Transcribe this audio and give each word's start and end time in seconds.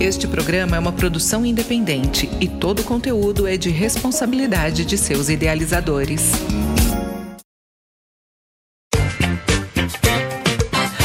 Este 0.00 0.26
programa 0.26 0.76
é 0.76 0.78
uma 0.78 0.92
produção 0.92 1.44
independente 1.44 2.26
e 2.40 2.48
todo 2.48 2.80
o 2.80 2.84
conteúdo 2.84 3.46
é 3.46 3.58
de 3.58 3.68
responsabilidade 3.68 4.82
de 4.86 4.96
seus 4.96 5.28
idealizadores. 5.28 6.32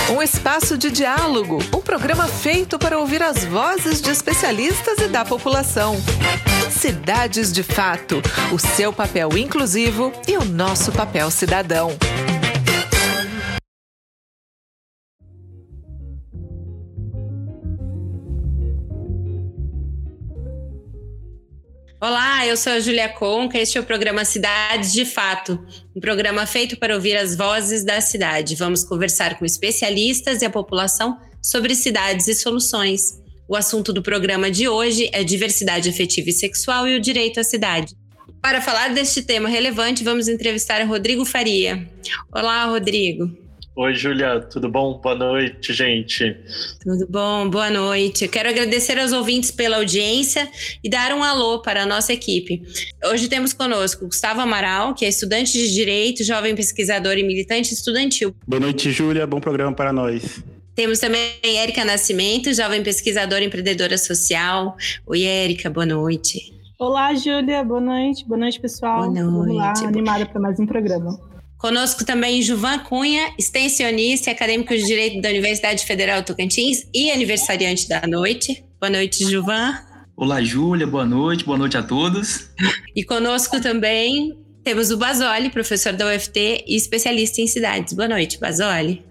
Um 0.09 0.21
espaço 0.21 0.77
de 0.77 0.89
diálogo, 0.89 1.59
um 1.75 1.81
programa 1.81 2.25
feito 2.25 2.79
para 2.79 2.97
ouvir 2.97 3.21
as 3.21 3.43
vozes 3.43 3.99
de 4.01 4.11
especialistas 4.11 4.99
e 4.99 5.09
da 5.09 5.25
população. 5.25 5.97
Cidades 6.71 7.51
de 7.51 7.63
Fato, 7.63 8.21
o 8.53 8.57
seu 8.57 8.93
papel 8.93 9.37
inclusivo 9.37 10.13
e 10.25 10.37
o 10.37 10.45
nosso 10.45 10.93
papel 10.93 11.29
cidadão. 11.29 11.89
Olá, 22.07 22.45
eu 22.45 22.55
sou 22.55 22.71
a 22.71 22.79
Julia 22.79 23.09
Conca. 23.09 23.57
Este 23.57 23.79
é 23.79 23.81
o 23.81 23.83
programa 23.83 24.23
Cidades 24.23 24.93
de 24.93 25.05
Fato, 25.05 25.59
um 25.95 25.99
programa 25.99 26.45
feito 26.45 26.77
para 26.77 26.93
ouvir 26.93 27.17
as 27.17 27.35
vozes 27.35 27.83
da 27.83 27.99
cidade. 27.99 28.53
Vamos 28.53 28.83
conversar 28.83 29.39
com 29.39 29.43
especialistas 29.43 30.43
e 30.43 30.45
a 30.45 30.49
população 30.51 31.17
sobre 31.41 31.73
cidades 31.73 32.27
e 32.27 32.35
soluções. 32.35 33.19
O 33.49 33.55
assunto 33.55 33.91
do 33.91 34.03
programa 34.03 34.51
de 34.51 34.69
hoje 34.69 35.09
é 35.11 35.23
diversidade 35.23 35.89
afetiva 35.89 36.29
e 36.29 36.33
sexual 36.33 36.87
e 36.87 36.95
o 36.95 37.01
direito 37.01 37.39
à 37.39 37.43
cidade. 37.43 37.95
Para 38.39 38.61
falar 38.61 38.93
deste 38.93 39.23
tema 39.23 39.49
relevante, 39.49 40.03
vamos 40.03 40.27
entrevistar 40.27 40.85
Rodrigo 40.85 41.25
Faria. 41.25 41.89
Olá, 42.31 42.65
Rodrigo. 42.65 43.44
Oi, 43.77 43.93
Júlia, 43.93 44.39
tudo 44.39 44.69
bom? 44.69 45.01
Boa 45.03 45.15
noite, 45.15 45.73
gente. 45.73 46.37
Tudo 46.81 47.05
bom, 47.09 47.49
boa 47.49 47.69
noite. 47.69 48.23
Eu 48.23 48.31
quero 48.31 48.47
agradecer 48.47 48.97
aos 48.97 49.11
ouvintes 49.11 49.51
pela 49.51 49.75
audiência 49.75 50.49
e 50.81 50.89
dar 50.89 51.13
um 51.13 51.21
alô 51.21 51.61
para 51.61 51.83
a 51.83 51.85
nossa 51.85 52.13
equipe. 52.13 52.63
Hoje 53.03 53.27
temos 53.27 53.51
conosco 53.51 54.05
Gustavo 54.05 54.39
Amaral, 54.39 54.93
que 54.93 55.03
é 55.03 55.09
estudante 55.09 55.51
de 55.51 55.73
Direito, 55.73 56.23
jovem 56.23 56.55
pesquisador 56.55 57.17
e 57.17 57.23
militante 57.23 57.73
estudantil. 57.73 58.33
Boa 58.47 58.61
noite, 58.61 58.91
Júlia, 58.91 59.27
bom 59.27 59.41
programa 59.41 59.73
para 59.73 59.91
nós. 59.91 60.41
Temos 60.73 60.99
também 60.99 61.33
Érica 61.43 61.83
Nascimento, 61.83 62.53
jovem 62.53 62.81
pesquisadora 62.81 63.43
e 63.43 63.47
empreendedora 63.47 63.97
social. 63.97 64.77
Oi, 65.05 65.23
Érica, 65.23 65.69
boa 65.69 65.85
noite. 65.85 66.53
Olá, 66.79 67.13
Júlia, 67.13 67.61
boa 67.61 67.81
noite. 67.81 68.25
Boa 68.25 68.39
noite, 68.39 68.57
pessoal. 68.57 69.11
Boa 69.11 69.21
noite. 69.21 69.25
Vamos 69.25 69.55
lá, 69.57 69.73
animada 69.85 70.25
para 70.25 70.39
mais 70.39 70.57
um 70.61 70.65
programa. 70.65 71.34
Conosco 71.65 72.05
também 72.05 72.43
Juvan 72.43 72.77
Cunha, 72.77 73.33
extensionista 73.39 74.29
e 74.29 74.33
acadêmico 74.33 74.71
de 74.71 74.83
Direito 74.83 75.19
da 75.19 75.29
Universidade 75.29 75.83
Federal 75.83 76.21
Tocantins 76.21 76.87
e 76.93 77.09
aniversariante 77.09 77.89
da 77.89 78.05
noite. 78.05 78.63
Boa 78.79 78.91
noite, 78.91 79.27
Juvan. 79.27 79.73
Olá, 80.15 80.43
Júlia, 80.43 80.85
boa 80.85 81.07
noite, 81.07 81.43
boa 81.43 81.57
noite 81.57 81.75
a 81.75 81.81
todos. 81.81 82.51
E 82.95 83.03
conosco 83.03 83.59
também 83.59 84.37
temos 84.63 84.91
o 84.91 84.97
Basoli, 84.97 85.49
professor 85.49 85.91
da 85.93 86.13
UFT 86.13 86.65
e 86.67 86.75
especialista 86.75 87.41
em 87.41 87.47
cidades. 87.47 87.95
Boa 87.95 88.09
noite, 88.09 88.39
Basoli. 88.39 89.03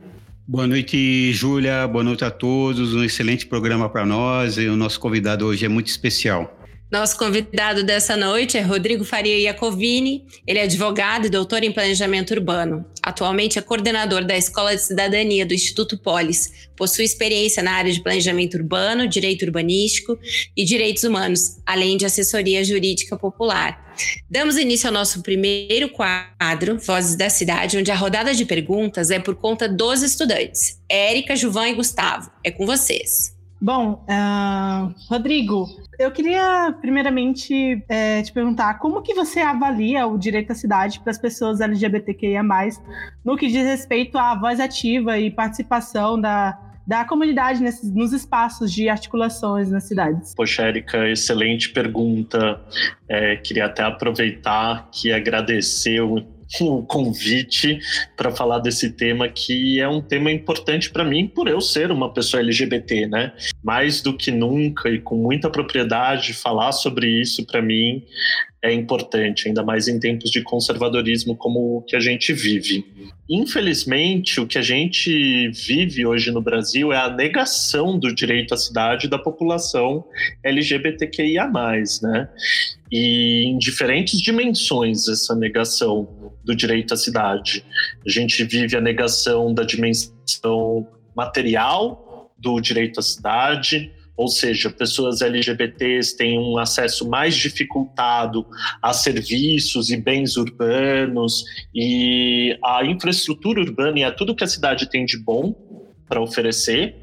Boa 0.46 0.68
noite, 0.68 1.32
Júlia, 1.32 1.88
boa 1.88 2.04
noite 2.04 2.24
a 2.24 2.30
todos. 2.30 2.94
Um 2.94 3.02
excelente 3.02 3.46
programa 3.46 3.88
para 3.88 4.06
nós 4.06 4.58
e 4.58 4.68
o 4.68 4.76
nosso 4.76 5.00
convidado 5.00 5.44
hoje 5.44 5.64
é 5.64 5.68
muito 5.68 5.88
especial. 5.88 6.56
Nosso 6.90 7.18
convidado 7.18 7.82
dessa 7.82 8.16
noite 8.16 8.56
é 8.56 8.60
Rodrigo 8.60 9.04
Faria 9.04 9.36
Iacovini. 9.38 10.26
Ele 10.46 10.58
é 10.58 10.62
advogado 10.62 11.26
e 11.26 11.30
doutor 11.30 11.64
em 11.64 11.72
planejamento 11.72 12.32
urbano. 12.32 12.84
Atualmente 13.02 13.58
é 13.58 13.62
coordenador 13.62 14.24
da 14.24 14.36
Escola 14.36 14.76
de 14.76 14.82
Cidadania 14.82 15.46
do 15.46 15.54
Instituto 15.54 15.98
Polis. 15.98 16.68
Possui 16.76 17.04
experiência 17.04 17.62
na 17.62 17.72
área 17.72 17.90
de 17.90 18.02
planejamento 18.02 18.56
urbano, 18.56 19.08
direito 19.08 19.44
urbanístico 19.44 20.18
e 20.56 20.64
direitos 20.64 21.04
humanos, 21.04 21.58
além 21.66 21.96
de 21.96 22.04
assessoria 22.04 22.62
jurídica 22.62 23.16
popular. 23.16 23.92
Damos 24.30 24.56
início 24.56 24.86
ao 24.86 24.92
nosso 24.92 25.22
primeiro 25.22 25.88
quadro, 25.88 26.78
Vozes 26.78 27.16
da 27.16 27.30
Cidade, 27.30 27.78
onde 27.78 27.90
a 27.90 27.96
rodada 27.96 28.34
de 28.34 28.44
perguntas 28.44 29.10
é 29.10 29.18
por 29.18 29.34
conta 29.34 29.68
dos 29.68 30.02
estudantes. 30.02 30.80
Érica, 30.88 31.34
Juvan 31.34 31.68
e 31.68 31.74
Gustavo, 31.74 32.30
é 32.44 32.50
com 32.50 32.66
vocês. 32.66 33.33
Bom, 33.64 34.04
uh, 34.06 34.94
Rodrigo, 35.08 35.66
eu 35.98 36.10
queria, 36.10 36.76
primeiramente, 36.82 37.82
é, 37.88 38.20
te 38.20 38.30
perguntar 38.30 38.74
como 38.74 39.00
que 39.00 39.14
você 39.14 39.40
avalia 39.40 40.06
o 40.06 40.18
direito 40.18 40.52
à 40.52 40.54
cidade 40.54 41.00
para 41.00 41.10
as 41.10 41.16
pessoas 41.16 41.62
LGBTQIA+, 41.62 42.42
no 43.24 43.38
que 43.38 43.46
diz 43.46 43.64
respeito 43.64 44.18
à 44.18 44.34
voz 44.38 44.60
ativa 44.60 45.18
e 45.18 45.30
participação 45.30 46.20
da, 46.20 46.58
da 46.86 47.06
comunidade 47.06 47.62
nesses, 47.62 47.90
nos 47.90 48.12
espaços 48.12 48.70
de 48.70 48.86
articulações 48.90 49.70
nas 49.70 49.84
cidades? 49.84 50.34
Poxa, 50.34 50.64
Érica, 50.64 51.08
excelente 51.08 51.70
pergunta. 51.70 52.60
É, 53.08 53.36
queria 53.36 53.64
até 53.64 53.82
aproveitar 53.82 54.90
que 54.92 55.10
agradecer 55.10 56.02
o 56.60 56.82
convite 56.82 57.78
para 58.16 58.30
falar 58.30 58.58
desse 58.58 58.90
tema 58.90 59.28
que 59.28 59.80
é 59.80 59.88
um 59.88 60.00
tema 60.00 60.30
importante 60.30 60.90
para 60.90 61.04
mim 61.04 61.26
por 61.26 61.48
eu 61.48 61.60
ser 61.60 61.90
uma 61.90 62.12
pessoa 62.12 62.42
LGBT, 62.42 63.06
né? 63.06 63.32
Mais 63.62 64.00
do 64.00 64.16
que 64.16 64.30
nunca 64.30 64.88
e 64.88 65.00
com 65.00 65.16
muita 65.16 65.50
propriedade 65.50 66.32
falar 66.32 66.72
sobre 66.72 67.08
isso 67.20 67.46
para 67.46 67.62
mim 67.62 68.04
é 68.64 68.72
importante, 68.72 69.46
ainda 69.46 69.62
mais 69.62 69.88
em 69.88 70.00
tempos 70.00 70.30
de 70.30 70.40
conservadorismo 70.40 71.36
como 71.36 71.76
o 71.76 71.82
que 71.82 71.94
a 71.94 72.00
gente 72.00 72.32
vive. 72.32 72.82
Infelizmente, 73.28 74.40
o 74.40 74.46
que 74.46 74.56
a 74.56 74.62
gente 74.62 75.50
vive 75.50 76.06
hoje 76.06 76.30
no 76.30 76.40
Brasil 76.40 76.90
é 76.90 76.96
a 76.96 77.10
negação 77.10 77.98
do 77.98 78.12
direito 78.14 78.54
à 78.54 78.56
cidade 78.56 79.06
da 79.06 79.18
população 79.18 80.02
LGBTQIA+, 80.42 81.46
né? 82.02 82.30
E 82.90 83.44
em 83.48 83.58
diferentes 83.58 84.18
dimensões 84.18 85.08
essa 85.08 85.34
negação 85.34 86.32
do 86.42 86.56
direito 86.56 86.94
à 86.94 86.96
cidade. 86.96 87.62
A 88.06 88.10
gente 88.10 88.42
vive 88.44 88.78
a 88.78 88.80
negação 88.80 89.52
da 89.52 89.62
dimensão 89.62 90.88
material 91.14 92.32
do 92.38 92.58
direito 92.60 92.98
à 92.98 93.02
cidade, 93.02 93.92
ou 94.16 94.28
seja, 94.28 94.70
pessoas 94.70 95.22
LGBTs 95.22 96.16
têm 96.16 96.38
um 96.38 96.58
acesso 96.58 97.08
mais 97.08 97.34
dificultado 97.34 98.46
a 98.80 98.92
serviços 98.92 99.90
e 99.90 99.96
bens 99.96 100.36
urbanos 100.36 101.44
e 101.74 102.56
a 102.64 102.84
infraestrutura 102.84 103.60
urbana 103.60 103.98
e 103.98 104.04
a 104.04 104.12
tudo 104.12 104.34
que 104.34 104.44
a 104.44 104.48
cidade 104.48 104.88
tem 104.88 105.04
de 105.04 105.18
bom 105.18 105.54
para 106.08 106.20
oferecer. 106.20 106.94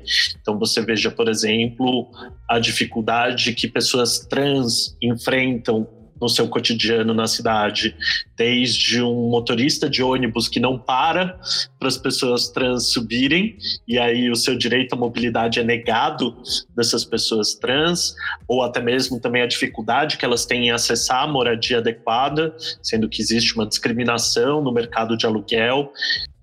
Então 0.42 0.58
você 0.58 0.82
veja, 0.82 1.12
por 1.12 1.28
exemplo, 1.28 2.10
a 2.50 2.60
dificuldade 2.60 3.54
que 3.54 3.68
pessoas 3.68 4.20
trans 4.20 4.96
enfrentam 5.02 5.88
no 6.22 6.30
seu 6.30 6.48
cotidiano 6.48 7.14
na 7.14 7.26
cidade, 7.26 7.96
desde 8.38 9.02
um 9.02 9.30
motorista 9.30 9.90
de 9.90 10.04
ônibus 10.04 10.48
que 10.48 10.60
não 10.60 10.78
para 10.78 11.40
para 11.80 11.88
as 11.88 11.98
pessoas 11.98 12.50
trans 12.50 12.92
subirem 12.92 13.58
e 13.88 13.98
aí 13.98 14.30
o 14.30 14.36
seu 14.36 14.56
direito 14.56 14.94
à 14.94 14.98
mobilidade 14.98 15.60
é 15.60 15.64
negado 15.64 16.38
dessas 16.76 17.04
pessoas 17.04 17.56
trans, 17.56 18.16
ou 18.48 18.62
até 18.64 18.82
mesmo 18.82 19.20
também 19.20 19.42
a 19.42 19.48
dificuldade 19.48 20.18
que 20.18 20.26
elas 20.26 20.46
têm 20.46 20.68
em 20.68 20.72
acessar 20.72 21.24
a 21.24 21.28
moradia 21.28 21.80
adequada, 21.80 22.56
sendo 22.82 23.10
que 23.10 23.22
existe 23.22 23.56
uma 23.56 23.66
discriminação 23.66 24.62
no 24.62 24.72
mercado 24.72 25.18
de 25.18 25.26
aluguel. 25.26 25.92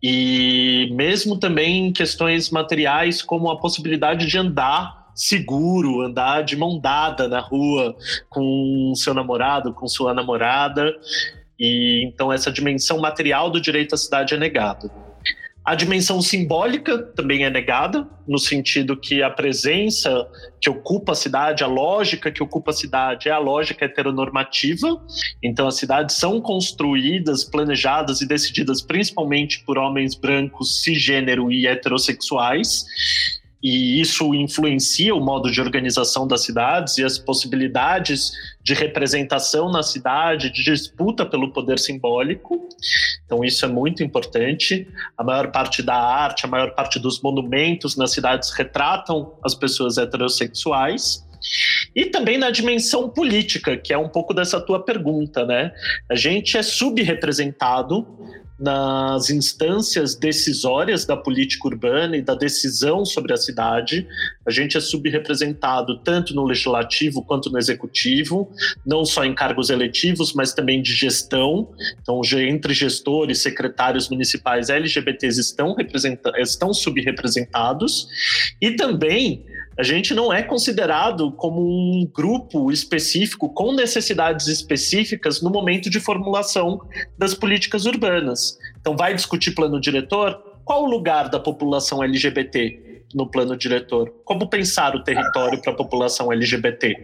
E 0.03 0.91
mesmo 0.93 1.39
também 1.39 1.93
questões 1.93 2.51
materiais 2.51 3.21
como 3.21 3.51
a 3.51 3.59
possibilidade 3.59 4.27
de 4.27 4.39
andar 4.39 5.08
seguro, 5.19 6.03
andar 6.03 6.43
de 6.43 6.57
mão 6.57 6.79
dada 6.79 7.27
na 7.27 7.41
rua 7.41 7.97
com 8.29 8.93
seu 8.95 9.13
namorado, 9.13 9.75
com 9.75 9.89
sua 9.89 10.15
namorada. 10.15 10.95
E 11.59 12.05
então 12.07 12.33
essa 12.33 12.53
dimensão 12.53 12.99
material 12.99 13.51
do 13.51 13.61
direito 13.61 13.95
à 13.95 13.99
cidade 13.99 14.35
é 14.35 14.39
negada. 14.39 14.91
A 15.65 15.75
dimensão 15.75 16.23
simbólica 16.23 16.97
também 16.97 17.45
é 17.45 17.51
negada, 17.51 18.09
no 18.27 18.39
sentido 18.39 18.97
que 18.97 19.23
a 19.23 19.29
presença 19.29 20.27
que 20.59 20.71
ocupa 20.71 21.13
a 21.13 21.15
cidade, 21.15 21.63
a 21.63 21.67
lógica 21.67 22.31
que 22.31 22.43
ocupa 22.43 22.71
a 22.71 22.75
cidade 22.75 23.29
é 23.29 23.33
a 23.33 23.39
lógica 23.39 23.85
heteronormativa. 23.85 24.99
Então, 25.43 25.69
as 25.69 25.75
cidades 25.75 26.17
são 26.17 26.41
construídas, 26.41 27.45
planejadas 27.45 28.23
e 28.23 28.27
decididas 28.27 28.81
principalmente 28.81 29.63
por 29.63 29.77
homens 29.77 30.15
brancos, 30.15 30.83
cisgênero 30.83 31.53
e 31.53 31.67
heterossexuais 31.67 32.87
e 33.63 34.01
isso 34.01 34.33
influencia 34.35 35.15
o 35.15 35.21
modo 35.21 35.51
de 35.51 35.61
organização 35.61 36.27
das 36.27 36.43
cidades 36.43 36.97
e 36.99 37.05
as 37.05 37.19
possibilidades 37.19 38.33
de 38.63 38.73
representação 38.73 39.71
na 39.71 39.83
cidade, 39.83 40.51
de 40.51 40.63
disputa 40.63 41.27
pelo 41.27 41.53
poder 41.53 41.79
simbólico. 41.79 42.69
Então, 43.25 43.45
isso 43.45 43.65
é 43.65 43.69
muito 43.69 44.03
importante. 44.03 44.87
A 45.17 45.25
maior 45.25 45.51
parte 45.51 45.83
da 45.83 45.97
arte, 45.97 46.45
a 46.45 46.49
maior 46.49 46.75
parte 46.75 46.99
dos 47.01 47.21
monumentos 47.21 47.97
nas 47.97 48.13
cidades 48.13 48.51
retratam 48.51 49.35
as 49.45 49.55
pessoas 49.55 49.99
heterossexuais. 49.99 51.27
E 51.95 52.07
também 52.07 52.39
na 52.39 52.51
dimensão 52.51 53.09
política, 53.09 53.77
que 53.77 53.93
é 53.93 53.99
um 53.99 54.09
pouco 54.09 54.35
dessa 54.35 54.61
tua 54.61 54.85
pergunta, 54.85 55.45
né? 55.45 55.73
A 56.11 56.15
gente 56.15 56.57
é 56.57 56.63
subrepresentado 56.63 58.07
nas 58.59 59.31
instâncias 59.31 60.17
decisórias 60.17 61.05
da 61.05 61.17
política 61.17 61.69
urbana 61.69 62.17
e 62.17 62.23
da 62.23 62.35
decisão 62.35 63.05
sobre 63.05 63.33
a 63.33 63.37
cidade. 63.37 64.07
A 64.45 64.51
gente 64.51 64.77
é 64.77 64.81
subrepresentado 64.81 65.99
tanto 65.99 66.35
no 66.35 66.45
legislativo 66.45 67.23
quanto 67.23 67.51
no 67.51 67.59
executivo, 67.59 68.51
não 68.85 69.05
só 69.05 69.25
em 69.25 69.35
cargos 69.35 69.71
eletivos, 69.71 70.33
mas 70.33 70.53
também 70.53 70.83
de 70.83 70.93
gestão. 70.93 71.69
Então, 72.03 72.21
entre 72.35 72.75
gestores, 72.75 73.39
secretários 73.39 74.09
municipais 74.09 74.69
LGBTs 74.69 75.41
estão, 75.41 75.77
estão 76.37 76.75
subrepresentados. 76.75 78.09
E 78.61 78.73
também 78.73 79.45
a 79.79 79.83
gente 79.85 80.13
não 80.13 80.33
é 80.33 80.43
considerado 80.43 81.31
como 81.31 81.61
um 81.63 82.05
grupo 82.05 82.73
específico 82.73 83.49
com 83.49 83.73
necessidades 83.73 84.49
específicas 84.49 85.41
no 85.41 85.51
momento 85.51 85.89
de 85.89 86.01
formulação 86.01 86.81
das 87.17 87.33
políticas 87.33 87.87
urbanas. 87.87 88.59
Então, 88.81 88.97
vai 88.97 89.15
discutir 89.15 89.53
plano 89.53 89.81
diretor? 89.81 90.43
Qual 90.65 90.83
o 90.83 90.91
lugar 90.91 91.29
da 91.29 91.39
população 91.39 92.03
LGBT 92.03 93.05
no 93.15 93.31
plano 93.31 93.57
diretor? 93.57 94.13
Como 94.25 94.49
pensar 94.49 94.97
o 94.97 95.05
território 95.05 95.63
para 95.63 95.73
a 95.73 95.77
população 95.77 96.33
LGBT? 96.33 96.97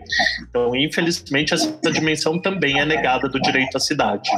Então, 0.49 0.75
infelizmente, 0.75 1.55
essa 1.55 1.79
dimensão 1.93 2.41
também 2.41 2.81
é 2.81 2.85
negada 2.85 3.29
do 3.29 3.41
direito 3.41 3.77
à 3.77 3.81
cidade. 3.81 4.29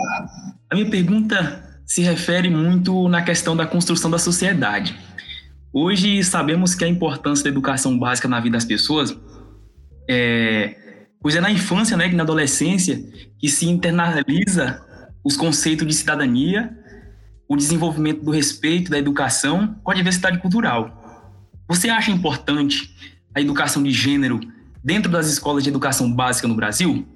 A 0.68 0.74
minha 0.74 0.90
pergunta 0.90 1.80
se 1.86 2.02
refere 2.02 2.50
muito 2.50 3.08
na 3.08 3.22
questão 3.22 3.56
da 3.56 3.64
construção 3.64 4.10
da 4.10 4.18
sociedade. 4.18 4.94
Hoje 5.78 6.24
sabemos 6.24 6.74
que 6.74 6.86
a 6.86 6.88
importância 6.88 7.44
da 7.44 7.50
educação 7.50 7.98
básica 7.98 8.26
na 8.26 8.40
vida 8.40 8.54
das 8.54 8.64
pessoas 8.64 9.14
é, 10.08 10.74
pois 11.20 11.36
é 11.36 11.40
na 11.42 11.50
infância, 11.50 11.98
né, 11.98 12.08
que 12.08 12.14
na 12.14 12.22
adolescência, 12.22 12.98
que 13.38 13.46
se 13.46 13.68
internaliza 13.68 14.82
os 15.22 15.36
conceitos 15.36 15.86
de 15.86 15.92
cidadania, 15.92 16.74
o 17.46 17.54
desenvolvimento 17.54 18.24
do 18.24 18.30
respeito, 18.30 18.90
da 18.90 18.96
educação 18.98 19.78
com 19.84 19.90
a 19.90 19.94
diversidade 19.94 20.38
cultural. 20.38 21.28
Você 21.68 21.90
acha 21.90 22.10
importante 22.10 22.90
a 23.34 23.40
educação 23.42 23.82
de 23.82 23.90
gênero 23.90 24.40
dentro 24.82 25.12
das 25.12 25.26
escolas 25.26 25.62
de 25.62 25.68
educação 25.68 26.10
básica 26.10 26.48
no 26.48 26.54
Brasil? 26.54 27.06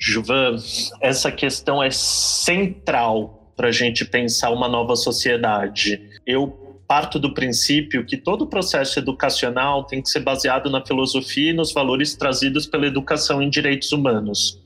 Juvan, 0.00 0.56
essa 1.00 1.30
questão 1.30 1.80
é 1.80 1.92
central 1.92 3.52
para 3.56 3.68
a 3.68 3.72
gente 3.72 4.04
pensar 4.04 4.50
uma 4.50 4.66
nova 4.66 4.96
sociedade. 4.96 6.02
Eu 6.26 6.67
parto 6.88 7.18
do 7.18 7.34
princípio 7.34 8.06
que 8.06 8.16
todo 8.16 8.42
o 8.42 8.46
processo 8.46 8.98
educacional 8.98 9.84
tem 9.84 10.00
que 10.00 10.08
ser 10.08 10.20
baseado 10.20 10.70
na 10.70 10.84
filosofia 10.84 11.50
e 11.50 11.52
nos 11.52 11.70
valores 11.70 12.16
trazidos 12.16 12.66
pela 12.66 12.86
educação 12.86 13.42
em 13.42 13.50
direitos 13.50 13.92
humanos. 13.92 14.58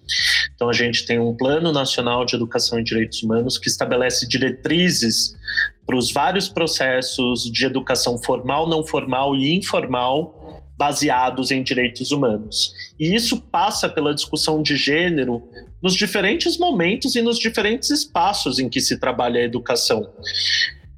Então, 0.54 0.68
a 0.70 0.72
gente 0.72 1.04
tem 1.04 1.18
um 1.18 1.36
Plano 1.36 1.72
Nacional 1.72 2.24
de 2.24 2.36
Educação 2.36 2.78
em 2.78 2.84
Direitos 2.84 3.24
Humanos 3.24 3.58
que 3.58 3.68
estabelece 3.68 4.28
diretrizes 4.28 5.36
para 5.84 5.96
os 5.96 6.12
vários 6.12 6.48
processos 6.48 7.50
de 7.50 7.66
educação 7.66 8.16
formal, 8.22 8.68
não 8.68 8.86
formal 8.86 9.34
e 9.34 9.52
informal 9.56 10.62
baseados 10.78 11.50
em 11.50 11.60
direitos 11.62 12.12
humanos. 12.12 12.72
E 13.00 13.14
isso 13.14 13.40
passa 13.40 13.88
pela 13.88 14.14
discussão 14.14 14.62
de 14.62 14.76
gênero 14.76 15.42
nos 15.82 15.94
diferentes 15.94 16.56
momentos 16.56 17.16
e 17.16 17.22
nos 17.22 17.36
diferentes 17.36 17.90
espaços 17.90 18.60
em 18.60 18.68
que 18.68 18.80
se 18.80 18.98
trabalha 18.98 19.40
a 19.40 19.44
educação. 19.44 20.08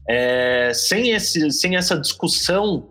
É, 0.08 0.72
sem, 0.74 1.10
esse, 1.10 1.50
sem 1.50 1.76
essa 1.76 1.98
discussão 1.98 2.86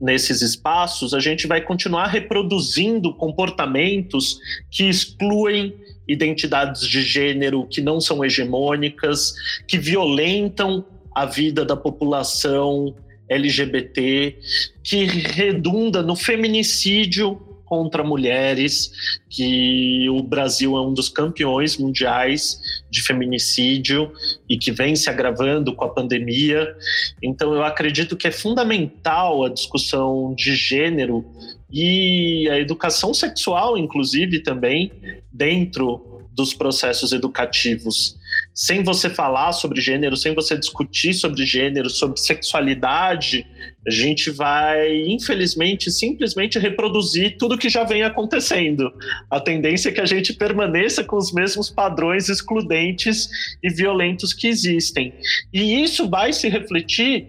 nesses 0.00 0.40
espaços, 0.40 1.12
a 1.12 1.20
gente 1.20 1.46
vai 1.46 1.60
continuar 1.60 2.06
reproduzindo 2.06 3.12
comportamentos 3.12 4.38
que 4.70 4.84
excluem 4.84 5.74
identidades 6.08 6.86
de 6.86 7.02
gênero 7.02 7.66
que 7.66 7.80
não 7.80 8.00
são 8.00 8.24
hegemônicas, 8.24 9.34
que 9.68 9.76
violentam 9.78 10.84
a 11.14 11.26
vida 11.26 11.64
da 11.64 11.76
população 11.76 12.94
LGBT, 13.28 14.36
que 14.82 15.04
redunda 15.04 16.02
no 16.02 16.16
feminicídio 16.16 17.40
contra 17.64 18.02
mulheres, 18.02 18.90
que 19.28 20.08
o 20.10 20.22
Brasil 20.22 20.76
é 20.76 20.80
um 20.80 20.92
dos 20.92 21.08
campeões 21.08 21.76
mundiais 21.76 22.60
de 22.90 23.02
feminicídio 23.02 24.12
e 24.48 24.58
que 24.58 24.72
vem 24.72 24.96
se 24.96 25.08
agravando 25.08 25.74
com 25.74 25.84
a 25.84 25.88
pandemia. 25.88 26.74
Então, 27.22 27.54
eu 27.54 27.62
acredito 27.62 28.16
que 28.16 28.26
é 28.26 28.32
fundamental 28.32 29.44
a 29.44 29.48
discussão 29.48 30.34
de 30.34 30.54
gênero 30.54 31.24
e 31.70 32.48
a 32.50 32.58
educação 32.58 33.14
sexual, 33.14 33.78
inclusive, 33.78 34.40
também, 34.40 34.90
dentro 35.32 36.26
dos 36.32 36.52
processos 36.52 37.12
educativos 37.12 38.18
sem 38.54 38.82
você 38.82 39.08
falar 39.08 39.52
sobre 39.52 39.80
gênero, 39.80 40.16
sem 40.16 40.34
você 40.34 40.56
discutir 40.56 41.14
sobre 41.14 41.46
gênero, 41.46 41.88
sobre 41.88 42.20
sexualidade, 42.20 43.46
a 43.86 43.90
gente 43.90 44.30
vai, 44.30 45.02
infelizmente, 45.06 45.90
simplesmente 45.90 46.58
reproduzir 46.58 47.36
tudo 47.38 47.56
que 47.56 47.68
já 47.68 47.84
vem 47.84 48.02
acontecendo. 48.02 48.92
A 49.30 49.40
tendência 49.40 49.88
é 49.88 49.92
que 49.92 50.00
a 50.00 50.06
gente 50.06 50.34
permaneça 50.34 51.02
com 51.02 51.16
os 51.16 51.32
mesmos 51.32 51.70
padrões 51.70 52.28
excludentes 52.28 53.28
e 53.62 53.70
violentos 53.70 54.34
que 54.34 54.48
existem. 54.48 55.14
E 55.52 55.82
isso 55.82 56.08
vai 56.08 56.32
se 56.32 56.48
refletir 56.48 57.26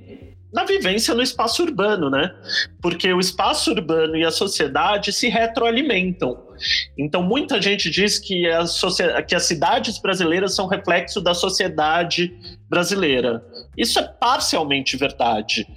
na 0.52 0.66
vivência 0.66 1.14
no 1.14 1.22
espaço 1.22 1.64
urbano, 1.64 2.10
né? 2.10 2.34
Porque 2.82 3.12
o 3.14 3.20
espaço 3.20 3.72
urbano 3.72 4.18
e 4.18 4.26
a 4.26 4.32
sociedade 4.32 5.14
se 5.14 5.30
retroalimentam. 5.30 6.51
Então, 6.98 7.24
muita 7.24 7.62
gente 7.62 7.90
diz 7.90 8.20
que, 8.20 8.48
a 8.50 9.22
que 9.22 9.36
as 9.36 9.44
cidades 9.44 10.00
brasileiras 10.00 10.56
são 10.56 10.68
reflexo 10.68 11.22
da 11.22 11.34
sociedade 11.34 12.34
brasileira. 12.70 13.44
Isso 13.78 14.00
é 14.00 14.04
parcialmente 14.04 14.98
verdade. 14.98 15.68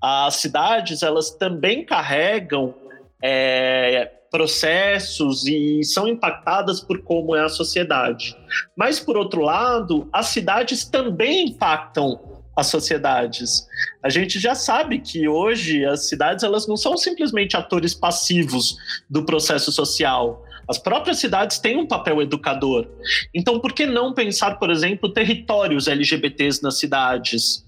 As 0.00 0.36
cidades, 0.36 1.02
elas 1.02 1.30
também 1.30 1.84
carregam 1.84 2.74
é, 3.22 4.10
processos 4.30 5.46
e 5.46 5.82
são 5.82 6.06
impactadas 6.06 6.80
por 6.80 7.02
como 7.02 7.34
é 7.34 7.42
a 7.42 7.48
sociedade. 7.48 8.36
Mas, 8.76 9.00
por 9.00 9.16
outro 9.16 9.40
lado, 9.40 10.08
as 10.12 10.26
cidades 10.26 10.84
também 10.84 11.48
impactam 11.48 12.35
as 12.56 12.68
sociedades. 12.68 13.66
A 14.02 14.08
gente 14.08 14.38
já 14.40 14.54
sabe 14.54 14.98
que 14.98 15.28
hoje 15.28 15.84
as 15.84 16.08
cidades 16.08 16.42
elas 16.42 16.66
não 16.66 16.76
são 16.76 16.96
simplesmente 16.96 17.56
atores 17.56 17.92
passivos 17.92 18.76
do 19.10 19.24
processo 19.24 19.70
social. 19.70 20.42
As 20.68 20.78
próprias 20.78 21.18
cidades 21.18 21.58
têm 21.58 21.76
um 21.76 21.86
papel 21.86 22.20
educador. 22.22 22.88
Então, 23.32 23.60
por 23.60 23.72
que 23.72 23.86
não 23.86 24.12
pensar, 24.12 24.58
por 24.58 24.70
exemplo, 24.70 25.12
territórios 25.12 25.86
LGBTs 25.86 26.62
nas 26.62 26.78
cidades? 26.78 27.64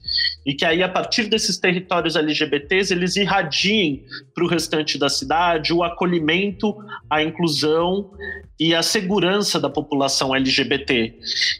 E 0.46 0.54
que 0.54 0.64
aí 0.64 0.82
a 0.82 0.88
partir 0.88 1.24
desses 1.24 1.58
territórios 1.58 2.16
LGBTs 2.16 2.92
eles 2.92 3.16
irradiem 3.16 4.04
para 4.34 4.44
o 4.44 4.48
restante 4.48 4.98
da 4.98 5.08
cidade 5.08 5.72
o 5.72 5.82
acolhimento, 5.82 6.76
a 7.10 7.22
inclusão 7.22 8.10
e 8.58 8.74
a 8.74 8.82
segurança 8.82 9.60
da 9.60 9.70
população 9.70 10.34
LGBT. 10.34 11.14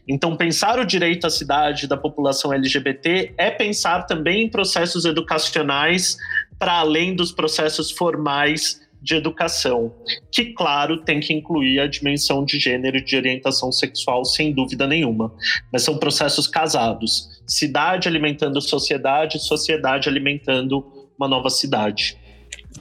Então, 0.07 0.37
pensar 0.37 0.79
o 0.79 0.85
direito 0.85 1.27
à 1.27 1.31
cidade 1.31 1.87
da 1.87 1.97
população 1.97 2.53
LGBT 2.53 3.35
é 3.39 3.51
pensar 3.51 4.03
também 4.03 4.45
em 4.45 4.49
processos 4.49 5.05
educacionais 5.05 6.17
para 6.59 6.73
além 6.73 7.15
dos 7.15 7.31
processos 7.31 7.91
formais 7.91 8.81
de 9.01 9.15
educação, 9.15 9.95
que, 10.31 10.47
claro, 10.47 10.99
tem 11.05 11.21
que 11.21 11.33
incluir 11.33 11.79
a 11.79 11.87
dimensão 11.87 12.45
de 12.45 12.59
gênero 12.59 12.97
e 12.97 13.05
de 13.05 13.17
orientação 13.17 13.71
sexual, 13.71 14.25
sem 14.25 14.53
dúvida 14.53 14.87
nenhuma. 14.87 15.33
Mas 15.73 15.83
são 15.83 15.99
processos 15.99 16.49
casados. 16.49 17.38
Cidade 17.49 18.07
alimentando 18.07 18.61
sociedade, 18.61 19.39
sociedade 19.39 20.09
alimentando 20.09 20.85
uma 21.19 21.27
nova 21.27 21.51
cidade. 21.51 22.17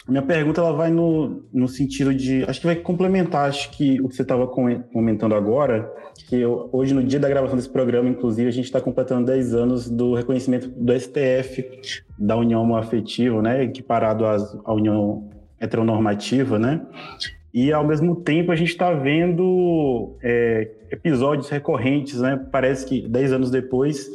Minha 0.07 0.21
pergunta 0.21 0.61
ela 0.61 0.73
vai 0.73 0.91
no, 0.91 1.43
no 1.53 1.67
sentido 1.67 2.13
de. 2.13 2.43
Acho 2.43 2.59
que 2.59 2.65
vai 2.65 2.75
complementar 2.75 3.49
acho 3.49 3.71
que 3.71 3.99
o 4.01 4.07
que 4.07 4.15
você 4.15 4.21
estava 4.21 4.47
comentando 4.47 5.33
agora, 5.33 5.91
que 6.27 6.35
eu, 6.35 6.69
hoje, 6.71 6.93
no 6.93 7.03
dia 7.03 7.19
da 7.19 7.27
gravação 7.27 7.55
desse 7.55 7.69
programa, 7.69 8.09
inclusive, 8.09 8.47
a 8.47 8.51
gente 8.51 8.65
está 8.65 8.79
completando 8.79 9.25
10 9.25 9.53
anos 9.53 9.89
do 9.89 10.13
reconhecimento 10.13 10.69
do 10.69 10.97
STF 10.97 11.65
da 12.17 12.35
união 12.35 12.75
afetiva, 12.75 13.41
né, 13.41 13.63
equiparado 13.63 14.25
às, 14.25 14.57
à 14.65 14.73
união 14.73 15.29
heteronormativa, 15.59 16.59
né? 16.59 16.81
E 17.53 17.73
ao 17.73 17.85
mesmo 17.85 18.15
tempo 18.17 18.51
a 18.51 18.55
gente 18.55 18.69
está 18.69 18.93
vendo 18.93 20.15
é, 20.21 20.69
episódios 20.91 21.49
recorrentes, 21.49 22.21
né? 22.21 22.39
Parece 22.51 22.85
que 22.85 23.07
dez 23.07 23.33
anos 23.33 23.49
depois, 23.49 24.07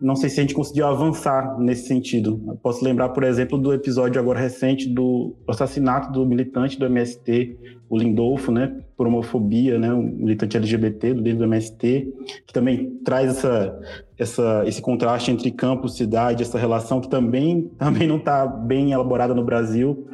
não 0.00 0.14
sei 0.14 0.30
se 0.30 0.38
a 0.38 0.42
gente 0.42 0.54
conseguiu 0.54 0.86
avançar 0.86 1.58
nesse 1.58 1.88
sentido. 1.88 2.40
Eu 2.46 2.56
posso 2.56 2.84
lembrar, 2.84 3.08
por 3.10 3.24
exemplo, 3.24 3.58
do 3.58 3.72
episódio 3.72 4.20
agora 4.20 4.38
recente 4.38 4.88
do 4.88 5.34
assassinato 5.48 6.12
do 6.12 6.24
militante 6.24 6.78
do 6.78 6.86
MST, 6.86 7.56
o 7.88 7.98
Lindolfo, 7.98 8.52
né? 8.52 8.76
Por 8.96 9.06
homofobia, 9.06 9.78
né? 9.78 9.92
Um 9.92 10.02
militante 10.02 10.56
LGBT 10.56 11.14
do 11.14 11.22
do 11.22 11.44
MST, 11.44 12.14
que 12.46 12.52
também 12.52 12.98
traz 13.04 13.30
essa, 13.30 13.80
essa, 14.16 14.62
esse 14.66 14.80
contraste 14.80 15.30
entre 15.30 15.50
campo 15.50 15.86
e 15.86 15.90
cidade, 15.90 16.42
essa 16.42 16.58
relação 16.58 17.00
que 17.00 17.08
também, 17.08 17.62
também 17.76 18.06
não 18.06 18.18
está 18.18 18.46
bem 18.46 18.92
elaborada 18.92 19.34
no 19.34 19.44
Brasil. 19.44 20.06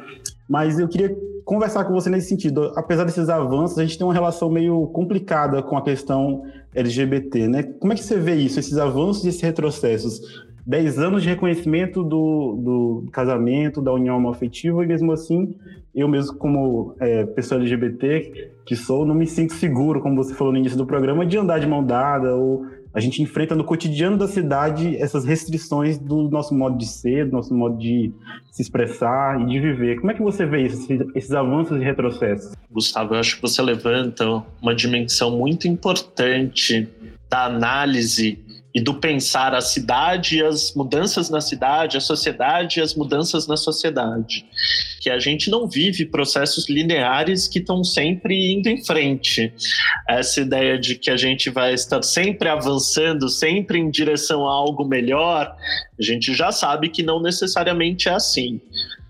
Mas 0.49 0.79
eu 0.79 0.87
queria 0.87 1.15
conversar 1.45 1.85
com 1.85 1.93
você 1.93 2.09
nesse 2.09 2.27
sentido. 2.27 2.73
Apesar 2.75 3.03
desses 3.03 3.29
avanços, 3.29 3.77
a 3.77 3.83
gente 3.83 3.97
tem 3.97 4.05
uma 4.05 4.13
relação 4.13 4.49
meio 4.49 4.87
complicada 4.87 5.61
com 5.61 5.77
a 5.77 5.83
questão 5.83 6.43
LGBT, 6.75 7.47
né? 7.47 7.63
Como 7.63 7.93
é 7.93 7.95
que 7.95 8.03
você 8.03 8.19
vê 8.19 8.35
isso, 8.35 8.59
esses 8.59 8.77
avanços 8.77 9.25
e 9.25 9.29
esses 9.29 9.41
retrocessos? 9.41 10.45
Dez 10.67 10.97
anos 10.97 11.21
de 11.21 11.29
reconhecimento 11.29 12.03
do, 12.03 13.03
do 13.03 13.09
casamento, 13.11 13.81
da 13.81 13.93
união 13.93 14.17
homoafetiva, 14.17 14.83
e 14.83 14.87
mesmo 14.87 15.11
assim, 15.11 15.55
eu 15.93 16.07
mesmo 16.07 16.35
como 16.37 16.95
é, 16.99 17.23
pessoa 17.23 17.61
LGBT 17.61 18.51
que 18.65 18.75
sou, 18.75 19.05
não 19.05 19.13
me 19.13 19.27
sinto 19.27 19.53
seguro, 19.53 20.01
como 20.01 20.15
você 20.15 20.33
falou 20.33 20.51
no 20.51 20.59
início 20.59 20.77
do 20.77 20.85
programa, 20.85 21.25
de 21.25 21.37
andar 21.37 21.59
de 21.59 21.67
mão 21.67 21.83
dada 21.83 22.35
ou 22.35 22.65
a 22.95 23.01
gente 23.01 23.21
enfrenta 23.21 23.53
no 23.53 23.65
cotidiano 23.65 24.17
da 24.17 24.25
cidade 24.25 24.95
essas 24.95 25.25
restrições 25.25 25.97
do 25.97 26.29
nosso 26.29 26.55
modo 26.55 26.77
de 26.77 26.85
ser, 26.85 27.25
do 27.25 27.33
nosso 27.33 27.53
modo 27.53 27.77
de 27.77 28.13
se 28.49 28.61
expressar 28.61 29.41
e 29.41 29.45
de 29.47 29.59
viver. 29.59 29.99
Como 29.99 30.11
é 30.11 30.13
que 30.13 30.21
você 30.21 30.45
vê 30.45 30.65
isso, 30.65 30.87
esses 31.13 31.31
avanços 31.31 31.75
e 31.77 31.83
retrocessos? 31.83 32.53
Gustavo, 32.71 33.15
eu 33.15 33.19
acho 33.19 33.35
que 33.35 33.41
você 33.41 33.61
levanta 33.61 34.41
uma 34.61 34.73
dimensão 34.73 35.37
muito 35.37 35.67
importante 35.67 36.87
da 37.29 37.45
análise 37.45 38.39
e 38.75 38.81
do 38.81 38.95
pensar 38.95 39.55
a 39.55 39.61
cidade 39.61 40.43
as 40.43 40.73
mudanças 40.73 41.29
na 41.29 41.39
cidade, 41.39 41.95
a 41.95 42.01
sociedade 42.01 42.79
e 42.79 42.83
as 42.83 42.93
mudanças 42.93 43.47
na 43.47 43.55
sociedade. 43.55 44.45
Que 44.99 45.09
a 45.09 45.17
gente 45.17 45.49
não 45.49 45.65
vive 45.65 46.05
processos 46.05 46.67
lineares 46.67 47.47
que 47.47 47.59
estão 47.59 47.85
sempre 47.85 48.51
indo 48.51 48.67
em 48.67 48.83
frente. 48.83 49.53
Essa 50.09 50.41
ideia 50.41 50.77
de 50.77 50.95
que 50.95 51.09
a 51.09 51.15
gente 51.15 51.49
vai 51.49 51.73
estar 51.73 52.03
sempre 52.03 52.49
avançando, 52.49 53.29
sempre 53.29 53.79
em 53.79 53.89
direção 53.89 54.45
a 54.45 54.51
algo 54.51 54.83
melhor, 54.83 55.55
a 55.97 56.03
gente 56.03 56.33
já 56.33 56.51
sabe 56.51 56.89
que 56.89 57.01
não 57.01 57.21
necessariamente 57.21 58.09
é 58.09 58.13
assim 58.13 58.59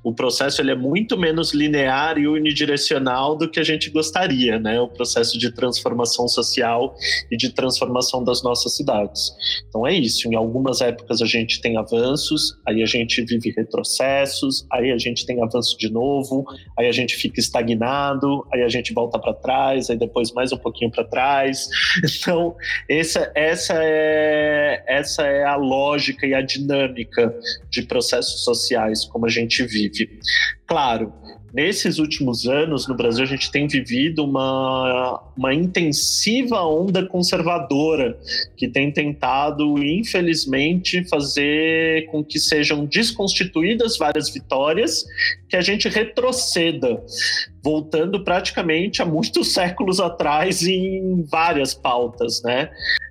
o 0.05 0.13
processo 0.13 0.61
ele 0.61 0.69
é 0.69 0.75
muito 0.75 1.17
menos 1.17 1.51
linear 1.51 2.19
e 2.19 2.27
unidirecional 2.27 3.35
do 3.35 3.49
que 3.49 3.59
a 3.59 3.63
gente 3.63 3.89
gostaria, 3.89 4.59
né? 4.59 4.79
O 4.79 4.87
processo 4.87 5.35
de 5.35 5.51
transformação 5.51 6.27
social 6.27 6.95
e 7.31 7.35
de 7.35 7.49
transformação 7.49 8.23
das 8.23 8.43
nossas 8.43 8.75
cidades. 8.75 9.31
Então 9.67 9.85
é 9.87 9.95
isso. 9.95 10.27
Em 10.27 10.35
algumas 10.35 10.79
épocas 10.79 11.23
a 11.23 11.25
gente 11.25 11.59
tem 11.59 11.75
avanços, 11.75 12.55
aí 12.67 12.83
a 12.83 12.85
gente 12.85 13.19
vive 13.23 13.51
retrocessos, 13.57 14.67
aí 14.71 14.91
a 14.91 14.97
gente 14.99 15.25
tem 15.25 15.41
avanço 15.41 15.75
de 15.75 15.91
novo, 15.91 16.45
aí 16.77 16.87
a 16.87 16.91
gente 16.91 17.15
fica 17.15 17.39
estagnado, 17.39 18.45
aí 18.53 18.61
a 18.61 18.69
gente 18.69 18.93
volta 18.93 19.17
para 19.17 19.33
trás, 19.33 19.89
aí 19.89 19.97
depois 19.97 20.31
mais 20.33 20.51
um 20.51 20.57
pouquinho 20.57 20.91
para 20.91 21.03
trás. 21.03 21.67
Então 22.25 22.55
essa 22.87 23.31
essa 23.35 23.73
é 23.77 24.83
essa 24.87 25.23
é 25.23 25.43
a 25.43 25.55
lógica 25.55 26.27
e 26.27 26.33
a 26.33 26.41
dinâmica 26.41 27.35
de 27.69 27.81
processos 27.83 28.43
sociais 28.43 29.05
como 29.05 29.25
a 29.25 29.29
gente 29.29 29.63
vive. 29.63 29.94
Claro, 30.67 31.13
nesses 31.53 31.99
últimos 31.99 32.47
anos 32.47 32.87
no 32.87 32.95
Brasil 32.95 33.23
a 33.23 33.27
gente 33.27 33.51
tem 33.51 33.67
vivido 33.67 34.25
uma, 34.25 35.21
uma 35.37 35.53
intensiva 35.53 36.61
onda 36.63 37.05
conservadora 37.07 38.17
que 38.57 38.67
tem 38.67 38.91
tentado, 38.91 39.77
infelizmente, 39.83 41.07
fazer 41.07 42.07
com 42.07 42.23
que 42.23 42.39
sejam 42.39 42.85
desconstituídas 42.85 43.97
várias 43.97 44.29
vitórias, 44.29 45.05
que 45.47 45.55
a 45.55 45.61
gente 45.61 45.87
retroceda, 45.87 47.01
voltando 47.63 48.23
praticamente 48.23 49.01
a 49.01 49.05
muitos 49.05 49.53
séculos 49.53 49.99
atrás 49.99 50.63
em 50.63 51.23
várias 51.29 51.73
pautas, 51.73 52.41
né? 52.43 52.69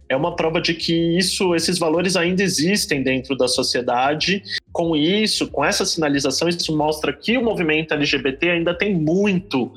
é 0.08 0.16
uma 0.16 0.36
prova 0.36 0.60
de 0.60 0.74
que 0.74 1.18
isso, 1.18 1.54
esses 1.54 1.78
valores 1.78 2.16
ainda 2.16 2.42
existem 2.42 3.02
dentro 3.02 3.36
da 3.36 3.48
sociedade. 3.48 4.42
Com 4.74 4.96
isso, 4.96 5.48
com 5.52 5.64
essa 5.64 5.84
sinalização, 5.84 6.48
isso 6.48 6.76
mostra 6.76 7.12
que 7.12 7.38
o 7.38 7.44
movimento 7.44 7.94
LGBT 7.94 8.50
ainda 8.50 8.74
tem 8.74 8.92
muito 8.92 9.72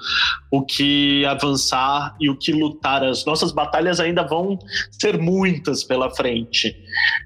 o 0.50 0.64
que 0.64 1.24
avançar 1.26 2.16
e 2.20 2.32
o 2.32 2.36
que 2.36 2.52
lutar. 2.52 3.04
As 3.04 3.24
nossas 3.24 3.52
batalhas 3.52 4.00
ainda 4.00 4.24
vão 4.24 4.58
ser 4.90 5.20
muitas 5.20 5.84
pela 5.84 6.10
frente. 6.10 6.76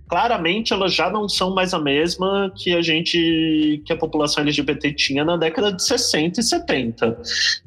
Claramente, 0.10 0.74
elas 0.74 0.94
já 0.94 1.10
não 1.10 1.30
são 1.30 1.56
mais 1.56 1.74
a 1.74 1.80
mesma 1.80 2.52
que 2.58 2.76
a 2.76 2.82
gente, 2.82 3.82
que 3.86 3.94
a 3.94 3.98
população 3.98 4.44
LGBT 4.44 4.92
tinha 4.92 5.24
na 5.24 5.38
década 5.38 5.72
de 5.72 5.82
60 5.82 6.42
e 6.42 6.44
70. 6.44 7.22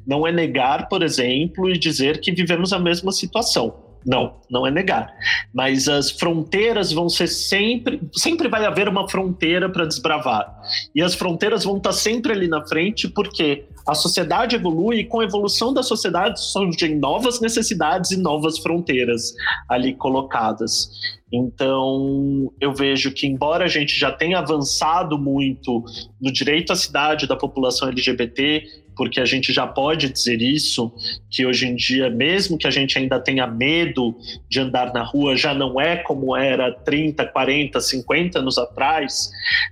Não 0.05 0.27
é 0.27 0.31
negar, 0.31 0.87
por 0.87 1.01
exemplo, 1.01 1.67
e 1.67 1.79
dizer 1.79 2.21
que 2.21 2.31
vivemos 2.31 2.71
a 2.71 2.77
mesma 2.77 3.11
situação 3.11 3.84
não, 4.05 4.35
não 4.49 4.67
é 4.67 4.71
negar. 4.71 5.11
Mas 5.53 5.87
as 5.87 6.11
fronteiras 6.11 6.91
vão 6.91 7.09
ser 7.09 7.27
sempre. 7.27 7.99
Sempre 8.13 8.47
vai 8.47 8.65
haver 8.65 8.87
uma 8.87 9.09
fronteira 9.09 9.69
para 9.69 9.85
desbravar. 9.85 10.55
E 10.93 11.01
as 11.01 11.15
fronteiras 11.15 11.63
vão 11.63 11.77
estar 11.77 11.93
sempre 11.93 12.31
ali 12.31 12.47
na 12.47 12.65
frente, 12.67 13.07
porque 13.07 13.65
a 13.87 13.95
sociedade 13.95 14.55
evolui 14.55 14.99
e 14.99 15.05
com 15.05 15.19
a 15.19 15.23
evolução 15.23 15.73
da 15.73 15.83
sociedade 15.83 16.39
surgem 16.39 16.97
novas 16.97 17.39
necessidades 17.39 18.11
e 18.11 18.17
novas 18.17 18.59
fronteiras 18.59 19.33
ali 19.69 19.93
colocadas. 19.93 20.89
Então, 21.31 22.51
eu 22.61 22.73
vejo 22.73 23.11
que, 23.11 23.27
embora 23.27 23.65
a 23.65 23.67
gente 23.67 23.97
já 23.97 24.11
tenha 24.11 24.39
avançado 24.39 25.17
muito 25.17 25.83
no 26.21 26.31
direito 26.31 26.71
à 26.71 26.75
cidade 26.75 27.27
da 27.27 27.35
população 27.35 27.89
LGBT, 27.89 28.84
porque 28.95 29.19
a 29.19 29.25
gente 29.25 29.51
já 29.51 29.67
pode 29.67 30.09
dizer 30.09 30.41
isso, 30.41 30.91
que 31.29 31.45
hoje 31.45 31.67
em 31.67 31.75
dia, 31.75 32.09
mesmo 32.09 32.57
que 32.57 32.67
a 32.67 32.71
gente 32.71 32.97
ainda 32.97 33.19
tenha 33.19 33.45
medo 33.47 34.15
de 34.49 34.59
andar 34.59 34.93
na 34.93 35.03
rua, 35.03 35.35
já 35.35 35.53
não 35.53 35.79
é 35.79 35.97
como 35.97 36.35
era 36.35 36.71
30, 36.71 37.25
40, 37.25 37.79
50 37.79 38.39
anos 38.39 38.57
atrás, 38.57 39.29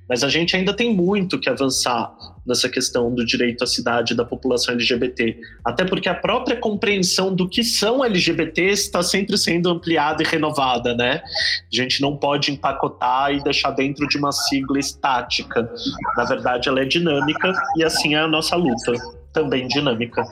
mas 0.08 0.24
a 0.24 0.30
gente 0.30 0.56
ainda 0.56 0.74
tem 0.74 0.94
muito 0.94 1.40
que 1.40 1.50
avançar 1.50 2.14
nessa 2.46 2.68
questão 2.68 3.14
do 3.14 3.26
direito 3.26 3.64
à 3.64 3.68
cidade 3.68 4.14
da 4.14 4.26
população 4.26 4.74
LGBT. 4.74 5.38
Até 5.66 5.86
porque 5.86 6.10
a 6.10 6.14
própria 6.14 6.58
compreensão 6.58 7.34
do 7.34 7.48
que 7.48 7.64
são 7.64 8.04
LGBTs 8.04 8.84
está 8.84 9.02
sempre 9.02 9.38
sendo 9.38 9.70
ampliada 9.70 10.22
e 10.24 10.26
renovada, 10.26 10.96
né? 10.96 11.22
A 11.72 11.76
gente 11.76 12.02
não 12.02 12.18
pode 12.18 12.52
empacotar 12.52 13.34
e 13.34 13.44
deixar 13.44 13.72
dentro 13.72 14.08
de 14.08 14.18
uma 14.18 14.32
sigla 14.32 14.80
estática. 14.80 15.70
Na 16.18 16.26
verdade, 16.26 16.68
ela 16.68 16.82
é 16.82 16.86
dinâmica 16.86 17.54
e 17.78 17.84
assim 17.84 18.16
é 18.16 18.20
a 18.20 18.28
nossa 18.28 18.56
luta, 18.56 18.94
também 19.32 19.68
dinâmica. 19.68 20.24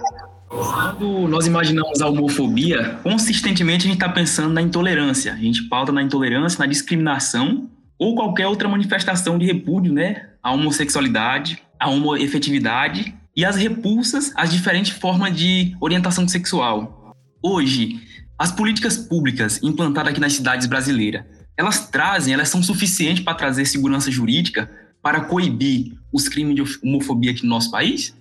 Quando 0.50 1.30
nós 1.30 1.48
imaginamos 1.48 2.02
a 2.02 2.10
homofobia, 2.10 3.00
consistentemente 3.04 3.86
a 3.86 3.88
gente 3.88 4.02
está 4.02 4.10
pensando 4.10 4.54
na 4.54 4.62
intolerância. 4.62 5.32
A 5.34 5.38
gente 5.38 5.64
pauta 5.64 5.94
na 5.94 6.04
intolerância, 6.04 6.60
na 6.60 6.66
discriminação 6.66 7.70
ou 7.98 8.16
qualquer 8.16 8.48
outra 8.48 8.68
manifestação 8.68 9.38
de 9.38 9.46
repúdio, 9.46 9.94
né? 9.94 10.30
A 10.44 10.52
homossexualidade, 10.52 11.62
a 11.82 11.90
homoefetividade 11.90 13.14
e 13.36 13.44
as 13.44 13.56
repulsas 13.56 14.32
às 14.36 14.52
diferentes 14.52 14.92
formas 14.92 15.36
de 15.36 15.76
orientação 15.82 16.28
sexual. 16.28 17.16
Hoje, 17.42 18.00
as 18.38 18.52
políticas 18.52 18.98
públicas 18.98 19.60
implantadas 19.64 20.12
aqui 20.12 20.22
nas 20.22 20.34
cidades 20.34 20.68
brasileiras, 20.68 21.26
elas 21.58 21.90
trazem, 21.90 22.36
elas 22.36 22.50
são 22.50 22.62
suficientes 22.62 23.24
para 23.24 23.34
trazer 23.34 23.66
segurança 23.66 24.12
jurídica 24.12 24.70
para 25.02 25.22
coibir 25.22 25.94
os 26.14 26.30
crimes 26.30 26.56
de 26.56 26.80
homofobia 26.84 27.32
aqui 27.32 27.44
no 27.44 27.50
nosso 27.50 27.72
país? 27.72 28.16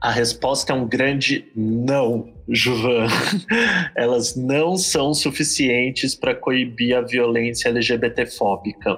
A 0.00 0.12
resposta 0.12 0.72
é 0.72 0.76
um 0.76 0.86
grande 0.86 1.50
não, 1.56 2.32
Juvan. 2.48 3.08
Elas 3.96 4.36
não 4.36 4.76
são 4.76 5.12
suficientes 5.12 6.14
para 6.14 6.36
coibir 6.36 6.96
a 6.96 7.00
violência 7.00 7.68
LGBTfóbica. 7.68 8.96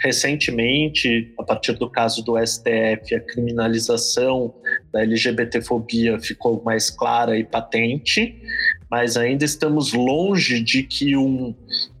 Recentemente, 0.00 1.34
a 1.38 1.42
partir 1.42 1.74
do 1.74 1.88
caso 1.88 2.24
do 2.24 2.34
STF, 2.44 3.14
a 3.14 3.20
criminalização 3.20 4.54
da 4.90 5.02
LGBTfobia 5.02 6.18
ficou 6.18 6.62
mais 6.64 6.88
clara 6.88 7.38
e 7.38 7.44
patente, 7.44 8.42
mas 8.90 9.18
ainda 9.18 9.44
estamos 9.44 9.92
longe 9.92 10.62
de 10.62 10.82
que 10.82 11.14
um, 11.14 11.54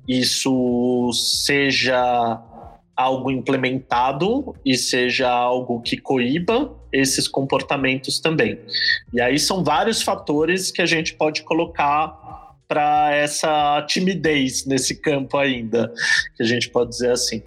isso 0.08 1.10
seja 1.12 2.42
algo 2.96 3.30
implementado 3.30 4.54
e 4.64 4.74
seja 4.74 5.30
algo 5.30 5.82
que 5.82 5.98
coíba 5.98 6.81
esses 6.92 7.26
comportamentos 7.26 8.20
também. 8.20 8.58
E 9.12 9.20
aí 9.20 9.38
são 9.38 9.64
vários 9.64 10.02
fatores 10.02 10.70
que 10.70 10.82
a 10.82 10.86
gente 10.86 11.14
pode 11.14 11.42
colocar 11.42 12.20
para 12.68 13.14
essa 13.14 13.82
timidez 13.86 14.64
nesse 14.64 14.94
campo 14.94 15.36
ainda, 15.36 15.92
que 16.36 16.42
a 16.42 16.46
gente 16.46 16.70
pode 16.70 16.90
dizer 16.90 17.10
assim. 17.10 17.42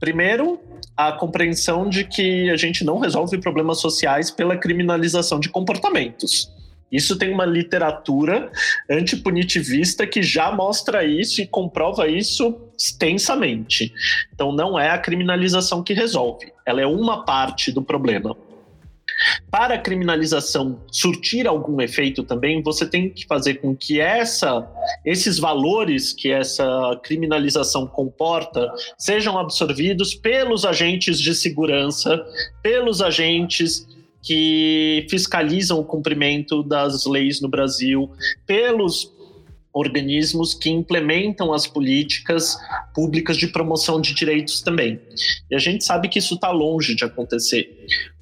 Primeiro, 0.00 0.60
a 0.96 1.12
compreensão 1.12 1.88
de 1.88 2.04
que 2.04 2.50
a 2.50 2.56
gente 2.56 2.84
não 2.84 2.98
resolve 2.98 3.38
problemas 3.38 3.80
sociais 3.80 4.30
pela 4.30 4.56
criminalização 4.56 5.40
de 5.40 5.48
comportamentos. 5.48 6.52
Isso 6.90 7.18
tem 7.18 7.32
uma 7.32 7.44
literatura 7.44 8.52
antipunitivista 8.88 10.06
que 10.06 10.22
já 10.22 10.52
mostra 10.52 11.04
isso 11.04 11.40
e 11.40 11.46
comprova 11.46 12.06
isso 12.06 12.56
extensamente. 12.78 13.92
Então, 14.32 14.52
não 14.52 14.78
é 14.78 14.90
a 14.90 14.98
criminalização 14.98 15.82
que 15.82 15.92
resolve, 15.92 16.52
ela 16.64 16.80
é 16.80 16.86
uma 16.86 17.24
parte 17.24 17.72
do 17.72 17.82
problema. 17.82 18.36
Para 19.50 19.74
a 19.74 19.78
criminalização 19.78 20.82
surtir 20.90 21.46
algum 21.46 21.80
efeito 21.80 22.22
também, 22.22 22.62
você 22.62 22.86
tem 22.86 23.10
que 23.10 23.26
fazer 23.26 23.54
com 23.54 23.74
que 23.76 24.00
essa, 24.00 24.68
esses 25.04 25.38
valores 25.38 26.12
que 26.12 26.30
essa 26.30 27.00
criminalização 27.02 27.86
comporta 27.86 28.72
sejam 28.98 29.38
absorvidos 29.38 30.14
pelos 30.14 30.64
agentes 30.64 31.20
de 31.20 31.34
segurança, 31.34 32.24
pelos 32.62 33.00
agentes 33.00 33.86
que 34.22 35.06
fiscalizam 35.10 35.78
o 35.78 35.84
cumprimento 35.84 36.62
das 36.62 37.04
leis 37.04 37.40
no 37.40 37.48
Brasil, 37.48 38.10
pelos 38.46 39.12
organismos 39.74 40.54
que 40.54 40.70
implementam 40.70 41.52
as 41.52 41.66
políticas 41.66 42.56
públicas 42.94 43.36
de 43.36 43.48
promoção 43.48 44.00
de 44.00 44.14
direitos 44.14 44.62
também. 44.62 45.00
E 45.50 45.54
a 45.54 45.58
gente 45.58 45.84
sabe 45.84 46.08
que 46.08 46.20
isso 46.20 46.36
está 46.36 46.50
longe 46.50 46.94
de 46.94 47.04
acontecer. 47.04 47.68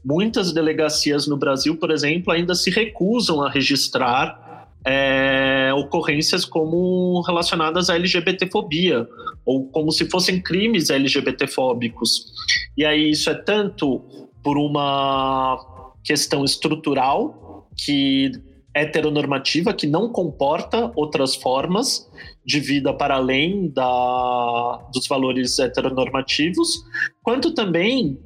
Muitas 0.05 0.53
delegacias 0.53 1.27
no 1.27 1.37
Brasil, 1.37 1.77
por 1.77 1.91
exemplo, 1.91 2.33
ainda 2.33 2.55
se 2.55 2.71
recusam 2.71 3.43
a 3.43 3.51
registrar 3.51 4.69
é, 4.85 5.73
ocorrências 5.75 6.45
como 6.45 7.21
relacionadas 7.23 7.89
à 7.89 7.95
LGBTfobia 7.95 9.09
ou 9.45 9.69
como 9.69 9.93
se 9.93 10.09
fossem 10.11 10.41
crimes 10.41 10.91
LGBTfóbicos. 10.91 12.33
E 12.77 12.85
aí 12.85 13.11
isso 13.11 13.31
é 13.31 13.35
tanto 13.35 14.01
por 14.43 14.59
uma 14.59 15.59
questão 16.03 16.45
estrutural 16.45 17.69
que 17.77 18.33
heteronormativa 18.75 19.73
que 19.73 19.87
não 19.87 20.09
comporta 20.09 20.91
outras 20.97 21.35
formas 21.35 22.11
de 22.45 22.59
vida 22.59 22.93
para 22.93 23.17
além 23.17 23.69
da, 23.69 24.89
dos 24.93 25.07
valores 25.07 25.59
heteronormativos, 25.59 26.83
quanto 27.23 27.55
também 27.55 28.19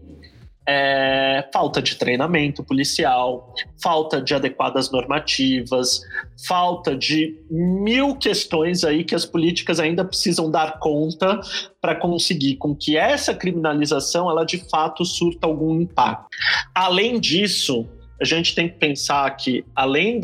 é, 0.68 1.48
falta 1.52 1.80
de 1.80 1.94
treinamento 1.94 2.64
policial, 2.64 3.54
falta 3.80 4.20
de 4.20 4.34
adequadas 4.34 4.90
normativas, 4.90 6.00
falta 6.46 6.96
de 6.96 7.38
mil 7.50 8.16
questões 8.16 8.82
aí 8.84 9.04
que 9.04 9.14
as 9.14 9.24
políticas 9.24 9.78
ainda 9.78 10.04
precisam 10.04 10.50
dar 10.50 10.78
conta 10.78 11.40
para 11.80 11.94
conseguir 11.94 12.56
com 12.56 12.74
que 12.74 12.96
essa 12.96 13.34
criminalização 13.34 14.28
ela 14.28 14.44
de 14.44 14.58
fato 14.68 15.04
surta 15.04 15.46
algum 15.46 15.80
impacto. 15.80 16.26
Além 16.74 17.20
disso, 17.20 17.86
a 18.20 18.24
gente 18.24 18.54
tem 18.54 18.68
que 18.68 18.76
pensar 18.76 19.28
que, 19.36 19.64
além 19.74 20.20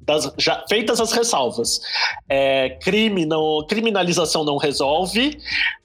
das 0.00 0.32
já 0.38 0.64
feitas 0.68 1.00
as 1.00 1.12
ressalvas, 1.12 1.80
é, 2.28 2.70
crime 2.82 3.26
não, 3.26 3.64
criminalização 3.68 4.44
não 4.44 4.56
resolve, 4.56 5.38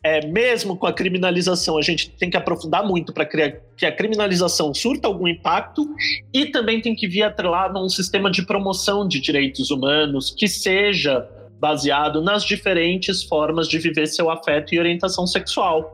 é, 0.04 0.26
mesmo 0.26 0.78
com 0.78 0.88
a 0.88 0.94
criminalização, 0.94 1.78
a 1.78 1.82
gente 1.82 2.10
tem 2.12 2.30
que 2.30 2.38
aprofundar 2.38 2.86
muito 2.86 3.14
para 3.14 3.26
que 3.26 3.86
a 3.86 3.92
criminalização 3.92 4.74
surta 4.74 5.08
algum 5.08 5.28
impacto 5.28 5.88
e 6.34 6.46
também 6.46 6.82
tem 6.82 6.96
que 6.96 7.08
vir 7.08 7.24
atrelado 7.24 7.78
a 7.78 7.84
um 7.84 7.90
sistema 7.90 8.32
de 8.32 8.46
promoção 8.46 9.08
de 9.08 9.20
direitos 9.20 9.70
humanos 9.70 10.34
que 10.36 10.48
seja 10.48 11.28
baseado 11.60 12.22
nas 12.22 12.44
diferentes 12.44 13.22
formas 13.24 13.68
de 13.68 13.78
viver 13.78 14.08
seu 14.08 14.30
afeto 14.30 14.74
e 14.74 14.80
orientação 14.80 15.28
sexual. 15.28 15.94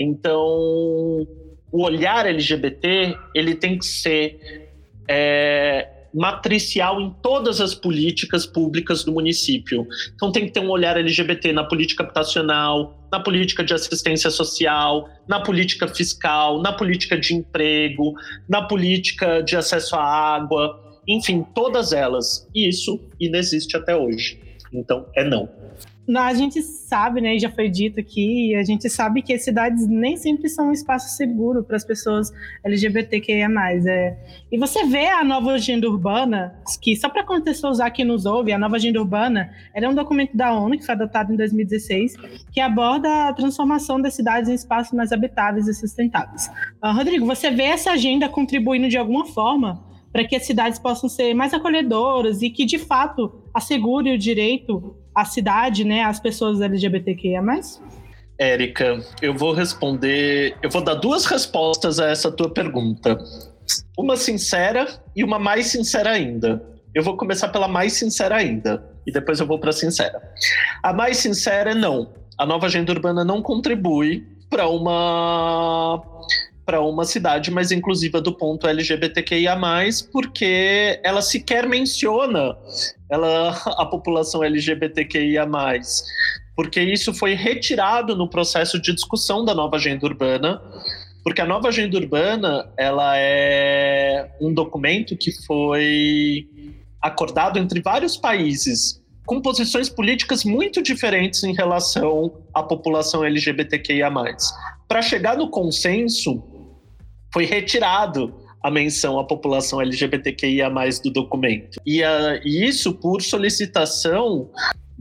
Então, 0.00 0.44
o 1.70 1.82
olhar 1.82 2.26
LGBT 2.26 3.16
ele 3.34 3.54
tem 3.54 3.78
que 3.78 3.86
ser 3.86 4.65
é, 5.08 5.88
matricial 6.14 7.00
em 7.00 7.10
todas 7.22 7.60
as 7.60 7.74
políticas 7.74 8.46
públicas 8.46 9.04
do 9.04 9.12
município. 9.12 9.86
Então 10.14 10.32
tem 10.32 10.46
que 10.46 10.52
ter 10.52 10.60
um 10.60 10.70
olhar 10.70 10.96
LGBT 10.96 11.52
na 11.52 11.64
política 11.64 12.02
habitacional, 12.02 13.06
na 13.12 13.20
política 13.20 13.62
de 13.62 13.74
assistência 13.74 14.30
social, 14.30 15.08
na 15.28 15.40
política 15.40 15.86
fiscal, 15.86 16.62
na 16.62 16.72
política 16.72 17.18
de 17.18 17.34
emprego, 17.34 18.14
na 18.48 18.62
política 18.62 19.42
de 19.42 19.56
acesso 19.56 19.94
à 19.94 20.02
água, 20.02 20.80
enfim, 21.06 21.44
todas 21.54 21.92
elas. 21.92 22.48
E 22.54 22.68
isso 22.68 22.98
inexiste 23.20 23.76
até 23.76 23.94
hoje. 23.94 24.40
Então 24.72 25.06
é 25.14 25.22
não 25.22 25.65
a 26.14 26.34
gente 26.34 26.62
sabe, 26.62 27.20
né, 27.20 27.38
já 27.38 27.50
foi 27.50 27.68
dito 27.68 27.98
aqui, 27.98 28.54
a 28.54 28.62
gente 28.62 28.88
sabe 28.88 29.22
que 29.22 29.32
as 29.32 29.42
cidades 29.42 29.86
nem 29.88 30.16
sempre 30.16 30.48
são 30.48 30.68
um 30.68 30.72
espaço 30.72 31.16
seguro 31.16 31.64
para 31.64 31.76
as 31.76 31.84
pessoas 31.84 32.32
LGBTQIA+. 32.64 33.48
É. 33.86 34.16
E 34.52 34.58
você 34.58 34.84
vê 34.84 35.06
a 35.06 35.24
nova 35.24 35.52
agenda 35.52 35.88
urbana, 35.88 36.54
que 36.80 36.94
só 36.96 37.08
para 37.08 37.24
contextualizar 37.24 37.92
quem 37.92 38.04
nos 38.04 38.24
ouve, 38.24 38.52
a 38.52 38.58
nova 38.58 38.76
agenda 38.76 39.00
urbana 39.00 39.50
era 39.74 39.88
um 39.88 39.94
documento 39.94 40.36
da 40.36 40.52
ONU, 40.52 40.78
que 40.78 40.86
foi 40.86 40.94
adotado 40.94 41.32
em 41.32 41.36
2016, 41.36 42.16
que 42.52 42.60
aborda 42.60 43.28
a 43.28 43.32
transformação 43.32 44.00
das 44.00 44.14
cidades 44.14 44.48
em 44.48 44.54
espaços 44.54 44.92
mais 44.92 45.10
habitáveis 45.10 45.66
e 45.66 45.74
sustentáveis. 45.74 46.48
Uh, 46.82 46.92
Rodrigo, 46.92 47.26
você 47.26 47.50
vê 47.50 47.64
essa 47.64 47.92
agenda 47.92 48.28
contribuindo 48.28 48.88
de 48.88 48.96
alguma 48.96 49.26
forma 49.26 49.84
para 50.12 50.24
que 50.24 50.36
as 50.36 50.46
cidades 50.46 50.78
possam 50.78 51.08
ser 51.08 51.34
mais 51.34 51.52
acolhedoras 51.52 52.40
e 52.40 52.48
que, 52.48 52.64
de 52.64 52.78
fato, 52.78 53.42
assegure 53.52 54.14
o 54.14 54.18
direito 54.18 54.96
à 55.16 55.24
cidade, 55.24 55.82
né, 55.82 56.02
às 56.02 56.20
pessoas 56.20 56.60
LGBTQIA+. 56.60 57.42
Érica, 58.38 59.00
eu 59.22 59.34
vou 59.34 59.54
responder, 59.54 60.54
eu 60.62 60.68
vou 60.68 60.84
dar 60.84 60.94
duas 60.94 61.24
respostas 61.24 61.98
a 61.98 62.10
essa 62.10 62.30
tua 62.30 62.52
pergunta. 62.52 63.16
Uma 63.98 64.16
sincera 64.16 64.86
e 65.16 65.24
uma 65.24 65.38
mais 65.38 65.68
sincera 65.68 66.10
ainda. 66.10 66.62
Eu 66.94 67.02
vou 67.02 67.16
começar 67.16 67.48
pela 67.48 67.66
mais 67.66 67.94
sincera 67.94 68.36
ainda 68.36 68.84
e 69.06 69.12
depois 69.12 69.40
eu 69.40 69.46
vou 69.46 69.58
para 69.58 69.70
a 69.70 69.72
sincera. 69.72 70.20
A 70.82 70.92
mais 70.92 71.16
sincera 71.16 71.70
é 71.70 71.74
não. 71.74 72.12
A 72.38 72.44
nova 72.44 72.66
agenda 72.66 72.92
urbana 72.92 73.24
não 73.24 73.40
contribui 73.40 74.26
para 74.50 74.68
uma 74.68 76.02
para 76.66 76.80
uma 76.80 77.04
cidade 77.04 77.52
mais 77.52 77.70
inclusiva 77.70 78.20
do 78.20 78.36
ponto 78.36 78.66
LGBTQIA+, 78.66 79.56
porque 80.12 81.00
ela 81.04 81.22
sequer 81.22 81.68
menciona 81.68 82.58
ela, 83.08 83.50
a 83.78 83.86
população 83.86 84.42
LGBTQIA+, 84.42 85.46
porque 86.56 86.80
isso 86.80 87.14
foi 87.14 87.34
retirado 87.34 88.16
no 88.16 88.28
processo 88.28 88.82
de 88.82 88.92
discussão 88.92 89.44
da 89.44 89.54
nova 89.54 89.76
agenda 89.76 90.04
urbana, 90.04 90.60
porque 91.22 91.40
a 91.40 91.46
nova 91.46 91.68
agenda 91.68 91.96
urbana 91.96 92.68
ela 92.76 93.16
é 93.16 94.32
um 94.40 94.52
documento 94.52 95.16
que 95.16 95.30
foi 95.46 96.48
acordado 97.00 97.58
entre 97.58 97.80
vários 97.80 98.16
países 98.16 99.00
com 99.24 99.40
posições 99.40 99.88
políticas 99.88 100.44
muito 100.44 100.80
diferentes 100.80 101.42
em 101.42 101.52
relação 101.52 102.32
à 102.54 102.62
população 102.62 103.24
LGBTQIA+. 103.24 104.10
Para 104.88 105.02
chegar 105.02 105.36
no 105.36 105.50
consenso, 105.50 106.42
foi 107.32 107.44
retirado 107.44 108.34
a 108.62 108.70
menção 108.70 109.18
à 109.18 109.24
população 109.24 109.80
LGBTQIA 109.80 110.68
do 111.04 111.10
documento. 111.10 111.80
E, 111.86 112.02
a, 112.02 112.40
e 112.44 112.66
isso 112.66 112.92
por 112.92 113.22
solicitação, 113.22 114.50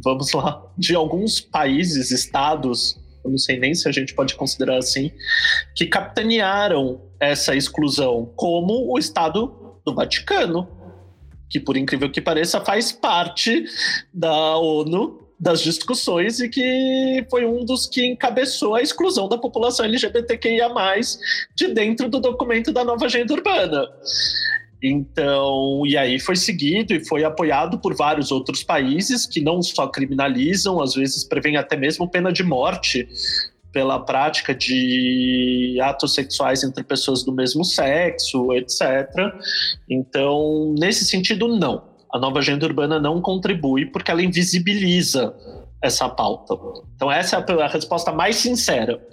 vamos 0.04 0.32
lá, 0.34 0.62
de 0.78 0.94
alguns 0.94 1.40
países, 1.40 2.12
estados, 2.12 2.96
eu 3.24 3.32
não 3.32 3.38
sei 3.38 3.60
nem 3.60 3.74
se 3.74 3.90
a 3.90 3.92
gente 3.92 4.14
pode 4.14 4.36
considerar 4.36 4.78
assim, 4.78 5.12
que 5.76 5.88
capitanearam 5.88 7.02
essa 7.20 7.56
exclusão, 7.56 8.32
como 8.36 8.94
o 8.94 9.00
Estado 9.00 9.80
do 9.84 9.96
Vaticano, 9.96 10.68
que 11.50 11.60
por 11.60 11.76
incrível 11.76 12.12
que 12.12 12.22
pareça 12.22 12.62
faz 12.62 12.92
parte 12.92 13.66
da 14.14 14.58
ONU 14.58 15.25
das 15.40 15.62
discussões 15.62 16.40
e 16.40 16.50
que 16.50 17.26
foi 17.30 17.46
um 17.46 17.66
dos 17.66 17.88
que 17.88 18.06
encabeçou 18.06 18.76
a 18.76 18.82
exclusão 18.82 19.28
da 19.28 19.38
população 19.38 19.86
LGBTQIA+, 19.86 20.70
de 21.56 21.68
dentro 21.68 22.10
do 22.10 22.20
documento 22.20 22.72
da 22.72 22.84
nova 22.84 23.06
agenda 23.06 23.34
urbana. 23.34 23.88
Então, 24.82 25.82
e 25.86 25.98
aí 25.98 26.20
foi 26.20 26.36
seguido 26.36 26.94
e 26.94 27.04
foi 27.04 27.24
apoiado 27.24 27.80
por 27.80 27.96
vários 27.96 28.32
outros 28.32 28.64
países 28.64 29.26
que 29.26 29.42
não 29.42 29.62
só 29.62 29.88
criminalizam, 29.88 30.82
às 30.82 30.94
vezes 30.94 31.24
prevêem 31.24 31.58
até 31.58 31.76
mesmo 31.76 32.10
pena 32.10 32.32
de 32.32 32.44
morte 32.44 33.08
pela 33.72 34.00
prática 34.00 34.56
de 34.56 35.78
atos 35.82 36.14
sexuais 36.14 36.64
entre 36.64 36.84
pessoas 36.84 37.24
do 37.24 37.34
mesmo 37.34 37.66
sexo, 37.66 38.54
etc. 38.54 39.10
Então, 39.90 40.74
nesse 40.78 41.04
sentido, 41.04 41.48
não 41.48 41.95
a 42.16 42.20
nova 42.20 42.40
agenda 42.40 42.66
urbana 42.66 42.98
não 42.98 43.22
contribui 43.22 43.86
porque 43.88 44.10
ela 44.10 44.24
invisibiliza 44.24 45.36
essa 45.82 46.08
pauta. 46.08 46.56
Então, 46.96 47.12
essa 47.12 47.36
é 47.36 47.62
a 47.62 47.68
resposta 47.68 48.10
mais 48.14 48.38
sincera. 48.38 49.06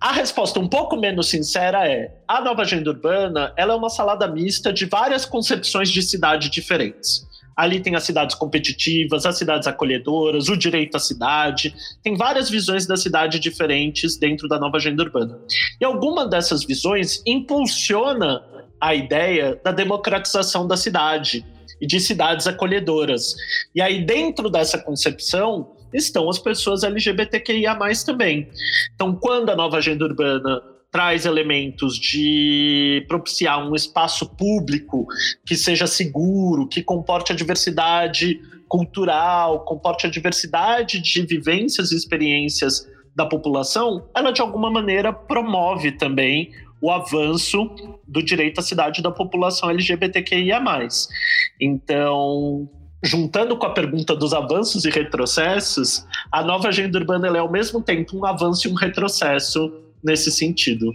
A 0.00 0.12
resposta 0.12 0.60
um 0.60 0.68
pouco 0.68 0.96
menos 0.96 1.28
sincera 1.28 1.84
é: 1.88 2.14
a 2.28 2.40
nova 2.40 2.62
agenda 2.62 2.90
urbana 2.90 3.52
ela 3.56 3.72
é 3.72 3.76
uma 3.76 3.90
salada 3.90 4.28
mista 4.28 4.72
de 4.72 4.86
várias 4.86 5.24
concepções 5.24 5.90
de 5.90 6.00
cidade 6.00 6.48
diferentes. 6.48 7.26
Ali 7.56 7.80
tem 7.80 7.96
as 7.96 8.04
cidades 8.04 8.36
competitivas, 8.36 9.26
as 9.26 9.36
cidades 9.36 9.66
acolhedoras, 9.66 10.48
o 10.48 10.56
direito 10.56 10.96
à 10.96 11.00
cidade. 11.00 11.74
Tem 12.04 12.16
várias 12.16 12.48
visões 12.48 12.86
da 12.86 12.96
cidade 12.96 13.40
diferentes 13.40 14.16
dentro 14.16 14.46
da 14.46 14.60
nova 14.60 14.76
agenda 14.76 15.02
urbana. 15.02 15.38
E 15.80 15.84
alguma 15.84 16.26
dessas 16.26 16.64
visões 16.64 17.20
impulsiona 17.26 18.42
a 18.80 18.94
ideia 18.94 19.60
da 19.62 19.70
democratização 19.70 20.66
da 20.66 20.76
cidade, 20.76 21.44
e 21.82 21.86
de 21.86 21.98
cidades 21.98 22.46
acolhedoras. 22.46 23.34
E 23.74 23.82
aí, 23.82 24.06
dentro 24.06 24.48
dessa 24.48 24.78
concepção, 24.78 25.72
estão 25.92 26.30
as 26.30 26.38
pessoas 26.38 26.84
LGBTQIA 26.84 27.76
também. 28.06 28.48
Então, 28.94 29.16
quando 29.16 29.50
a 29.50 29.56
nova 29.56 29.78
agenda 29.78 30.04
urbana 30.04 30.62
traz 30.92 31.26
elementos 31.26 31.96
de 31.98 33.04
propiciar 33.08 33.66
um 33.66 33.74
espaço 33.74 34.28
público 34.36 35.06
que 35.44 35.56
seja 35.56 35.86
seguro, 35.88 36.68
que 36.68 36.82
comporte 36.82 37.32
a 37.32 37.34
diversidade 37.34 38.40
cultural, 38.68 39.64
comporte 39.64 40.06
a 40.06 40.10
diversidade 40.10 41.00
de 41.00 41.22
vivências 41.22 41.90
e 41.90 41.96
experiências 41.96 42.86
da 43.14 43.26
população, 43.26 44.06
ela 44.14 44.30
de 44.30 44.40
alguma 44.40 44.70
maneira 44.70 45.12
promove 45.12 45.92
também 45.92 46.52
o 46.82 46.90
avanço 46.90 47.70
do 48.06 48.20
direito 48.20 48.58
à 48.58 48.62
cidade 48.62 49.00
da 49.00 49.10
população 49.10 49.70
LGBTQIA. 49.70 50.60
Então, 51.60 52.68
juntando 53.02 53.56
com 53.56 53.64
a 53.64 53.70
pergunta 53.70 54.16
dos 54.16 54.34
avanços 54.34 54.84
e 54.84 54.90
retrocessos, 54.90 56.04
a 56.30 56.42
nova 56.42 56.68
agenda 56.68 56.98
urbana 56.98 57.28
é 57.28 57.38
ao 57.38 57.50
mesmo 57.50 57.80
tempo 57.80 58.18
um 58.18 58.26
avanço 58.26 58.66
e 58.66 58.70
um 58.70 58.74
retrocesso 58.74 59.72
nesse 60.02 60.32
sentido. 60.32 60.92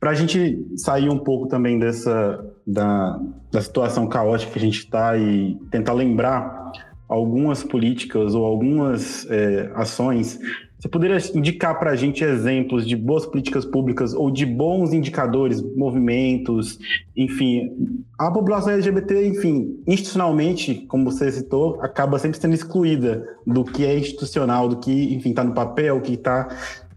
Para 0.00 0.10
a 0.10 0.14
gente 0.14 0.58
sair 0.76 1.08
um 1.08 1.18
pouco 1.18 1.46
também 1.46 1.78
dessa 1.78 2.44
da, 2.66 3.18
da 3.52 3.60
situação 3.60 4.08
caótica 4.08 4.52
que 4.52 4.58
a 4.58 4.62
gente 4.62 4.80
está 4.80 5.16
e 5.16 5.56
tentar 5.70 5.92
lembrar 5.92 6.72
algumas 7.08 7.62
políticas 7.62 8.34
ou 8.34 8.44
algumas 8.44 9.24
é, 9.30 9.72
ações, 9.74 10.38
você 10.78 10.88
poderia 10.88 11.18
indicar 11.34 11.76
para 11.76 11.90
a 11.90 11.96
gente 11.96 12.22
exemplos 12.22 12.86
de 12.86 12.94
boas 12.94 13.26
políticas 13.26 13.64
públicas 13.64 14.14
ou 14.14 14.30
de 14.30 14.46
bons 14.46 14.92
indicadores, 14.92 15.60
movimentos, 15.74 16.78
enfim, 17.16 17.72
a 18.16 18.30
população 18.30 18.72
LGBT, 18.72 19.26
enfim, 19.26 19.82
institucionalmente, 19.88 20.86
como 20.86 21.10
você 21.10 21.32
citou, 21.32 21.80
acaba 21.80 22.18
sempre 22.20 22.38
sendo 22.38 22.54
excluída 22.54 23.26
do 23.44 23.64
que 23.64 23.84
é 23.84 23.98
institucional, 23.98 24.68
do 24.68 24.76
que, 24.76 25.14
enfim, 25.14 25.30
está 25.30 25.42
no 25.42 25.52
papel, 25.52 26.00
que 26.00 26.14
está 26.14 26.48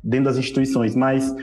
dentro 0.04 0.26
das 0.26 0.38
instituições, 0.38 0.96
mas 0.96 1.36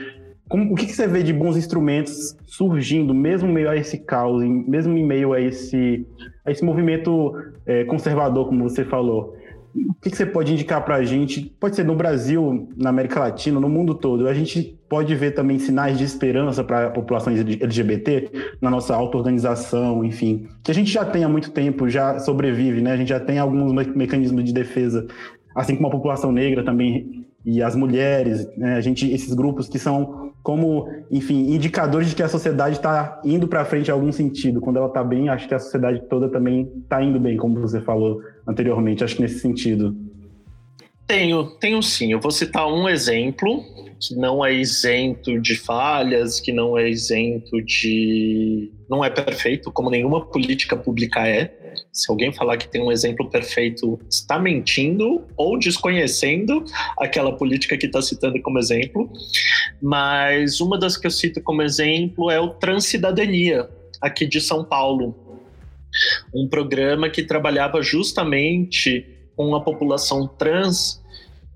como, 0.47 0.73
o 0.73 0.75
que, 0.75 0.87
que, 0.87 0.93
você 0.93 1.07
vê 1.07 1.21
de 1.21 1.31
bons 1.31 1.55
instrumentos 1.57 2.35
surgindo, 2.47 3.13
mesmo 3.13 3.47
em 3.49 3.53
meio 3.53 3.69
a 3.69 3.75
esse 3.75 3.99
caos, 3.99 4.43
mesmo 4.43 4.97
em 4.97 5.05
meio 5.05 5.31
a 5.31 5.39
esse, 5.39 6.07
a 6.43 6.51
esse 6.51 6.63
movimento 6.63 7.35
é, 7.65 7.83
conservador, 7.83 8.47
como 8.47 8.67
você 8.67 8.83
falou? 8.83 9.35
O 9.75 10.01
que, 10.01 10.09
que 10.09 10.17
você 10.17 10.25
pode 10.25 10.53
indicar 10.53 10.83
para 10.83 10.95
a 10.95 11.03
gente? 11.03 11.53
Pode 11.59 11.75
ser 11.75 11.83
no 11.83 11.95
Brasil, 11.95 12.69
na 12.75 12.89
América 12.89 13.19
Latina, 13.19 13.59
no 13.59 13.69
mundo 13.69 13.93
todo. 13.93 14.27
A 14.27 14.33
gente 14.33 14.79
pode 14.89 15.13
ver 15.13 15.31
também 15.31 15.59
sinais 15.59 15.97
de 15.97 16.03
esperança 16.03 16.63
para 16.63 16.87
a 16.87 16.89
população 16.89 17.33
LGBT 17.33 18.31
na 18.61 18.69
nossa 18.69 18.95
auto-organização, 18.95 20.03
enfim, 20.03 20.47
que 20.63 20.71
a 20.71 20.73
gente 20.73 20.91
já 20.91 21.05
tem 21.05 21.23
há 21.23 21.29
muito 21.29 21.51
tempo, 21.51 21.87
já 21.87 22.17
sobrevive, 22.19 22.81
né? 22.81 22.93
A 22.93 22.97
gente 22.97 23.09
já 23.09 23.19
tem 23.19 23.37
alguns 23.37 23.71
mecanismos 23.95 24.43
de 24.43 24.53
defesa, 24.53 25.05
assim 25.55 25.75
como 25.75 25.87
a 25.87 25.91
população 25.91 26.31
negra 26.31 26.63
também 26.63 27.25
e 27.45 27.61
as 27.61 27.75
mulheres, 27.75 28.47
né? 28.57 28.75
a 28.75 28.81
gente, 28.81 29.09
esses 29.11 29.33
grupos 29.33 29.69
que 29.69 29.79
são 29.79 30.29
como, 30.41 30.87
enfim, 31.11 31.53
indicadores 31.53 32.09
de 32.09 32.15
que 32.15 32.23
a 32.23 32.29
sociedade 32.29 32.77
está 32.77 33.19
indo 33.23 33.47
para 33.47 33.65
frente 33.65 33.89
em 33.89 33.91
algum 33.91 34.11
sentido. 34.11 34.61
Quando 34.61 34.77
ela 34.77 34.87
está 34.87 35.03
bem, 35.03 35.29
acho 35.29 35.47
que 35.47 35.53
a 35.53 35.59
sociedade 35.59 36.01
toda 36.09 36.29
também 36.29 36.71
está 36.81 37.03
indo 37.03 37.19
bem, 37.19 37.37
como 37.37 37.59
você 37.59 37.81
falou 37.81 38.21
anteriormente. 38.49 39.03
Acho 39.03 39.15
que 39.15 39.21
nesse 39.21 39.39
sentido. 39.39 39.95
Tenho, 41.05 41.45
tenho 41.59 41.81
sim. 41.81 42.11
Eu 42.11 42.19
vou 42.19 42.31
citar 42.31 42.67
um 42.67 42.89
exemplo 42.89 43.63
que 43.99 44.15
não 44.15 44.45
é 44.45 44.53
isento 44.53 45.39
de 45.41 45.55
falhas, 45.55 46.39
que 46.39 46.51
não 46.53 46.77
é 46.77 46.89
isento 46.89 47.61
de. 47.61 48.71
não 48.89 49.03
é 49.03 49.09
perfeito, 49.09 49.71
como 49.71 49.89
nenhuma 49.89 50.25
política 50.25 50.75
pública 50.75 51.27
é. 51.27 51.57
Se 51.91 52.11
alguém 52.11 52.31
falar 52.31 52.57
que 52.57 52.67
tem 52.67 52.81
um 52.81 52.91
exemplo 52.91 53.29
perfeito, 53.29 53.99
está 54.09 54.39
mentindo 54.39 55.25
ou 55.37 55.57
desconhecendo 55.57 56.63
aquela 56.97 57.35
política 57.35 57.77
que 57.77 57.85
está 57.85 58.01
citando 58.01 58.41
como 58.41 58.57
exemplo. 58.57 59.11
Mas 59.81 60.61
uma 60.61 60.77
das 60.77 60.97
que 60.97 61.07
eu 61.07 61.11
cito 61.11 61.41
como 61.41 61.61
exemplo 61.61 62.31
é 62.31 62.39
o 62.39 62.49
Transcidadania, 62.49 63.69
aqui 64.01 64.25
de 64.25 64.41
São 64.41 64.63
Paulo. 64.63 65.28
Um 66.33 66.47
programa 66.47 67.09
que 67.09 67.23
trabalhava 67.23 67.81
justamente 67.81 69.05
com 69.35 69.55
a 69.55 69.61
população 69.61 70.27
trans 70.27 71.01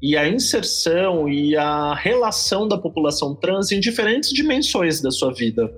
e 0.02 0.18
a 0.18 0.28
inserção 0.28 1.30
e 1.30 1.56
a 1.56 1.94
relação 1.94 2.68
da 2.68 2.78
população 2.78 3.34
trans 3.34 3.72
em 3.72 3.80
diferentes 3.80 4.34
dimensões 4.34 5.02
da 5.02 5.10
sua 5.10 5.34
vida. 5.34 5.74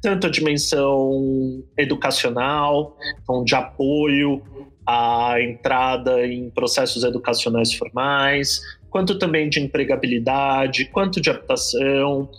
Tanto 0.00 0.28
a 0.28 0.30
dimensão 0.30 1.64
educacional, 1.76 2.96
então 3.20 3.42
de 3.42 3.56
apoio 3.56 4.40
à 4.86 5.40
entrada 5.40 6.24
em 6.24 6.48
processos 6.50 7.02
educacionais 7.02 7.74
formais, 7.74 8.60
quanto 8.90 9.18
também 9.18 9.48
de 9.48 9.60
empregabilidade, 9.60 10.86
quanto 10.86 11.20
de 11.20 11.30
habitação. 11.30 12.30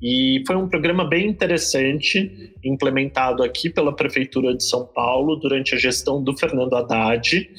E 0.00 0.42
foi 0.46 0.56
um 0.56 0.68
programa 0.68 1.04
bem 1.04 1.26
interessante, 1.28 2.52
implementado 2.64 3.42
aqui 3.42 3.68
pela 3.68 3.94
Prefeitura 3.94 4.54
de 4.56 4.64
São 4.64 4.86
Paulo 4.86 5.36
durante 5.36 5.74
a 5.74 5.78
gestão 5.78 6.22
do 6.22 6.36
Fernando 6.36 6.74
Haddad, 6.74 7.50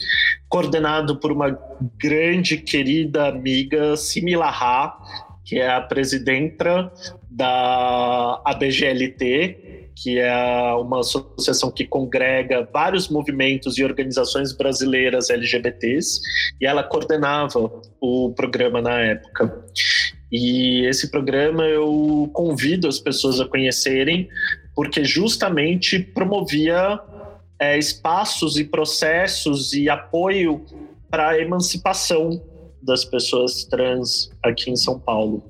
coordenado 0.48 1.18
por 1.18 1.32
uma 1.32 1.58
grande, 2.02 2.58
querida 2.58 3.28
amiga, 3.28 3.96
Simila 3.98 4.50
Ha, 4.50 4.98
que 5.46 5.60
é 5.60 5.70
a 5.70 5.82
presidenta 5.82 6.92
da 7.30 8.42
ABGLT, 8.46 9.69
que 10.02 10.18
é 10.18 10.74
uma 10.76 11.02
associação 11.02 11.70
que 11.70 11.86
congrega 11.86 12.68
vários 12.72 13.10
movimentos 13.10 13.78
e 13.78 13.84
organizações 13.84 14.54
brasileiras 14.54 15.30
LGBTs, 15.30 16.22
e 16.62 16.66
ela 16.66 16.84
coordenava 16.84 17.60
o 18.00 18.34
programa 18.34 18.82
na 18.82 19.00
época. 19.00 19.66
E 20.32 20.86
esse 20.86 21.12
programa 21.12 21.64
eu 21.64 22.30
convido 22.34 22.88
as 22.88 23.00
pessoas 23.00 23.42
a 23.42 23.46
conhecerem, 23.46 24.30
porque 24.74 25.04
justamente 25.04 26.00
promovia 26.00 27.00
é, 27.60 27.78
espaços 27.78 28.58
e 28.58 28.64
processos 28.64 29.74
e 29.74 29.90
apoio 29.90 30.64
para 31.10 31.30
a 31.30 31.40
emancipação 31.40 32.42
das 32.82 33.06
pessoas 33.06 33.66
trans 33.66 34.30
aqui 34.44 34.72
em 34.72 34.76
São 34.76 35.00
Paulo. 35.00 35.44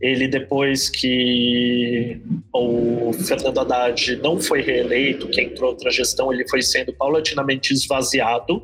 Ele, 0.00 0.28
depois 0.28 0.88
que 0.88 2.20
o 2.52 3.12
Fernando 3.12 3.58
Haddad 3.58 4.16
não 4.16 4.40
foi 4.40 4.62
reeleito, 4.62 5.28
que 5.28 5.40
entrou 5.40 5.70
outra 5.70 5.90
gestão, 5.90 6.32
ele 6.32 6.48
foi 6.48 6.62
sendo 6.62 6.92
paulatinamente 6.92 7.72
esvaziado. 7.72 8.62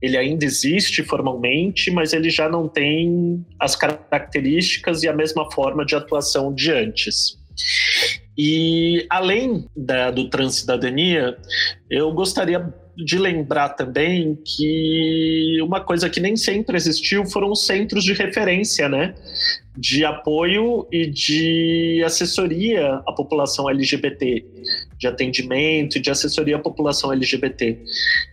Ele 0.00 0.16
ainda 0.16 0.44
existe 0.44 1.02
formalmente, 1.02 1.90
mas 1.90 2.12
ele 2.12 2.30
já 2.30 2.48
não 2.48 2.68
tem 2.68 3.44
as 3.58 3.74
características 3.74 5.02
e 5.02 5.08
a 5.08 5.12
mesma 5.12 5.50
forma 5.50 5.84
de 5.84 5.94
atuação 5.94 6.54
de 6.54 6.70
antes. 6.70 7.38
E 8.36 9.06
além 9.08 9.66
da, 9.74 10.10
do 10.10 10.28
Transcidadania, 10.28 11.36
eu 11.90 12.12
gostaria 12.12 12.72
de 12.96 13.18
lembrar 13.18 13.70
também 13.70 14.38
que 14.44 15.58
uma 15.62 15.80
coisa 15.80 16.08
que 16.08 16.18
nem 16.18 16.36
sempre 16.36 16.76
existiu 16.76 17.26
foram 17.26 17.50
os 17.50 17.66
centros 17.66 18.02
de 18.02 18.14
referência, 18.14 18.88
né? 18.88 19.14
De 19.76 20.04
apoio 20.04 20.86
e 20.90 21.06
de 21.06 22.02
assessoria 22.04 23.02
à 23.06 23.12
população 23.12 23.68
LGBT, 23.68 24.46
de 24.98 25.06
atendimento 25.06 25.98
e 25.98 26.00
de 26.00 26.10
assessoria 26.10 26.56
à 26.56 26.58
população 26.58 27.12
LGBT. 27.12 27.78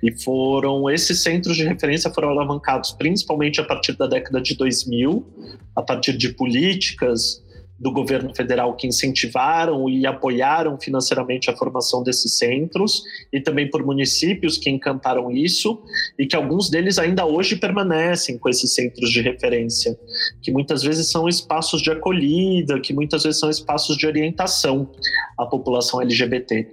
E 0.02 0.23
foram 0.23 0.89
esses 0.89 1.21
centros 1.21 1.58
de 1.58 1.65
referência 1.65 2.10
foram 2.12 2.30
alavancados 2.30 2.91
principalmente 2.91 3.60
a 3.60 3.65
partir 3.65 3.97
da 3.97 4.08
década 4.08 4.41
de 4.41 4.56
2000, 4.56 5.28
a 5.76 5.82
partir 5.82 6.15
de 6.15 6.30
políticas 6.30 7.43
do 7.84 7.91
governo 7.91 8.34
federal 8.34 8.78
que 8.78 8.88
incentivaram 8.88 9.89
e 9.89 10.08
apoiaram 10.08 10.80
financeiramente 10.80 11.50
a 11.50 11.56
formação 11.56 12.02
desses 12.02 12.38
centros 12.38 13.04
e 13.32 13.41
também 13.41 13.69
por 13.69 13.86
municípios 13.86 14.58
que 14.58 14.69
encantaram 14.69 15.30
isso 15.30 15.84
e 16.17 16.26
que 16.26 16.34
alguns 16.34 16.69
deles 16.69 16.98
ainda 16.98 17.26
hoje 17.26 17.58
permanecem 17.58 18.38
com 18.38 18.48
esses 18.48 18.74
centros 18.74 19.12
de 19.12 19.19
referência, 19.19 20.00
que 20.41 20.50
muitas 20.50 20.82
vezes 20.82 21.12
são 21.12 21.28
espaços 21.28 21.82
de 21.82 21.91
acolhida, 21.91 22.80
que 22.80 22.93
muitas 22.93 23.24
vezes 23.24 23.38
são 23.38 23.50
espaços 23.50 23.98
de 23.98 24.08
orientação 24.08 24.89
à 25.38 25.46
população 25.46 26.02
LGBT. 26.02 26.65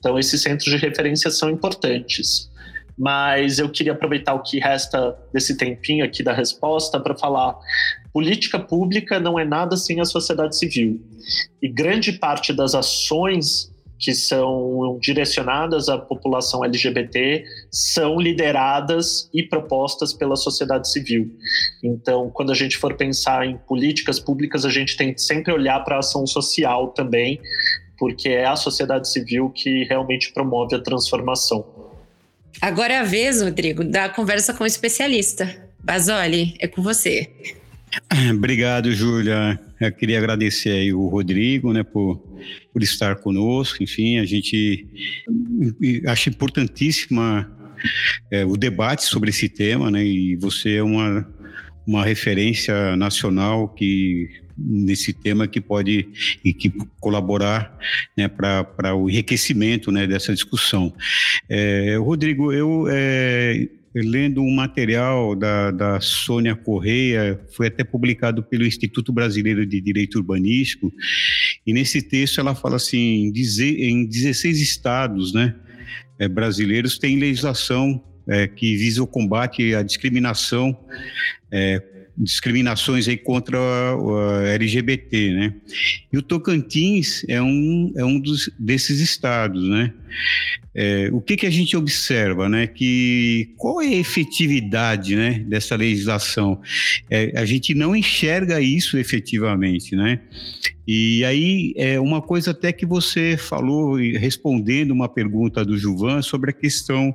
Então 0.00 0.18
esses 0.18 0.42
centros 0.42 0.68
de 0.68 0.76
referência 0.76 1.30
são 1.30 1.48
importantes 1.48 2.50
mas 2.98 3.58
eu 3.58 3.70
queria 3.70 3.92
aproveitar 3.92 4.34
o 4.34 4.42
que 4.42 4.58
resta 4.58 5.16
desse 5.32 5.56
tempinho 5.56 6.04
aqui 6.04 6.22
da 6.22 6.32
resposta 6.32 6.98
para 6.98 7.16
falar 7.16 7.56
política 8.12 8.58
pública 8.58 9.20
não 9.20 9.38
é 9.38 9.44
nada 9.44 9.76
sem 9.76 10.00
a 10.00 10.04
sociedade 10.04 10.58
civil. 10.58 11.00
E 11.62 11.68
grande 11.68 12.12
parte 12.12 12.52
das 12.52 12.74
ações 12.74 13.72
que 13.98 14.14
são 14.14 14.98
direcionadas 15.00 15.88
à 15.88 15.98
população 15.98 16.64
LGBT 16.64 17.44
são 17.70 18.18
lideradas 18.18 19.28
e 19.34 19.42
propostas 19.42 20.12
pela 20.12 20.36
sociedade 20.36 20.90
civil. 20.90 21.30
Então, 21.82 22.30
quando 22.30 22.52
a 22.52 22.54
gente 22.54 22.76
for 22.76 22.94
pensar 22.94 23.46
em 23.46 23.56
políticas 23.56 24.20
públicas, 24.20 24.64
a 24.64 24.70
gente 24.70 24.96
tem 24.96 25.12
que 25.12 25.20
sempre 25.20 25.52
olhar 25.52 25.80
para 25.84 25.96
a 25.96 25.98
ação 25.98 26.26
social 26.26 26.88
também, 26.88 27.40
porque 27.98 28.28
é 28.28 28.46
a 28.46 28.54
sociedade 28.54 29.10
civil 29.10 29.50
que 29.50 29.84
realmente 29.84 30.32
promove 30.32 30.76
a 30.76 30.80
transformação. 30.80 31.77
Agora 32.60 32.94
é 32.94 32.98
a 32.98 33.04
vez, 33.04 33.40
Rodrigo, 33.40 33.84
da 33.84 34.08
conversa 34.08 34.52
com 34.52 34.64
o 34.64 34.66
especialista. 34.66 35.68
Basoli, 35.82 36.54
é 36.58 36.66
com 36.66 36.82
você. 36.82 37.30
Obrigado, 38.34 38.92
Júlia. 38.92 39.58
Eu 39.80 39.92
queria 39.92 40.18
agradecer 40.18 40.70
aí 40.70 40.92
o 40.92 41.06
Rodrigo, 41.06 41.72
né, 41.72 41.82
por, 41.82 42.16
por 42.72 42.82
estar 42.82 43.16
conosco. 43.16 43.82
Enfim, 43.82 44.18
a 44.18 44.24
gente 44.24 44.86
acha 46.06 46.28
importantíssima 46.28 47.50
é, 48.30 48.44
o 48.44 48.56
debate 48.56 49.04
sobre 49.04 49.30
esse 49.30 49.48
tema, 49.48 49.90
né, 49.90 50.04
e 50.04 50.36
você 50.36 50.76
é 50.76 50.82
uma, 50.82 51.26
uma 51.86 52.04
referência 52.04 52.96
nacional 52.96 53.68
que 53.68 54.28
nesse 54.58 55.12
tema 55.12 55.46
que 55.46 55.60
pode 55.60 56.08
e 56.44 56.52
que 56.52 56.70
colaborar 57.00 57.78
né, 58.16 58.26
para 58.26 58.94
o 58.94 59.08
enriquecimento 59.08 59.92
né, 59.92 60.06
dessa 60.06 60.34
discussão. 60.34 60.92
É, 61.48 61.96
Rodrigo, 61.96 62.52
eu 62.52 62.86
é, 62.90 63.68
lendo 63.94 64.42
um 64.42 64.54
material 64.54 65.34
da, 65.34 65.70
da 65.70 66.00
Sônia 66.00 66.56
Correia, 66.56 67.40
foi 67.50 67.68
até 67.68 67.84
publicado 67.84 68.42
pelo 68.42 68.64
Instituto 68.64 69.12
Brasileiro 69.12 69.64
de 69.64 69.80
Direito 69.80 70.16
Urbanístico, 70.16 70.92
e 71.66 71.72
nesse 71.72 72.02
texto 72.02 72.40
ela 72.40 72.54
fala 72.54 72.76
assim, 72.76 73.30
em 73.32 74.06
16 74.06 74.60
estados 74.60 75.32
né, 75.32 75.54
é, 76.18 76.28
brasileiros 76.28 76.98
tem 76.98 77.18
legislação 77.18 78.02
é, 78.26 78.46
que 78.46 78.76
visa 78.76 79.02
o 79.02 79.06
combate 79.06 79.74
à 79.74 79.82
discriminação 79.82 80.78
é, 81.50 81.82
discriminações 82.18 83.06
aí 83.06 83.16
contra 83.16 83.58
o 83.96 84.40
LGBT, 84.46 85.32
né? 85.32 85.54
E 86.12 86.18
o 86.18 86.22
Tocantins 86.22 87.24
é 87.28 87.40
um, 87.40 87.92
é 87.96 88.04
um 88.04 88.18
dos, 88.18 88.50
desses 88.58 89.00
estados, 89.00 89.68
né? 89.68 89.92
É, 90.74 91.08
o 91.12 91.20
que, 91.20 91.36
que 91.36 91.46
a 91.46 91.50
gente 91.50 91.76
observa, 91.76 92.48
né? 92.48 92.66
Que 92.66 93.52
qual 93.56 93.82
é 93.82 93.86
a 93.86 93.94
efetividade, 93.96 95.16
né, 95.16 95.40
dessa 95.40 95.74
legislação? 95.74 96.60
É, 97.10 97.32
a 97.36 97.44
gente 97.44 97.74
não 97.74 97.96
enxerga 97.96 98.60
isso 98.60 98.96
efetivamente, 98.96 99.96
né? 99.96 100.20
E 100.90 101.22
aí 101.22 101.74
é 101.76 102.00
uma 102.00 102.22
coisa 102.22 102.52
até 102.52 102.72
que 102.72 102.86
você 102.86 103.36
falou 103.36 103.96
respondendo 103.96 104.90
uma 104.92 105.08
pergunta 105.08 105.62
do 105.62 105.76
Juvan 105.76 106.22
sobre 106.22 106.50
a 106.50 106.54
questão 106.54 107.14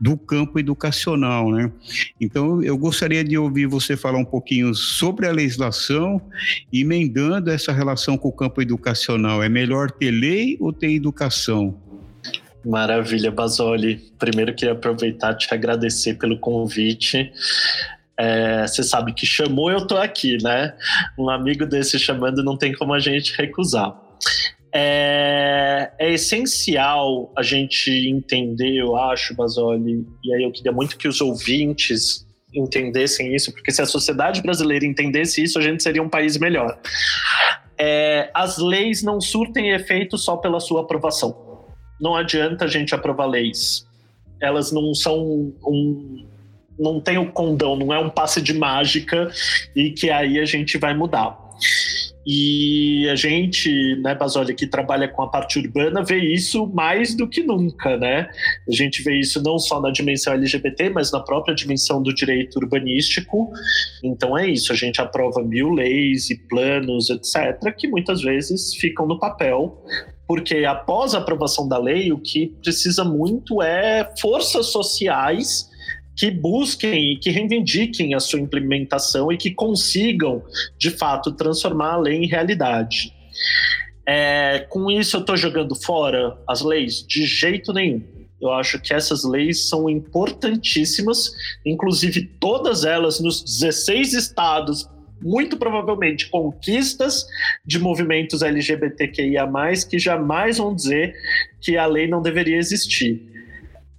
do 0.00 0.16
campo 0.16 0.58
educacional, 0.58 1.52
né? 1.52 1.70
Então 2.20 2.62
eu 2.62 2.76
gostaria 2.76 3.22
de 3.22 3.38
ouvir 3.38 3.66
você 3.66 3.96
falar 3.96 4.18
um 4.18 4.24
pouquinho 4.24 4.74
sobre 4.74 5.28
a 5.28 5.32
legislação, 5.32 6.20
emendando 6.72 7.50
essa 7.50 7.72
relação 7.72 8.18
com 8.18 8.28
o 8.28 8.32
campo 8.32 8.60
educacional. 8.60 9.40
É 9.40 9.48
melhor 9.48 9.90
ter 9.90 10.10
lei 10.10 10.56
ou 10.58 10.72
ter 10.72 10.92
educação? 10.92 11.81
Maravilha, 12.64 13.30
Basoli. 13.30 13.96
Primeiro 14.18 14.54
queria 14.54 14.74
aproveitar 14.74 15.32
e 15.32 15.38
te 15.38 15.52
agradecer 15.52 16.14
pelo 16.14 16.38
convite. 16.38 17.32
É, 18.16 18.66
você 18.66 18.82
sabe 18.82 19.12
que 19.12 19.26
chamou, 19.26 19.70
eu 19.70 19.86
tô 19.86 19.96
aqui, 19.96 20.38
né? 20.42 20.74
Um 21.18 21.28
amigo 21.28 21.66
desse 21.66 21.98
chamando 21.98 22.44
não 22.44 22.56
tem 22.56 22.72
como 22.72 22.94
a 22.94 23.00
gente 23.00 23.36
recusar. 23.36 23.94
É, 24.74 25.90
é, 25.98 26.12
essencial 26.12 27.32
a 27.36 27.42
gente 27.42 27.90
entender, 27.90 28.76
eu 28.76 28.96
acho, 28.96 29.34
Basoli, 29.34 30.06
e 30.24 30.34
aí 30.34 30.42
eu 30.44 30.52
queria 30.52 30.72
muito 30.72 30.96
que 30.96 31.08
os 31.08 31.20
ouvintes 31.20 32.26
entendessem 32.54 33.34
isso, 33.34 33.52
porque 33.52 33.72
se 33.72 33.82
a 33.82 33.86
sociedade 33.86 34.40
brasileira 34.40 34.86
entendesse 34.86 35.42
isso, 35.42 35.58
a 35.58 35.62
gente 35.62 35.82
seria 35.82 36.02
um 36.02 36.08
país 36.08 36.38
melhor. 36.38 36.78
É, 37.76 38.30
as 38.32 38.58
leis 38.58 39.02
não 39.02 39.20
surtem 39.20 39.70
efeito 39.70 40.16
só 40.16 40.36
pela 40.36 40.60
sua 40.60 40.82
aprovação 40.82 41.51
não 42.02 42.16
adianta 42.16 42.64
a 42.64 42.68
gente 42.68 42.94
aprovar 42.94 43.26
leis. 43.26 43.86
Elas 44.40 44.72
não 44.72 44.92
são 44.92 45.54
um, 45.64 46.26
não 46.76 47.00
tem 47.00 47.16
o 47.16 47.30
condão, 47.30 47.76
não 47.76 47.94
é 47.94 47.98
um 47.98 48.10
passe 48.10 48.42
de 48.42 48.52
mágica 48.52 49.30
e 49.74 49.90
que 49.92 50.10
aí 50.10 50.40
a 50.40 50.44
gente 50.44 50.76
vai 50.76 50.94
mudar. 50.94 51.38
E 52.24 53.08
a 53.08 53.16
gente, 53.16 53.96
né, 53.96 54.14
Basoli, 54.14 54.54
que 54.54 54.66
trabalha 54.66 55.08
com 55.08 55.22
a 55.22 55.28
parte 55.28 55.58
urbana, 55.58 56.04
vê 56.04 56.18
isso 56.18 56.66
mais 56.68 57.16
do 57.16 57.28
que 57.28 57.42
nunca, 57.42 57.96
né? 57.96 58.28
A 58.68 58.72
gente 58.72 59.02
vê 59.02 59.18
isso 59.18 59.42
não 59.42 59.58
só 59.58 59.80
na 59.80 59.90
dimensão 59.90 60.32
LGBT, 60.34 60.90
mas 60.90 61.10
na 61.10 61.18
própria 61.18 61.54
dimensão 61.54 62.00
do 62.00 62.14
direito 62.14 62.56
urbanístico. 62.56 63.52
Então 64.04 64.38
é 64.38 64.48
isso, 64.48 64.72
a 64.72 64.76
gente 64.76 65.00
aprova 65.00 65.42
mil 65.42 65.70
leis 65.70 66.30
e 66.30 66.36
planos, 66.36 67.10
etc., 67.10 67.74
que 67.76 67.88
muitas 67.88 68.22
vezes 68.22 68.74
ficam 68.74 69.06
no 69.06 69.18
papel, 69.18 69.84
porque 70.26 70.64
após 70.64 71.14
a 71.14 71.18
aprovação 71.18 71.68
da 71.68 71.78
lei, 71.78 72.12
o 72.12 72.18
que 72.18 72.48
precisa 72.62 73.04
muito 73.04 73.62
é 73.62 74.12
forças 74.20 74.66
sociais 74.66 75.70
que 76.16 76.30
busquem 76.30 77.12
e 77.12 77.18
que 77.18 77.30
reivindiquem 77.30 78.14
a 78.14 78.20
sua 78.20 78.40
implementação 78.40 79.32
e 79.32 79.36
que 79.36 79.50
consigam, 79.50 80.42
de 80.78 80.90
fato, 80.90 81.32
transformar 81.32 81.94
a 81.94 81.98
lei 81.98 82.16
em 82.16 82.26
realidade. 82.26 83.14
É, 84.06 84.66
com 84.68 84.90
isso, 84.90 85.16
eu 85.16 85.20
estou 85.20 85.36
jogando 85.36 85.74
fora 85.74 86.36
as 86.46 86.60
leis? 86.60 87.06
De 87.06 87.24
jeito 87.24 87.72
nenhum. 87.72 88.02
Eu 88.40 88.52
acho 88.52 88.80
que 88.80 88.92
essas 88.92 89.22
leis 89.22 89.68
são 89.68 89.88
importantíssimas, 89.88 91.30
inclusive 91.64 92.22
todas 92.40 92.84
elas 92.84 93.20
nos 93.20 93.42
16 93.42 94.14
estados 94.14 94.88
muito 95.22 95.56
provavelmente 95.56 96.28
conquistas 96.28 97.26
de 97.64 97.78
movimentos 97.78 98.42
LGBTQIA, 98.42 99.46
que 99.84 99.98
jamais 99.98 100.58
vão 100.58 100.74
dizer 100.74 101.14
que 101.60 101.76
a 101.76 101.86
lei 101.86 102.06
não 102.06 102.20
deveria 102.20 102.56
existir 102.56 103.31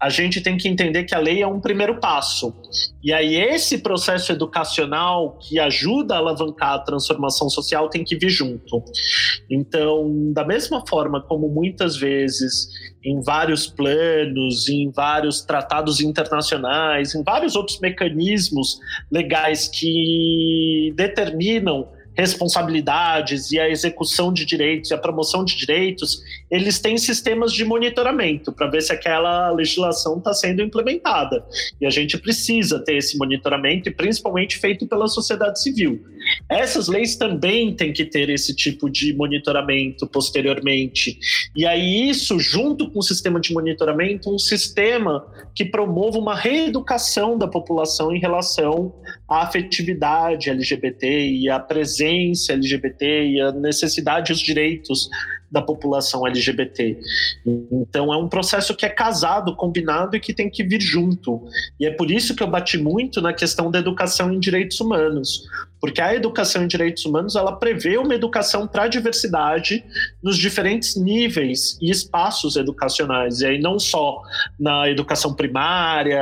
a 0.04 0.10
gente 0.10 0.42
tem 0.42 0.58
que 0.58 0.68
entender 0.68 1.06
que 1.06 1.16
a 1.16 1.18
lei 1.18 1.42
é 1.42 1.48
um 1.48 1.62
primeiro 1.62 1.98
passo. 1.98 2.54
E 3.02 3.14
aí, 3.14 3.36
esse 3.36 3.78
processo 3.78 4.34
educacional 4.34 5.40
que 5.40 5.58
ajuda 5.58 6.16
a 6.16 6.18
alavancar 6.18 6.74
a 6.74 6.80
transformação 6.80 7.50
social 7.50 7.88
tem 7.88 8.04
que 8.04 8.18
vir 8.18 8.30
junto. 8.30 8.84
Então, 9.50 10.34
da 10.34 10.44
mesma 10.44 10.86
forma 10.86 11.22
como 11.22 11.48
muitas 11.48 11.96
vezes 11.96 12.68
em 13.02 13.22
vários 13.22 13.66
planos, 13.66 14.68
em 14.68 14.92
vários 14.92 15.40
tratados 15.40 16.02
internacionais, 16.02 17.16
em 17.16 17.24
vários 17.24 17.56
outros 17.56 17.80
mecanismos 17.80 18.80
legais 19.10 19.70
que 19.70 20.94
determinam 20.98 21.88
responsabilidades 22.16 23.52
e 23.52 23.60
a 23.60 23.70
execução 23.70 24.32
de 24.32 24.46
direitos 24.46 24.92
e 24.92 24.94
a 24.94 24.98
promoção 24.98 25.44
de 25.44 25.56
direitos, 25.58 26.22
eles 26.50 26.80
têm 26.80 26.98
sistemas 26.98 27.52
de 27.52 27.66
monitoramento 27.66 28.52
para 28.52 28.68
ver 28.68 28.82
se 28.82 28.94
aquela 28.94 29.50
legislação 29.52 30.18
está 30.18 30.34
sendo 30.34 30.62
implementada. 30.62 31.44
E 31.82 31.86
a 31.86 31.90
gente 31.90 32.18
precisa 32.18 32.80
ter 32.80 32.98
esse 32.98 33.18
monitoramento, 33.18 33.90
e 33.90 33.92
principalmente 33.92 34.58
feito 34.58 34.86
pela 34.86 35.08
sociedade 35.08 35.62
civil. 35.62 36.04
Essas 36.48 36.88
leis 36.88 37.16
também 37.16 37.76
têm 37.76 37.92
que 37.92 38.06
ter 38.06 38.30
esse 38.30 38.56
tipo 38.56 38.90
de 38.90 39.14
monitoramento 39.14 40.08
posteriormente. 40.08 41.18
E 41.56 41.66
aí, 41.66 42.10
isso, 42.10 42.40
junto 42.40 42.90
com 42.90 43.00
o 43.00 43.04
sistema 43.04 43.40
de 43.40 43.54
monitoramento, 43.54 44.34
um 44.34 44.40
sistema 44.40 45.26
que 45.56 45.66
promova 45.66 46.18
uma 46.18 46.36
reeducação 46.36 47.38
da 47.38 47.48
população 47.48 48.16
em 48.16 48.20
relação 48.20 48.94
à 49.28 49.44
afetividade 49.44 50.50
LGBT 50.50 51.30
e 51.30 51.50
à 51.50 51.60
presença 51.60 52.03
LGBT 52.04 53.28
e 53.28 53.42
à 53.42 53.52
necessidade 53.52 54.32
e 54.32 54.34
os 54.34 54.40
direitos 54.40 55.10
da 55.54 55.62
população 55.62 56.26
LGBT. 56.26 56.98
Então 57.46 58.12
é 58.12 58.18
um 58.18 58.28
processo 58.28 58.76
que 58.76 58.88
é 58.88 58.90
casado, 58.90 59.56
combinado 59.56 60.18
e 60.18 60.20
que 60.20 60.34
tem 60.34 60.50
que 60.50 60.64
vir 60.64 60.82
junto. 60.82 61.44
E 61.80 61.86
é 61.86 61.92
por 61.92 62.10
isso 62.10 62.36
que 62.36 62.42
eu 62.42 62.48
bati 62.48 62.80
muito 62.80 63.22
na 63.22 63.32
questão 63.32 63.70
da 63.70 63.78
educação 63.78 64.34
em 64.34 64.40
direitos 64.40 64.82
humanos, 64.82 65.44
porque 65.80 66.02
a 66.02 66.16
educação 66.16 66.64
em 66.64 66.68
direitos 66.68 67.06
humanos 67.06 67.36
ela 67.36 67.52
prevê 67.52 67.98
uma 67.98 68.16
educação 68.16 68.68
para 68.68 68.86
a 68.86 68.88
diversidade 68.88 69.86
nos 70.24 70.38
diferentes 70.38 70.96
níveis 70.96 71.78
e 71.80 71.92
espaços 71.92 72.56
educacionais, 72.56 73.42
e 73.42 73.46
aí 73.46 73.60
não 73.62 73.78
só 73.78 74.24
na 74.60 74.90
educação 74.90 75.36
primária, 75.36 76.20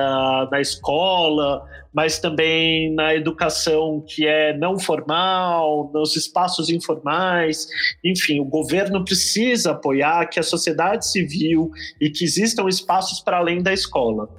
na 0.51 0.59
escola, 0.59 1.65
mas 1.93 2.19
também 2.19 2.93
na 2.93 3.13
educação 3.13 4.03
que 4.07 4.25
é 4.25 4.57
não 4.57 4.79
formal, 4.79 5.91
nos 5.93 6.15
espaços 6.15 6.69
informais. 6.69 7.67
Enfim, 8.03 8.39
o 8.39 8.45
governo 8.45 9.03
precisa 9.03 9.71
apoiar 9.71 10.27
que 10.27 10.39
a 10.39 10.43
sociedade 10.43 11.09
civil 11.09 11.71
e 11.99 12.09
que 12.09 12.23
existam 12.23 12.67
espaços 12.67 13.19
para 13.19 13.37
além 13.37 13.61
da 13.61 13.73
escola. 13.73 14.29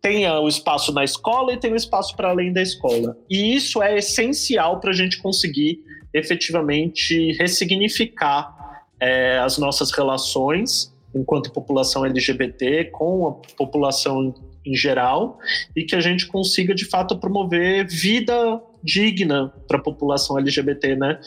Tenha 0.00 0.40
o 0.40 0.48
espaço 0.48 0.92
na 0.92 1.04
escola 1.04 1.52
e 1.52 1.58
tenha 1.58 1.74
o 1.74 1.76
espaço 1.76 2.16
para 2.16 2.30
além 2.30 2.52
da 2.52 2.62
escola. 2.62 3.16
E 3.28 3.54
isso 3.54 3.82
é 3.82 3.98
essencial 3.98 4.80
para 4.80 4.90
a 4.90 4.94
gente 4.94 5.20
conseguir 5.20 5.82
efetivamente 6.14 7.32
ressignificar 7.32 8.56
é, 9.00 9.38
as 9.38 9.58
nossas 9.58 9.90
relações 9.92 10.94
enquanto 11.14 11.52
população 11.52 12.04
LGBT 12.04 12.84
com 12.86 13.26
a 13.26 13.32
população 13.56 14.34
em 14.64 14.74
geral 14.74 15.38
e 15.74 15.84
que 15.84 15.94
a 15.96 16.00
gente 16.00 16.26
consiga 16.26 16.74
de 16.74 16.84
fato 16.84 17.18
promover 17.18 17.86
vida 17.86 18.60
digna 18.82 19.52
para 19.68 19.78
a 19.78 19.82
população 19.82 20.38
LGBT, 20.38 20.96
né? 20.96 21.20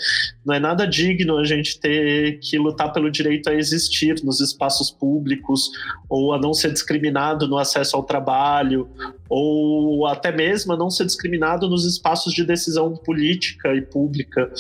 Não 0.46 0.56
é 0.56 0.60
nada 0.60 0.88
digno 0.88 1.38
a 1.38 1.44
gente 1.44 1.80
ter 1.80 2.40
que 2.40 2.58
lutar 2.58 2.92
pelo 2.92 3.12
direito 3.12 3.50
a 3.50 3.54
existir 3.54 4.16
nos 4.24 4.42
espaços 4.42 4.90
públicos 4.90 5.70
ou 6.10 6.34
a 6.34 6.40
não 6.40 6.54
ser 6.54 6.72
discriminado 6.72 7.48
no 7.48 7.58
acesso 7.58 7.96
ao 7.96 8.04
trabalho 8.04 8.90
ou 9.30 10.08
até 10.08 10.32
mesmo 10.32 10.74
a 10.74 10.78
não 10.78 10.90
ser 10.90 11.06
discriminado 11.06 11.70
nos 11.70 11.86
espaços 11.86 12.34
de 12.34 12.44
decisão 12.44 12.96
política 12.96 13.74
e 13.74 13.82
pública. 13.82 14.52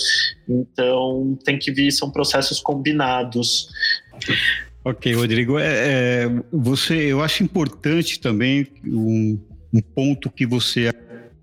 Então, 0.48 1.38
tem 1.44 1.58
que 1.58 1.72
vir 1.72 1.92
são 1.92 2.12
processos 2.12 2.60
combinados. 2.60 3.70
Ok, 4.86 5.14
Rodrigo, 5.14 5.58
é, 5.58 6.26
é, 6.26 6.30
você, 6.52 6.96
eu 6.96 7.24
acho 7.24 7.42
importante 7.42 8.20
também 8.20 8.68
um, 8.86 9.40
um, 9.74 9.80
ponto 9.80 10.30
que 10.30 10.46
você, 10.46 10.92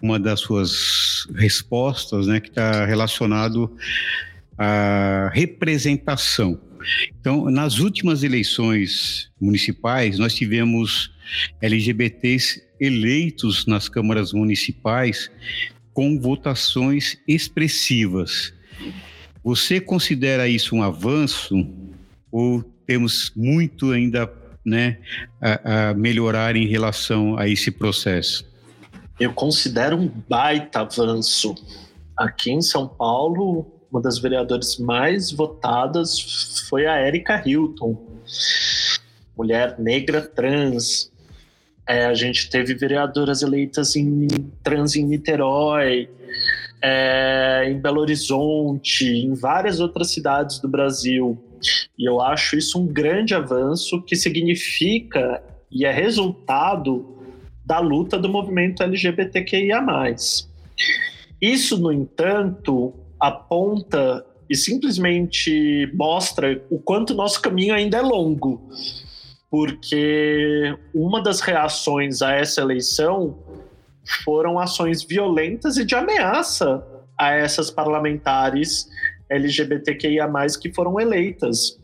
uma 0.02 0.20
das 0.20 0.40
suas 0.40 1.26
respostas, 1.34 2.26
né, 2.26 2.38
que 2.38 2.50
está 2.50 2.84
relacionado 2.84 3.74
a 4.58 5.30
representação. 5.32 6.60
Então, 7.18 7.50
nas 7.50 7.78
últimas 7.78 8.22
eleições 8.22 9.30
municipais, 9.40 10.18
nós 10.18 10.34
tivemos 10.34 11.10
LGBTs 11.62 12.62
eleitos 12.78 13.64
nas 13.64 13.88
câmaras 13.88 14.34
municipais 14.34 15.30
com 15.94 16.20
votações 16.20 17.16
expressivas. 17.26 18.52
Você 19.42 19.80
considera 19.80 20.46
isso 20.46 20.76
um 20.76 20.82
avanço 20.82 21.66
ou 22.30 22.62
temos 22.90 23.30
muito 23.36 23.92
ainda 23.92 24.28
né, 24.66 24.98
a, 25.40 25.90
a 25.90 25.94
melhorar 25.94 26.56
em 26.56 26.66
relação 26.66 27.38
a 27.38 27.46
esse 27.48 27.70
processo? 27.70 28.44
Eu 29.20 29.32
considero 29.32 29.96
um 29.96 30.10
baita 30.28 30.80
avanço. 30.80 31.54
Aqui 32.16 32.50
em 32.50 32.60
São 32.60 32.88
Paulo, 32.88 33.64
uma 33.92 34.02
das 34.02 34.18
vereadoras 34.18 34.76
mais 34.76 35.30
votadas 35.30 36.66
foi 36.68 36.84
a 36.84 37.06
Erika 37.06 37.40
Hilton, 37.46 37.96
mulher 39.38 39.78
negra 39.78 40.20
trans. 40.20 41.12
É, 41.86 42.06
a 42.06 42.14
gente 42.14 42.50
teve 42.50 42.74
vereadoras 42.74 43.40
eleitas 43.42 43.94
em 43.94 44.26
trans 44.64 44.96
em 44.96 45.04
Niterói, 45.04 46.10
é, 46.82 47.68
em 47.70 47.78
Belo 47.78 48.00
Horizonte, 48.00 49.06
em 49.06 49.32
várias 49.32 49.78
outras 49.78 50.10
cidades 50.10 50.58
do 50.58 50.66
Brasil. 50.66 51.40
E 51.98 52.08
eu 52.08 52.20
acho 52.20 52.56
isso 52.56 52.78
um 52.78 52.86
grande 52.86 53.34
avanço 53.34 54.02
que 54.02 54.16
significa 54.16 55.42
e 55.70 55.84
é 55.84 55.92
resultado 55.92 57.18
da 57.64 57.78
luta 57.78 58.18
do 58.18 58.28
movimento 58.28 58.82
LGBTQIA. 58.82 59.80
Isso, 61.40 61.78
no 61.78 61.92
entanto, 61.92 62.92
aponta 63.18 64.26
e 64.48 64.56
simplesmente 64.56 65.88
mostra 65.94 66.60
o 66.68 66.78
quanto 66.78 67.14
nosso 67.14 67.40
caminho 67.40 67.72
ainda 67.72 67.98
é 67.98 68.02
longo. 68.02 68.68
Porque 69.48 70.76
uma 70.92 71.22
das 71.22 71.40
reações 71.40 72.22
a 72.22 72.32
essa 72.32 72.60
eleição 72.60 73.38
foram 74.24 74.58
ações 74.58 75.04
violentas 75.04 75.76
e 75.76 75.84
de 75.84 75.94
ameaça 75.94 76.84
a 77.16 77.32
essas 77.32 77.70
parlamentares 77.70 78.88
LGBTQIA, 79.30 80.28
que 80.60 80.72
foram 80.72 81.00
eleitas 81.00 81.78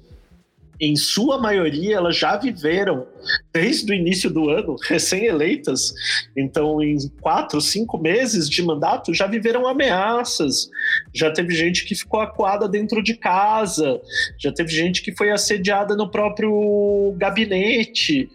em 0.80 0.94
sua 0.94 1.38
maioria, 1.38 1.96
elas 1.96 2.16
já 2.16 2.36
viveram 2.36 3.06
desde 3.52 3.90
o 3.90 3.94
início 3.94 4.30
do 4.30 4.50
ano, 4.50 4.76
recém-eleitas. 4.86 5.92
Então, 6.36 6.82
em 6.82 6.96
quatro, 7.20 7.60
cinco 7.60 7.98
meses 7.98 8.48
de 8.48 8.62
mandato, 8.62 9.14
já 9.14 9.26
viveram 9.26 9.66
ameaças. 9.66 10.70
Já 11.14 11.30
teve 11.30 11.54
gente 11.54 11.84
que 11.84 11.94
ficou 11.94 12.20
acuada 12.20 12.68
dentro 12.68 13.02
de 13.02 13.14
casa, 13.14 14.00
já 14.38 14.52
teve 14.52 14.70
gente 14.70 15.02
que 15.02 15.14
foi 15.14 15.30
assediada 15.30 15.96
no 15.96 16.10
próprio 16.10 17.14
gabinete. 17.16 18.28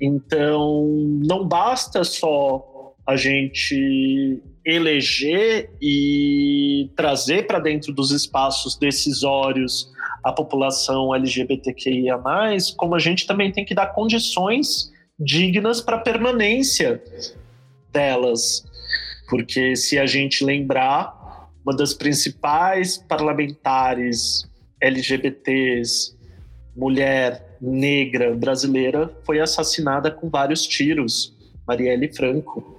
Então, 0.00 0.86
não 1.24 1.46
basta 1.46 2.04
só 2.04 2.94
a 3.06 3.16
gente 3.16 4.42
eleger 4.64 5.70
e 5.80 6.90
trazer 6.96 7.46
para 7.46 7.58
dentro 7.58 7.92
dos 7.92 8.10
espaços 8.10 8.76
decisórios 8.76 9.90
a 10.22 10.32
população 10.32 11.14
LGBTQIA, 11.14 12.18
como 12.76 12.94
a 12.94 12.98
gente 12.98 13.26
também 13.26 13.52
tem 13.52 13.64
que 13.64 13.74
dar 13.74 13.86
condições 13.88 14.92
dignas 15.18 15.80
para 15.80 15.96
a 15.96 16.00
permanência 16.00 17.02
delas. 17.92 18.64
Porque 19.28 19.76
se 19.76 19.98
a 19.98 20.06
gente 20.06 20.44
lembrar, 20.44 21.50
uma 21.64 21.76
das 21.76 21.92
principais 21.92 22.96
parlamentares 22.96 24.48
LGBTs, 24.80 26.16
mulher 26.76 27.56
negra 27.60 28.34
brasileira, 28.34 29.12
foi 29.24 29.40
assassinada 29.40 30.10
com 30.10 30.30
vários 30.30 30.66
tiros, 30.66 31.36
Marielle 31.66 32.12
Franco. 32.12 32.77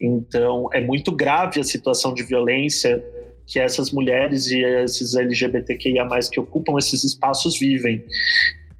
Então, 0.00 0.68
é 0.72 0.80
muito 0.80 1.10
grave 1.10 1.60
a 1.60 1.64
situação 1.64 2.14
de 2.14 2.22
violência 2.22 3.04
que 3.46 3.58
essas 3.58 3.90
mulheres 3.90 4.46
e 4.50 4.62
esses 4.62 5.14
LGBTQIA+, 5.16 6.06
que 6.30 6.38
ocupam 6.38 6.76
esses 6.78 7.02
espaços 7.02 7.58
vivem. 7.58 8.04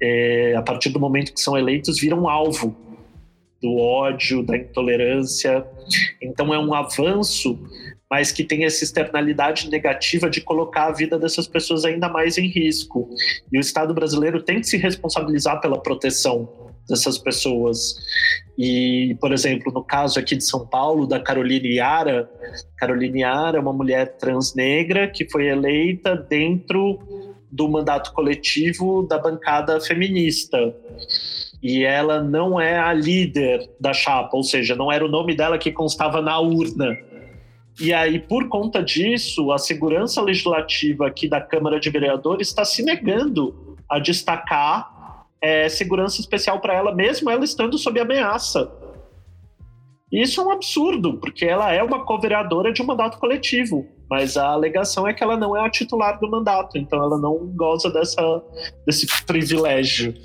É, 0.01 0.55
a 0.55 0.61
partir 0.61 0.89
do 0.89 0.99
momento 0.99 1.33
que 1.33 1.41
são 1.41 1.57
eleitos, 1.57 1.99
viram 1.99 2.29
alvo 2.29 2.75
do 3.61 3.77
ódio, 3.77 4.43
da 4.43 4.55
intolerância. 4.55 5.65
Então 6.21 6.53
é 6.53 6.59
um 6.59 6.73
avanço, 6.73 7.59
mas 8.09 8.31
que 8.31 8.43
tem 8.43 8.63
essa 8.63 8.83
externalidade 8.83 9.69
negativa 9.69 10.29
de 10.29 10.39
colocar 10.39 10.85
a 10.85 10.93
vida 10.93 11.17
dessas 11.17 11.47
pessoas 11.47 11.83
ainda 11.83 12.07
mais 12.07 12.37
em 12.37 12.47
risco. 12.47 13.09
E 13.51 13.57
o 13.57 13.61
Estado 13.61 13.93
brasileiro 13.93 14.41
tem 14.41 14.61
que 14.61 14.67
se 14.67 14.77
responsabilizar 14.77 15.59
pela 15.59 15.81
proteção 15.81 16.68
dessas 16.89 17.17
pessoas. 17.17 17.95
E, 18.57 19.15
por 19.21 19.31
exemplo, 19.31 19.71
no 19.71 19.83
caso 19.83 20.19
aqui 20.19 20.35
de 20.35 20.43
São 20.43 20.65
Paulo, 20.65 21.07
da 21.07 21.19
Caroline 21.19 21.75
Yara, 21.75 22.29
Caroline 22.77 23.21
Yara 23.21 23.57
é 23.57 23.61
uma 23.61 23.71
mulher 23.71 24.17
trans 24.17 24.53
negra 24.53 25.07
que 25.07 25.29
foi 25.29 25.47
eleita 25.47 26.15
dentro 26.15 26.99
do 27.51 27.67
mandato 27.69 28.11
coletivo 28.13 29.07
da 29.07 29.17
bancada 29.17 29.79
feminista. 29.79 30.75
E 31.61 31.83
ela 31.83 32.21
não 32.21 32.59
é 32.59 32.77
a 32.77 32.93
líder 32.93 33.69
da 33.79 33.93
chapa, 33.93 34.35
ou 34.35 34.43
seja, 34.43 34.75
não 34.75 34.91
era 34.91 35.05
o 35.05 35.09
nome 35.09 35.35
dela 35.35 35.57
que 35.57 35.71
constava 35.71 36.21
na 36.21 36.39
urna. 36.39 36.97
E 37.79 37.93
aí, 37.93 38.19
por 38.19 38.49
conta 38.49 38.83
disso, 38.83 39.51
a 39.51 39.57
segurança 39.57 40.21
legislativa 40.21 41.07
aqui 41.07 41.29
da 41.29 41.39
Câmara 41.39 41.79
de 41.79 41.89
Vereadores 41.89 42.49
está 42.49 42.65
se 42.65 42.83
negando 42.83 43.77
a 43.89 43.99
destacar 43.99 44.98
é, 45.41 45.69
segurança 45.69 46.19
especial 46.19 46.59
para 46.59 46.73
ela, 46.73 46.93
mesmo 46.93 47.29
ela 47.29 47.43
estando 47.43 47.77
sob 47.77 47.99
ameaça. 47.99 48.71
Isso 50.11 50.41
é 50.41 50.43
um 50.43 50.51
absurdo, 50.51 51.19
porque 51.19 51.45
ela 51.45 51.71
é 51.71 51.83
uma 51.83 52.03
co-vereadora 52.03 52.73
de 52.73 52.81
um 52.81 52.85
mandato 52.85 53.19
coletivo, 53.19 53.85
mas 54.09 54.37
a 54.37 54.47
alegação 54.47 55.07
é 55.07 55.13
que 55.13 55.23
ela 55.23 55.37
não 55.37 55.55
é 55.55 55.63
a 55.63 55.69
titular 55.69 56.19
do 56.19 56.29
mandato, 56.29 56.77
então 56.79 57.01
ela 57.01 57.17
não 57.17 57.37
goza 57.55 57.91
dessa, 57.91 58.21
desse 58.87 59.05
privilégio. 59.25 60.15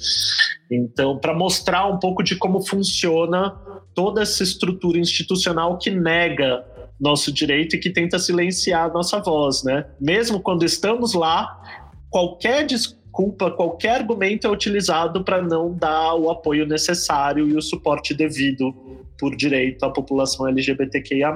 Então, 0.73 1.19
para 1.19 1.35
mostrar 1.35 1.87
um 1.87 1.99
pouco 1.99 2.23
de 2.23 2.35
como 2.37 2.67
funciona 2.67 3.51
toda 3.95 4.23
essa 4.23 4.43
estrutura 4.43 4.99
institucional 4.99 5.77
que 5.77 5.91
nega 5.91 6.65
nosso 6.99 7.31
direito 7.31 7.77
e 7.77 7.79
que 7.79 7.91
tenta 7.91 8.19
silenciar 8.19 8.87
a 8.87 8.93
nossa 8.93 9.21
voz, 9.21 9.63
né? 9.63 9.85
Mesmo 10.01 10.41
quando 10.41 10.65
estamos 10.65 11.13
lá, 11.13 11.61
qualquer 12.09 12.65
discurso 12.65 13.04
culpa, 13.15 13.49
qualquer 13.49 14.01
argumento 14.01 14.47
é 14.47 14.51
utilizado 14.51 15.23
para 15.23 15.41
não 15.41 15.73
dar 15.73 16.15
o 16.17 16.29
apoio 16.29 16.67
necessário 16.67 17.49
e 17.49 17.57
o 17.57 17.63
suporte 17.63 18.13
devido 18.13 18.75
por 19.17 19.37
direito 19.37 19.85
à 19.85 19.91
população 19.91 20.49
LGBTQIA. 20.49 21.33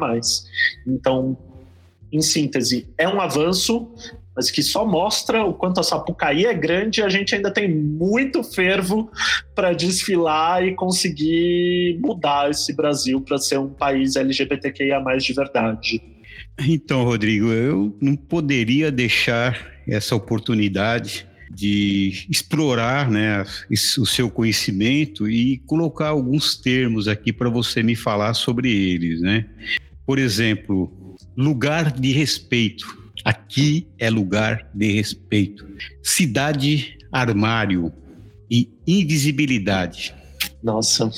Então, 0.85 1.39
em 2.13 2.21
síntese, 2.21 2.89
é 2.99 3.09
um 3.09 3.21
avanço, 3.21 3.89
mas 4.35 4.51
que 4.51 4.61
só 4.61 4.85
mostra 4.85 5.45
o 5.45 5.55
quanto 5.55 5.79
a 5.79 5.85
Sapucaí 5.85 6.47
é 6.47 6.53
grande 6.53 7.01
e 7.01 7.05
a 7.05 7.09
gente 7.09 7.35
ainda 7.37 7.51
tem 7.51 7.73
muito 7.73 8.43
fervo 8.43 9.09
para 9.55 9.73
desfilar 9.73 10.65
e 10.65 10.75
conseguir 10.75 11.97
mudar 12.01 12.51
esse 12.51 12.75
Brasil 12.75 13.21
para 13.21 13.39
ser 13.39 13.59
um 13.59 13.69
país 13.69 14.17
LGBTQIA 14.17 15.01
de 15.19 15.33
verdade. 15.33 16.03
Então, 16.59 17.05
Rodrigo, 17.05 17.53
eu 17.53 17.97
não 18.01 18.17
poderia 18.17 18.91
deixar 18.91 19.79
essa 19.87 20.17
oportunidade 20.17 21.28
de 21.51 22.27
explorar 22.29 23.11
né, 23.11 23.45
o 23.71 24.07
seu 24.07 24.31
conhecimento 24.31 25.29
e 25.29 25.59
colocar 25.67 26.09
alguns 26.09 26.57
termos 26.57 27.09
aqui 27.09 27.33
para 27.33 27.49
você 27.49 27.83
me 27.83 27.97
falar 27.97 28.35
sobre 28.35 28.71
eles. 28.71 29.21
Né? 29.21 29.47
Por 30.07 30.19
exemplo, 30.19 31.17
lugar 31.37 31.93
de 31.93 32.13
respeito. 32.13 32.99
Aqui 33.25 33.87
é 33.99 34.09
lugar 34.09 34.69
de 34.75 34.93
respeito. 34.93 35.67
Cidade 36.03 36.97
armário 37.13 37.93
e 38.51 38.71
invisibilidade. 38.87 40.15
Nossa, 40.63 41.11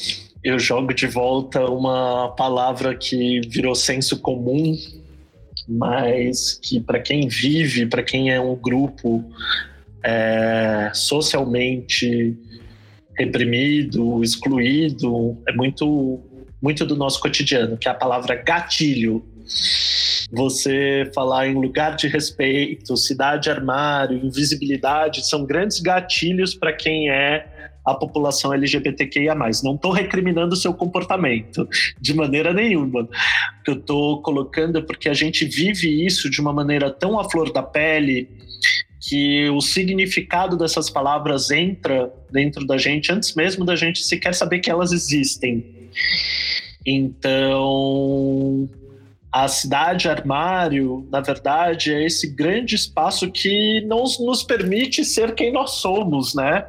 eu 0.43 0.59
jogo 0.59 0.93
de 0.93 1.07
volta 1.07 1.65
uma 1.67 2.29
palavra 2.31 2.97
que 2.97 3.41
virou 3.49 3.75
senso 3.75 4.19
comum, 4.19 4.77
mas 5.69 6.59
que 6.61 6.81
para 6.81 7.01
quem 7.01 7.29
vive, 7.29 7.87
para 7.87 8.03
quem 8.03 8.31
é 8.31 8.41
um 8.41 8.57
grupo 8.57 9.25
é, 10.03 10.91
socialmente 10.95 12.37
reprimido, 13.17 14.23
excluído, 14.23 15.37
é 15.47 15.53
muito, 15.53 16.21
muito 16.61 16.87
do 16.87 16.97
nosso 16.97 17.21
cotidiano, 17.21 17.77
que 17.77 17.87
é 17.87 17.91
a 17.91 17.95
palavra 17.95 18.35
gatilho. 18.35 19.25
Você 20.33 21.11
falar 21.15 21.49
em 21.49 21.55
lugar 21.55 21.97
de 21.97 22.07
respeito, 22.07 22.97
cidade 22.97 23.51
armário, 23.51 24.25
invisibilidade, 24.25 25.29
são 25.29 25.45
grandes 25.45 25.81
gatilhos 25.81 26.55
para 26.55 26.73
quem 26.73 27.11
é 27.11 27.47
a 27.85 27.95
população 27.95 28.55
LGBTQIA. 28.55 29.35
Não 29.63 29.75
estou 29.75 29.91
recriminando 29.91 30.55
o 30.55 30.57
seu 30.57 30.73
comportamento, 30.73 31.69
de 32.01 32.15
maneira 32.15 32.55
nenhuma. 32.55 33.03
O 33.03 33.09
que 33.65 33.71
eu 33.71 33.75
estou 33.75 34.23
colocando 34.23 34.79
é 34.79 34.83
porque 34.83 35.09
a 35.09 35.15
gente 35.15 35.45
vive 35.45 36.07
isso 36.07 36.31
de 36.31 36.41
uma 36.41 36.53
maneira 36.53 36.91
tão 36.91 37.19
à 37.19 37.29
flor 37.29 37.53
da 37.53 37.63
pele 37.63 38.29
que 39.01 39.49
o 39.49 39.61
significado 39.63 40.57
dessas 40.59 40.91
palavras 40.91 41.51
entra 41.51 42.13
dentro 42.31 42.67
da 42.67 42.77
gente 42.77 43.11
antes 43.11 43.35
mesmo 43.35 43.65
da 43.65 43.75
gente 43.75 44.05
sequer 44.05 44.35
saber 44.35 44.59
que 44.59 44.71
elas 44.71 44.93
existem. 44.93 45.91
Então, 46.87 48.69
a 49.33 49.49
cidade 49.49 50.09
armário, 50.09 51.07
na 51.11 51.21
verdade, 51.21 51.93
é 51.93 52.05
esse 52.05 52.27
grande 52.27 52.75
espaço 52.75 53.31
que 53.31 53.81
não 53.87 54.05
nos 54.21 54.43
permite 54.43 55.05
ser 55.05 55.35
quem 55.35 55.51
nós 55.51 55.73
somos, 55.73 56.35
né? 56.35 56.67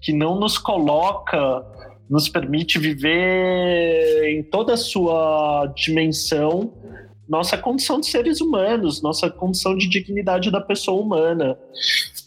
Que 0.00 0.12
não 0.12 0.38
nos 0.38 0.56
coloca, 0.56 1.64
nos 2.08 2.28
permite 2.28 2.78
viver 2.78 4.24
em 4.30 4.42
toda 4.42 4.72
a 4.72 4.76
sua 4.76 5.70
dimensão 5.76 6.72
nossa 7.28 7.58
condição 7.58 8.00
de 8.00 8.06
seres 8.06 8.40
humanos, 8.40 9.02
nossa 9.02 9.28
condição 9.28 9.76
de 9.76 9.88
dignidade 9.88 10.50
da 10.50 10.60
pessoa 10.60 11.00
humana. 11.00 11.58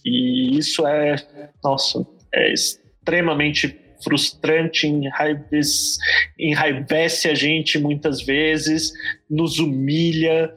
E 0.05 0.57
isso 0.57 0.85
é, 0.85 1.15
nossa, 1.63 2.05
é 2.33 2.53
extremamente 2.53 3.79
frustrante, 4.03 4.87
enraivece, 4.87 5.97
enraivece 6.37 7.29
a 7.29 7.35
gente 7.35 7.77
muitas 7.79 8.21
vezes, 8.21 8.93
nos 9.29 9.59
humilha. 9.59 10.53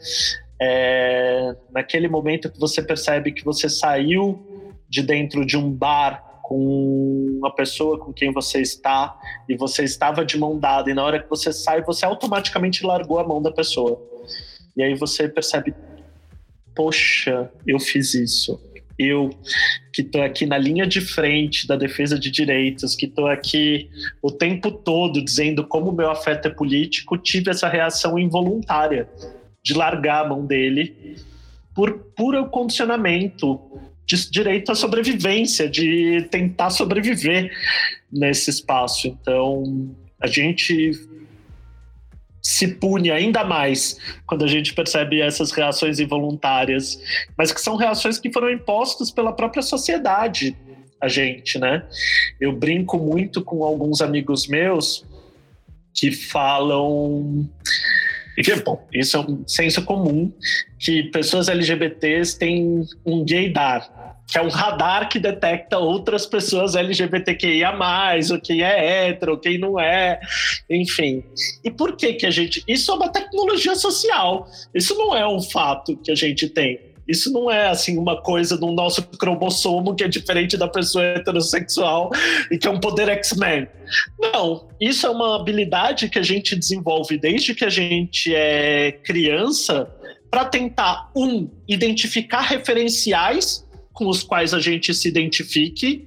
É, 0.61 1.55
naquele 1.73 2.09
momento 2.09 2.51
que 2.51 2.59
você 2.59 2.83
percebe 2.83 3.33
que 3.33 3.45
você 3.45 3.69
saiu 3.69 4.75
de 4.89 5.03
dentro 5.03 5.45
de 5.45 5.57
um 5.57 5.71
bar 5.71 6.34
com 6.45 7.39
uma 7.39 7.55
pessoa 7.55 7.99
com 7.99 8.13
quem 8.13 8.31
você 8.31 8.61
está 8.61 9.19
e 9.49 9.57
você 9.57 9.83
estava 9.83 10.23
de 10.27 10.37
mão 10.37 10.59
dada 10.59 10.91
e 10.91 10.95
na 10.95 11.03
hora 11.03 11.23
que 11.23 11.29
você 11.29 11.51
sai 11.51 11.83
você 11.83 12.05
automaticamente 12.05 12.85
largou 12.85 13.19
a 13.19 13.27
mão 13.27 13.41
da 13.41 13.51
pessoa. 13.51 13.99
E 14.77 14.83
aí 14.83 14.95
você 14.95 15.27
percebe 15.27 15.75
poxa 16.77 17.51
eu 17.67 17.81
fiz 17.81 18.13
isso. 18.13 18.61
Eu 18.99 19.31
que 19.91 20.03
estou 20.03 20.23
aqui 20.23 20.45
na 20.45 20.59
linha 20.59 20.87
de 20.87 21.01
frente 21.01 21.67
da 21.67 21.77
defesa 21.77 22.19
de 22.19 22.31
direitos, 22.31 22.95
que 22.95 23.07
estou 23.07 23.27
aqui 23.27 23.89
o 24.23 24.31
tempo 24.31 24.71
todo 24.71 25.25
dizendo 25.25 25.67
como 25.67 25.93
meu 25.93 26.11
afeto 26.11 26.49
é 26.49 26.51
político, 26.51 27.17
tive 27.17 27.51
essa 27.51 27.69
reação 27.69 28.19
involuntária 28.19 29.09
de 29.65 29.73
largar 29.73 30.27
a 30.27 30.29
mão 30.29 30.45
dele 30.45 31.17
por 31.75 31.91
puro 32.15 32.47
condicionamento 32.51 33.59
de 34.07 34.31
direito 34.31 34.71
à 34.71 34.75
sobrevivência, 34.75 35.69
de 35.69 36.27
tentar 36.31 36.71
sobreviver 36.71 37.51
nesse 38.13 38.51
espaço. 38.51 39.09
Então, 39.09 39.95
a 40.21 40.27
gente 40.27 40.93
se 42.43 42.69
pune 42.69 43.11
ainda 43.11 43.43
mais 43.43 43.99
quando 44.27 44.45
a 44.45 44.49
gente 44.49 44.75
percebe 44.75 45.21
essas 45.21 45.51
reações 45.51 45.99
involuntárias, 45.99 46.99
mas 47.39 47.51
que 47.51 47.61
são 47.61 47.77
reações 47.77 48.19
que 48.19 48.31
foram 48.31 48.51
impostas 48.51 49.11
pela 49.11 49.33
própria 49.33 49.63
sociedade 49.63 50.55
a 51.01 51.09
gente, 51.09 51.59
né? 51.59 51.87
Eu 52.41 52.53
brinco 52.53 52.99
muito 52.99 53.43
com 53.43 53.65
alguns 53.65 54.01
amigos 54.01 54.47
meus 54.47 55.05
que 55.93 56.11
falam 56.11 57.49
que, 58.43 58.57
bom, 58.57 58.85
isso 58.93 59.17
é 59.17 59.21
um 59.21 59.47
senso 59.47 59.85
comum 59.85 60.33
que 60.79 61.05
pessoas 61.05 61.49
LGBTs 61.49 62.39
têm 62.39 62.85
um 63.07 63.25
gaydar, 63.25 63.89
que 64.27 64.39
é 64.39 64.43
um 64.43 64.49
radar 64.49 65.09
que 65.09 65.19
detecta 65.19 65.79
outras 65.79 66.27
pessoas 66.27 66.75
LGBTQIA+, 66.75 67.73
ou 68.33 68.41
quem 68.41 68.63
é 68.63 69.09
hétero, 69.09 69.39
quem 69.39 69.59
não 69.59 69.79
é, 69.79 70.21
enfim. 70.69 71.23
E 71.63 71.71
por 71.71 71.97
que 71.97 72.15
que 72.15 72.27
a 72.27 72.31
gente... 72.31 72.63
Isso 72.67 72.91
é 72.91 72.95
uma 72.95 73.09
tecnologia 73.09 73.75
social, 73.75 74.49
isso 74.75 74.95
não 74.97 75.15
é 75.15 75.27
um 75.27 75.41
fato 75.41 75.97
que 75.97 76.11
a 76.11 76.15
gente 76.15 76.49
tem. 76.49 76.95
Isso 77.07 77.31
não 77.31 77.51
é 77.51 77.69
assim 77.69 77.99
uma 77.99 78.21
coisa 78.21 78.57
do 78.57 78.71
nosso 78.73 79.03
cromossomo 79.03 79.95
que 79.95 80.05
é 80.05 80.09
diferente 80.09 80.57
da 80.57 80.67
pessoa 80.67 81.05
heterossexual 81.05 82.11
e 82.51 82.59
que 82.59 82.67
é 82.67 82.71
um 82.71 82.81
poder 82.81 83.09
X-Men. 83.11 83.69
Não, 84.19 84.67
isso 84.81 85.07
é 85.07 85.11
uma 85.11 85.37
habilidade 85.37 86.09
que 86.09 86.19
a 86.19 86.23
gente 86.23 86.57
desenvolve 86.57 87.19
desde 87.19 87.55
que 87.55 87.65
a 87.65 87.69
gente 87.69 88.35
é 88.35 88.93
criança 88.93 89.87
para 90.31 90.47
tentar 90.47 91.11
um 91.15 91.49
identificar 91.69 92.41
referenciais 92.41 93.64
com 93.95 94.09
os 94.09 94.23
quais 94.23 94.53
a 94.53 94.61
gente 94.61 94.93
se 94.93 95.09
identifique 95.09 96.07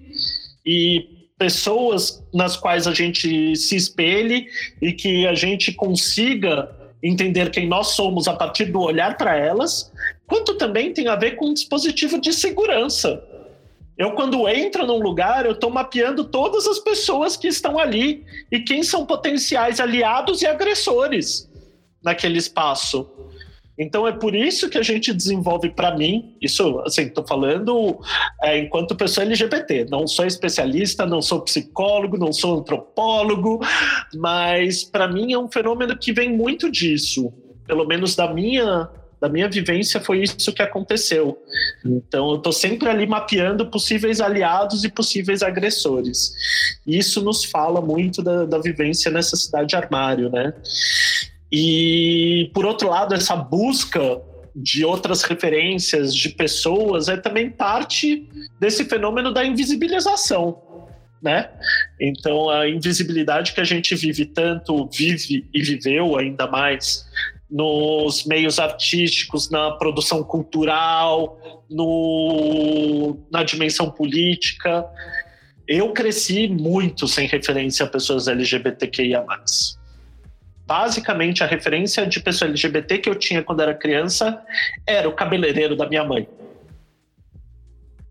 e 0.64 1.18
pessoas 1.40 2.24
nas 2.34 2.56
quais 2.56 2.86
a 2.86 2.94
gente 2.94 3.56
se 3.56 3.76
espelhe 3.76 4.48
e 4.82 4.92
que 4.92 5.26
a 5.26 5.34
gente 5.34 5.72
consiga 5.72 6.70
entender 7.02 7.50
quem 7.52 7.68
nós 7.68 7.90
somos 7.90 8.28
a 8.28 8.34
partir 8.34 8.66
do 8.66 8.82
olhar 8.82 9.18
para 9.18 9.36
elas, 9.36 9.92
quanto 10.26 10.56
também 10.56 10.92
tem 10.92 11.08
a 11.08 11.16
ver 11.16 11.36
com 11.36 11.48
um 11.48 11.54
dispositivo 11.54 12.20
de 12.20 12.34
segurança. 12.34 13.24
Eu, 13.98 14.12
quando 14.12 14.48
entro 14.48 14.86
num 14.86 15.00
lugar, 15.00 15.46
eu 15.46 15.54
estou 15.54 15.72
mapeando 15.72 16.24
todas 16.26 16.68
as 16.68 16.80
pessoas 16.80 17.36
que 17.36 17.48
estão 17.48 17.80
ali 17.80 18.24
e 18.52 18.60
quem 18.60 18.84
são 18.84 19.06
potenciais 19.06 19.80
aliados 19.80 20.42
e 20.42 20.46
agressores 20.46 21.50
naquele 22.04 22.38
espaço. 22.38 23.10
Então 23.78 24.08
é 24.08 24.12
por 24.12 24.34
isso 24.34 24.70
que 24.70 24.78
a 24.78 24.84
gente 24.84 25.14
desenvolve 25.14 25.70
para 25.70 25.96
mim, 25.96 26.36
isso 26.42 26.80
assim, 26.80 27.04
estou 27.04 27.26
falando 27.26 28.00
é, 28.42 28.58
enquanto 28.58 28.96
pessoa 28.96 29.26
LGBT, 29.26 29.86
não 29.90 30.08
sou 30.08 30.26
especialista, 30.26 31.06
não 31.06 31.22
sou 31.22 31.42
psicólogo, 31.42 32.18
não 32.18 32.34
sou 32.34 32.60
antropólogo, 32.60 33.60
mas 34.16 34.84
para 34.84 35.08
mim 35.08 35.32
é 35.34 35.38
um 35.38 35.50
fenômeno 35.50 35.96
que 35.96 36.12
vem 36.12 36.36
muito 36.36 36.72
disso, 36.72 37.32
pelo 37.68 37.86
menos 37.86 38.16
da 38.16 38.34
minha 38.34 38.90
da 39.20 39.28
minha 39.28 39.50
vivência 39.50 40.00
foi 40.00 40.22
isso 40.22 40.54
que 40.54 40.62
aconteceu. 40.62 41.38
Então 41.84 42.30
eu 42.30 42.38
estou 42.38 42.54
sempre 42.54 42.88
ali 42.88 43.08
mapeando 43.08 43.66
possíveis 43.66 44.22
aliados 44.22 44.84
e 44.84 44.90
possíveis 44.90 45.42
agressores. 45.42 46.34
Isso 46.86 47.24
nos 47.24 47.44
fala 47.44 47.82
muito 47.82 48.22
da, 48.22 48.46
da 48.46 48.60
vivência 48.60 49.10
nessa 49.10 49.36
cidade 49.36 49.76
armário, 49.76 50.30
né? 50.30 50.54
E, 51.52 52.52
por 52.54 52.66
outro 52.66 52.90
lado, 52.90 53.14
essa 53.14 53.36
busca 53.36 54.22
de 54.56 54.84
outras 54.84 55.22
referências, 55.22 56.14
de 56.14 56.30
pessoas, 56.30 57.08
é 57.08 57.16
também 57.16 57.50
parte 57.50 58.28
desse 58.60 58.86
fenômeno 58.86 59.32
da 59.32 59.46
invisibilização. 59.46 60.64
Né? 61.22 61.50
Então, 62.00 62.50
a 62.50 62.68
invisibilidade 62.68 63.54
que 63.54 63.62
a 63.62 63.64
gente 63.64 63.96
vive 63.96 64.26
tanto, 64.26 64.88
vive 64.92 65.48
e 65.54 65.62
viveu 65.62 66.18
ainda 66.18 66.48
mais 66.48 67.08
nos 67.50 68.26
meios 68.26 68.60
artísticos, 68.60 69.50
na 69.50 69.72
produção 69.72 70.24
cultural, 70.24 71.64
no, 71.70 73.18
na 73.32 73.44
dimensão 73.44 73.90
política. 73.90 74.86
Eu 75.68 75.92
cresci 75.92 76.48
muito 76.48 77.08
sem 77.08 77.28
referência 77.28 77.86
a 77.86 77.90
pessoas 77.90 78.28
LGBTQIA 78.28 79.22
basicamente 80.68 81.44
a 81.44 81.48
referência 81.48 82.06
de 82.06 82.20
pessoa 82.20 82.50
LGBT 82.50 82.98
que 82.98 83.10
eu 83.10 83.16
tinha 83.16 83.42
quando 83.42 83.62
era 83.62 83.74
criança 83.74 84.44
era 84.86 85.08
o 85.08 85.14
cabeleireiro 85.14 85.78
da 85.78 85.88
minha 85.88 86.04
mãe. 86.04 86.28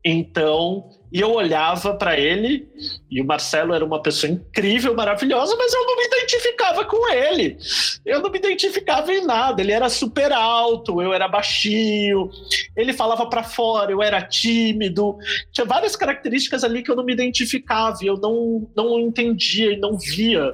Então, 0.02 0.88
e 1.16 1.20
eu 1.22 1.32
olhava 1.32 1.94
para 1.94 2.20
ele, 2.20 2.68
e 3.10 3.22
o 3.22 3.24
Marcelo 3.24 3.72
era 3.72 3.82
uma 3.82 4.02
pessoa 4.02 4.30
incrível, 4.30 4.94
maravilhosa, 4.94 5.56
mas 5.56 5.72
eu 5.72 5.82
não 5.86 5.96
me 5.96 6.04
identificava 6.04 6.84
com 6.84 7.10
ele. 7.10 7.56
Eu 8.04 8.20
não 8.20 8.30
me 8.30 8.36
identificava 8.36 9.10
em 9.10 9.24
nada. 9.24 9.62
Ele 9.62 9.72
era 9.72 9.88
super 9.88 10.30
alto, 10.30 11.00
eu 11.00 11.14
era 11.14 11.26
baixinho, 11.26 12.28
ele 12.76 12.92
falava 12.92 13.24
para 13.30 13.42
fora, 13.42 13.90
eu 13.90 14.02
era 14.02 14.20
tímido. 14.20 15.16
Tinha 15.50 15.64
várias 15.64 15.96
características 15.96 16.62
ali 16.62 16.82
que 16.82 16.90
eu 16.90 16.96
não 16.96 17.04
me 17.06 17.14
identificava, 17.14 17.96
e 18.02 18.06
eu 18.08 18.18
não, 18.18 18.68
não 18.76 19.00
entendia 19.00 19.72
e 19.72 19.78
não 19.78 19.96
via 19.96 20.52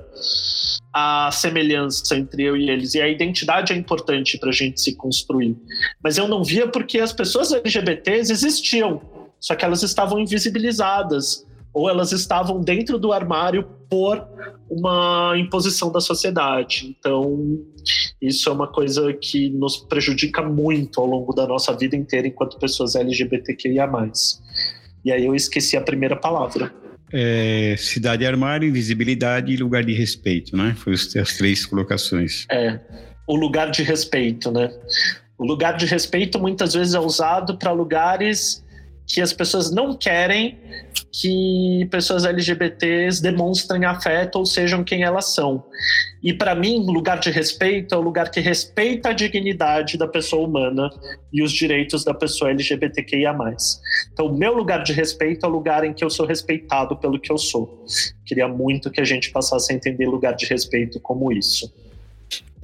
a 0.93 1.29
semelhança 1.33 2.17
entre 2.17 2.45
eu 2.45 2.57
e 2.57 2.71
eles. 2.71 2.95
E 2.95 3.03
a 3.03 3.09
identidade 3.09 3.73
é 3.73 3.77
importante 3.77 4.39
para 4.39 4.51
a 4.51 4.53
gente 4.53 4.81
se 4.81 4.95
construir. 4.95 5.57
Mas 6.01 6.19
eu 6.19 6.29
não 6.29 6.45
via 6.45 6.69
porque 6.69 7.01
as 7.01 7.13
pessoas 7.13 7.51
LGBTs 7.51 8.31
existiam 8.31 9.03
só 9.43 9.57
que 9.57 9.65
elas 9.65 9.83
estavam 9.83 10.21
invisibilizadas 10.21 11.45
ou 11.75 11.91
elas 11.91 12.13
estavam 12.13 12.61
dentro 12.61 12.97
do 12.99 13.13
armário 13.13 13.65
por 13.91 14.25
uma 14.71 15.35
imposição 15.37 15.91
da 15.91 16.01
sociedade. 16.01 16.95
Então, 16.99 17.59
isso 18.21 18.49
é 18.49 18.53
uma 18.53 18.69
coisa 18.69 19.13
que 19.15 19.51
nos 19.51 19.79
prejudica 19.79 20.43
muito 20.43 21.01
ao 21.01 21.07
longo 21.07 21.33
da 21.33 21.47
nossa 21.47 21.77
vida 21.77 21.97
inteira 21.97 22.29
enquanto 22.29 22.59
pessoas 22.59 22.95
LGBTQIA+. 22.95 23.91
E 25.05 25.11
aí 25.11 25.27
eu 25.27 25.35
esqueci 25.35 25.77
a 25.77 25.81
primeira 25.81 26.15
palavra. 26.15 26.73
É, 27.13 27.75
cidade 27.77 28.25
armário, 28.25 28.69
invisibilidade 28.69 29.53
e 29.53 29.57
lugar 29.57 29.85
de 29.85 29.93
respeito, 29.93 30.57
né? 30.57 30.75
Foi 30.79 30.95
as 30.95 31.37
três 31.37 31.67
colocações. 31.67 32.47
É. 32.51 32.79
o 33.27 33.37
lugar 33.37 33.71
de 33.71 33.83
respeito, 33.83 34.51
né? 34.51 34.71
O 35.37 35.45
lugar 35.45 35.77
de 35.77 35.85
respeito 35.85 36.39
muitas 36.39 36.75
vezes 36.75 36.95
é 36.95 37.01
usado 37.01 37.59
para 37.59 37.73
lugares 37.73 38.65
que 39.13 39.21
as 39.21 39.31
pessoas 39.31 39.71
não 39.71 39.95
querem 39.95 40.59
que 41.13 41.87
pessoas 41.91 42.25
LGBTs 42.25 43.23
demonstrem 43.23 43.85
afeto 43.85 44.37
ou 44.37 44.47
sejam 44.47 44.83
quem 44.83 45.03
elas 45.03 45.35
são. 45.35 45.63
E 46.23 46.33
para 46.33 46.55
mim, 46.55 46.87
lugar 46.87 47.21
de 47.21 47.31
respeito 47.31 47.95
é 47.95 47.99
o 47.99 48.01
lugar 48.01 48.31
que 48.31 48.41
respeita 48.41 49.11
a 49.11 49.13
dignidade 49.13 49.99
da 49.99 50.09
pessoa 50.09 50.49
humana 50.49 50.89
e 51.31 51.43
os 51.43 51.53
direitos 51.53 52.05
da 52.05 52.15
pessoa 52.15 52.51
LGBTQIA+. 52.53 53.37
Então, 54.11 54.29
o 54.29 54.39
meu 54.39 54.55
lugar 54.55 54.83
de 54.83 54.95
respeito 54.95 55.45
é 55.45 55.49
o 55.49 55.53
lugar 55.53 55.85
em 55.85 55.93
que 55.93 56.03
eu 56.03 56.09
sou 56.09 56.25
respeitado 56.25 56.97
pelo 56.97 57.21
que 57.21 57.31
eu 57.31 57.37
sou. 57.37 57.85
Queria 58.25 58.49
muito 58.49 58.91
que 58.91 59.01
a 59.01 59.05
gente 59.05 59.31
passasse 59.31 59.71
a 59.75 59.77
entender 59.77 60.07
lugar 60.07 60.35
de 60.35 60.47
respeito 60.47 60.99
como 60.99 61.31
isso. 61.31 61.71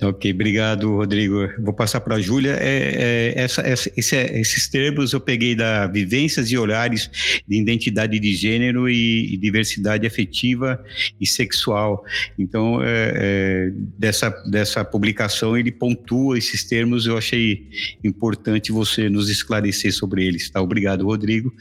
Ok, 0.00 0.30
obrigado, 0.30 0.94
Rodrigo. 0.94 1.48
Vou 1.58 1.74
passar 1.74 2.00
para 2.00 2.14
a 2.14 2.20
Júlia. 2.20 2.56
É, 2.60 3.34
é, 3.34 3.42
essa, 3.42 3.62
essa, 3.62 3.90
esse, 3.96 4.16
esses 4.16 4.68
termos 4.68 5.12
eu 5.12 5.20
peguei 5.20 5.56
da 5.56 5.88
Vivências 5.88 6.52
e 6.52 6.56
Olhares 6.56 7.10
de 7.46 7.60
Identidade 7.60 8.20
de 8.20 8.32
Gênero 8.32 8.88
e, 8.88 9.34
e 9.34 9.36
Diversidade 9.36 10.06
Afetiva 10.06 10.80
e 11.20 11.26
Sexual. 11.26 12.04
Então, 12.38 12.80
é, 12.80 13.12
é, 13.16 13.72
dessa, 13.98 14.30
dessa 14.48 14.84
publicação, 14.84 15.56
ele 15.56 15.72
pontua 15.72 16.38
esses 16.38 16.62
termos. 16.62 17.04
Eu 17.04 17.18
achei 17.18 17.66
importante 18.04 18.70
você 18.70 19.08
nos 19.08 19.28
esclarecer 19.28 19.92
sobre 19.92 20.24
eles. 20.24 20.48
Tá? 20.48 20.62
Obrigado, 20.62 21.04
Rodrigo. 21.06 21.52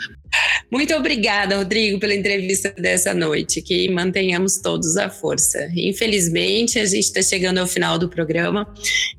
Muito 0.69 0.93
obrigada, 0.95 1.55
Rodrigo, 1.55 1.97
pela 1.97 2.13
entrevista 2.13 2.73
dessa 2.77 3.13
noite. 3.13 3.61
Que 3.61 3.89
mantenhamos 3.89 4.57
todos 4.57 4.97
a 4.97 5.09
força. 5.09 5.69
Infelizmente, 5.73 6.77
a 6.77 6.85
gente 6.85 7.05
está 7.05 7.21
chegando 7.21 7.59
ao 7.59 7.67
final 7.67 7.97
do 7.97 8.09
programa 8.09 8.67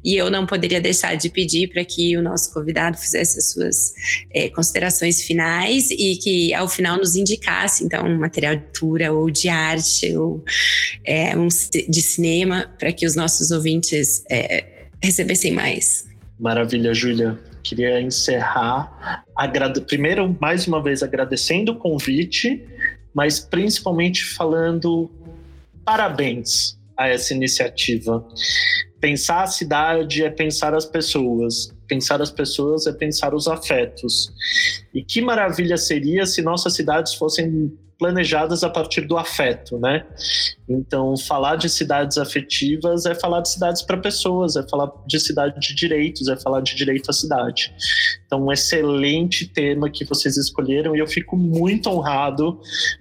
e 0.05 0.15
eu 0.15 0.31
não 0.31 0.45
poderia 0.45 0.81
deixar 0.81 1.15
de 1.15 1.31
pedir 1.31 1.69
para 1.69 1.83
que 1.85 2.17
o 2.19 2.23
nosso 2.23 2.53
convidado 2.53 2.99
fizesse 2.99 3.39
as 3.39 3.53
suas 3.53 3.95
é, 4.35 4.51
considerações 4.51 5.23
finais 5.23 5.91
e 5.91 6.17
que, 6.17 6.53
ao 6.53 6.69
final, 6.69 6.99
nos 6.99 7.17
indicasse, 7.17 7.83
então, 7.83 8.05
um 8.05 8.19
material 8.19 8.55
de 8.55 8.63
leitura 8.63 9.13
ou 9.13 9.31
de 9.31 9.49
arte 9.49 10.15
ou 10.17 10.45
é, 11.03 11.35
um, 11.35 11.49
de 11.49 12.03
cinema 12.03 12.71
para 12.79 12.93
que 12.93 13.07
os 13.07 13.17
nossos 13.17 13.51
ouvintes 13.51 14.23
é, 14.31 14.65
recebessem 15.03 15.53
mais. 15.53 16.07
Maravilha, 16.39 16.93
Júlia 16.93 17.48
queria 17.69 18.01
encerrar 18.01 19.25
agrade... 19.37 19.81
primeiro 19.83 20.37
mais 20.41 20.67
uma 20.67 20.83
vez 20.83 21.03
agradecendo 21.03 21.73
o 21.73 21.77
convite, 21.77 22.65
mas 23.15 23.39
principalmente 23.39 24.25
falando 24.25 25.11
parabéns 25.85 26.79
a 26.97 27.09
essa 27.09 27.35
iniciativa. 27.35 28.27
Pensar 29.01 29.45
a 29.45 29.47
cidade 29.47 30.25
é 30.25 30.31
pensar 30.31 30.75
as 30.75 30.85
pessoas, 30.85 31.73
pensar 31.87 32.21
as 32.21 32.31
pessoas 32.31 32.87
é 32.87 32.93
pensar 32.93 33.35
os 33.35 33.47
afetos. 33.47 34.33
E 34.93 35.05
que 35.05 35.21
maravilha 35.21 35.77
seria 35.77 36.27
se 36.27 36.43
nossas 36.43 36.75
cidades 36.75 37.15
fossem 37.15 37.73
planejadas 37.99 38.63
a 38.63 38.71
partir 38.71 39.03
do 39.03 39.17
afeto, 39.17 39.79
né? 39.79 40.07
Então, 40.69 41.17
falar 41.17 41.57
de 41.57 41.69
cidades 41.69 42.17
afetivas 42.17 43.07
é 43.07 43.15
falar 43.15 43.41
de 43.41 43.51
cidades 43.51 43.83
para 43.83 43.97
pessoas, 43.97 44.55
é 44.55 44.67
falar 44.69 44.91
de 45.07 45.19
cidade 45.19 45.59
de 45.61 45.75
direitos, 45.75 46.29
é 46.29 46.37
falar 46.37 46.61
de 46.61 46.77
direito 46.77 47.11
à 47.11 47.13
cidade. 47.13 47.75
Então, 48.27 48.47
um 48.47 48.53
excelente 48.53 49.47
tema 49.47 49.91
que 49.91 50.05
vocês 50.05 50.37
escolheram 50.37 50.95
e 50.95 51.01
eu 51.01 51.07
fico 51.07 51.37
muito 51.37 51.91
honrado 51.91 52.61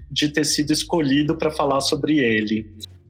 de 0.10 0.30
ter 0.30 0.46
sido 0.46 0.74
escolhido 0.74 1.36
para 1.36 1.52
falar 1.52 1.82
sobre 1.82 2.18
ele. 2.18 2.66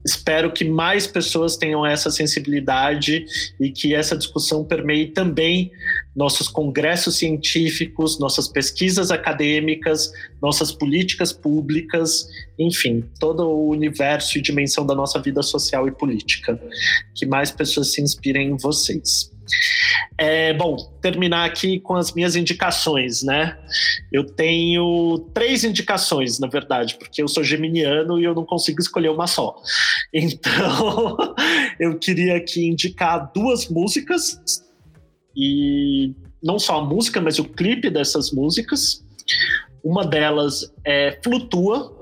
Espero 0.08 0.50
que 0.50 0.64
mais 0.64 1.06
pessoas 1.06 1.58
tenham 1.58 1.84
essa 1.84 2.10
sensibilidade 2.10 3.26
e 3.60 3.70
que 3.70 3.94
essa 3.94 4.16
discussão 4.16 4.64
permeie 4.64 5.08
também 5.08 5.70
nossos 6.16 6.48
congressos 6.48 7.16
científicos, 7.16 8.18
nossas 8.18 8.48
pesquisas 8.48 9.10
acadêmicas, 9.10 10.10
nossas 10.40 10.72
políticas 10.72 11.30
públicas, 11.30 12.26
enfim, 12.58 13.04
todo 13.20 13.46
o 13.46 13.68
universo 13.68 14.38
e 14.38 14.42
dimensão 14.42 14.86
da 14.86 14.94
nossa 14.94 15.20
vida 15.20 15.42
social 15.42 15.86
e 15.86 15.92
política. 15.92 16.58
Que 17.14 17.26
mais 17.26 17.50
pessoas 17.50 17.92
se 17.92 18.00
inspirem 18.00 18.48
em 18.48 18.56
vocês. 18.56 19.30
É, 20.16 20.52
bom, 20.52 20.76
terminar 21.00 21.44
aqui 21.44 21.80
com 21.80 21.94
as 21.94 22.12
minhas 22.12 22.36
indicações, 22.36 23.22
né? 23.22 23.58
Eu 24.12 24.24
tenho 24.24 25.18
três 25.34 25.64
indicações, 25.64 26.38
na 26.38 26.46
verdade, 26.46 26.96
porque 26.98 27.22
eu 27.22 27.28
sou 27.28 27.44
geminiano 27.44 28.18
e 28.18 28.24
eu 28.24 28.34
não 28.34 28.44
consigo 28.44 28.80
escolher 28.80 29.10
uma 29.10 29.26
só. 29.26 29.56
Então, 30.10 31.16
eu 31.78 31.98
queria 31.98 32.36
aqui 32.36 32.66
indicar 32.66 33.30
duas 33.34 33.68
músicas, 33.68 34.40
e 35.36 36.14
não 36.42 36.58
só 36.58 36.78
a 36.78 36.84
música, 36.84 37.20
mas 37.20 37.38
o 37.38 37.44
clipe 37.44 37.90
dessas 37.90 38.32
músicas. 38.32 39.04
Uma 39.84 40.04
delas 40.04 40.72
é 40.84 41.18
Flutua, 41.22 41.94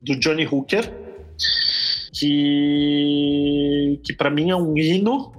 do 0.00 0.14
Johnny 0.20 0.46
Hooker, 0.46 0.92
que, 2.12 4.00
que 4.04 4.12
para 4.12 4.30
mim 4.30 4.50
é 4.50 4.56
um 4.56 4.76
hino 4.78 5.32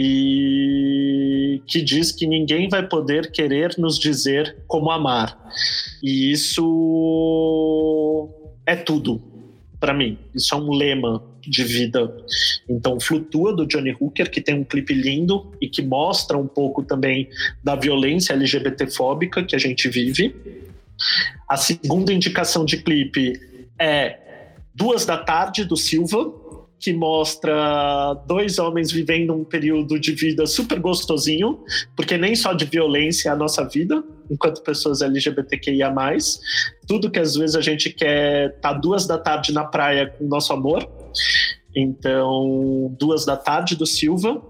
e 0.00 1.60
que 1.66 1.82
diz 1.82 2.12
que 2.12 2.24
ninguém 2.24 2.68
vai 2.68 2.86
poder 2.86 3.32
querer 3.32 3.74
nos 3.76 3.98
dizer 3.98 4.56
como 4.68 4.92
amar. 4.92 5.36
E 6.00 6.30
isso 6.30 8.28
é 8.64 8.76
tudo 8.76 9.20
para 9.80 9.92
mim. 9.92 10.16
Isso 10.32 10.54
é 10.54 10.56
um 10.58 10.72
lema 10.72 11.20
de 11.42 11.64
vida. 11.64 12.14
Então, 12.68 13.00
Flutua 13.00 13.52
do 13.52 13.66
Johnny 13.66 13.96
Hooker, 13.98 14.30
que 14.30 14.40
tem 14.40 14.54
um 14.54 14.62
clipe 14.62 14.94
lindo 14.94 15.52
e 15.60 15.68
que 15.68 15.82
mostra 15.82 16.38
um 16.38 16.46
pouco 16.46 16.84
também 16.84 17.28
da 17.64 17.74
violência 17.74 18.34
LGBTfóbica 18.34 19.42
que 19.42 19.56
a 19.56 19.58
gente 19.58 19.88
vive. 19.88 20.32
A 21.48 21.56
segunda 21.56 22.12
indicação 22.12 22.64
de 22.64 22.76
clipe 22.76 23.32
é 23.76 24.16
Duas 24.72 25.04
da 25.04 25.18
Tarde, 25.18 25.64
do 25.64 25.76
Silva, 25.76 26.32
que 26.80 26.92
mostra 26.92 28.14
dois 28.26 28.58
homens 28.58 28.92
vivendo 28.92 29.34
um 29.34 29.44
período 29.44 29.98
de 29.98 30.12
vida 30.12 30.46
super 30.46 30.78
gostosinho, 30.78 31.58
porque 31.96 32.16
nem 32.16 32.36
só 32.36 32.52
de 32.52 32.64
violência 32.64 33.30
é 33.30 33.32
a 33.32 33.36
nossa 33.36 33.64
vida, 33.64 34.02
enquanto 34.30 34.62
pessoas 34.62 35.02
LGBTQIA. 35.02 35.92
Tudo 36.86 37.10
que 37.10 37.18
às 37.18 37.34
vezes 37.34 37.56
a 37.56 37.60
gente 37.60 37.90
quer 37.90 38.50
estar 38.50 38.74
tá 38.74 38.78
duas 38.78 39.06
da 39.06 39.18
tarde 39.18 39.52
na 39.52 39.64
praia 39.64 40.06
com 40.06 40.24
o 40.24 40.28
nosso 40.28 40.52
amor. 40.52 40.88
Então, 41.74 42.94
duas 42.98 43.24
da 43.24 43.36
tarde 43.36 43.74
do 43.76 43.86
Silva. 43.86 44.40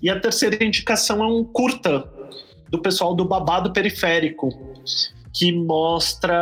E 0.00 0.08
a 0.08 0.18
terceira 0.20 0.62
indicação 0.64 1.22
é 1.22 1.26
um 1.26 1.42
curta 1.42 2.08
do 2.68 2.80
pessoal 2.80 3.14
do 3.14 3.24
Babado 3.24 3.72
Periférico, 3.72 4.50
que 5.32 5.52
mostra 5.52 6.36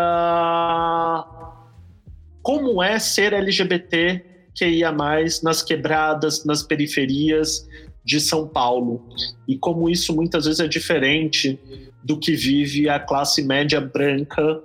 como 2.42 2.82
é 2.82 2.98
ser 2.98 3.32
LGBT 3.32 4.33
que 4.54 4.66
ia 4.66 4.92
mais 4.92 5.42
nas 5.42 5.62
quebradas, 5.62 6.44
nas 6.44 6.62
periferias 6.62 7.68
de 8.04 8.20
São 8.20 8.46
Paulo. 8.46 9.02
E 9.48 9.56
como 9.56 9.88
isso 9.88 10.14
muitas 10.14 10.44
vezes 10.44 10.60
é 10.60 10.68
diferente 10.68 11.58
do 12.02 12.18
que 12.18 12.36
vive 12.36 12.88
a 12.88 13.00
classe 13.00 13.42
média 13.42 13.80
branca 13.80 14.60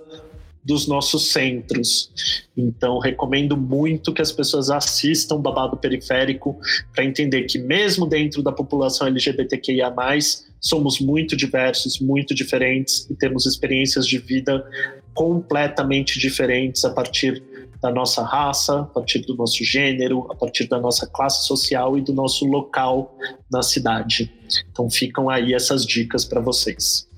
dos 0.62 0.86
nossos 0.86 1.32
centros. 1.32 2.10
Então, 2.56 2.98
recomendo 2.98 3.56
muito 3.56 4.12
que 4.12 4.20
as 4.20 4.30
pessoas 4.30 4.70
assistam 4.70 5.40
Babado 5.40 5.76
Periférico 5.76 6.58
para 6.94 7.04
entender 7.04 7.44
que, 7.44 7.58
mesmo 7.58 8.06
dentro 8.06 8.42
da 8.42 8.52
população 8.52 9.06
LGBTQIA, 9.06 9.92
somos 10.60 11.00
muito 11.00 11.34
diversos, 11.34 11.98
muito 11.98 12.34
diferentes 12.34 13.08
e 13.08 13.14
temos 13.14 13.46
experiências 13.46 14.06
de 14.06 14.18
vida 14.18 14.62
completamente 15.14 16.18
diferentes 16.18 16.84
a 16.84 16.90
partir 16.90 17.42
da 17.80 17.90
nossa 17.90 18.22
raça, 18.22 18.80
a 18.80 18.84
partir 18.84 19.20
do 19.20 19.34
nosso 19.34 19.64
gênero, 19.64 20.26
a 20.30 20.34
partir 20.34 20.68
da 20.68 20.78
nossa 20.78 21.06
classe 21.06 21.46
social 21.46 21.96
e 21.96 22.02
do 22.02 22.12
nosso 22.12 22.44
local 22.44 23.16
na 23.50 23.62
cidade. 23.62 24.30
Então 24.70 24.90
ficam 24.90 25.30
aí 25.30 25.54
essas 25.54 25.84
dicas 25.86 26.24
para 26.24 26.40
vocês. 26.40 27.08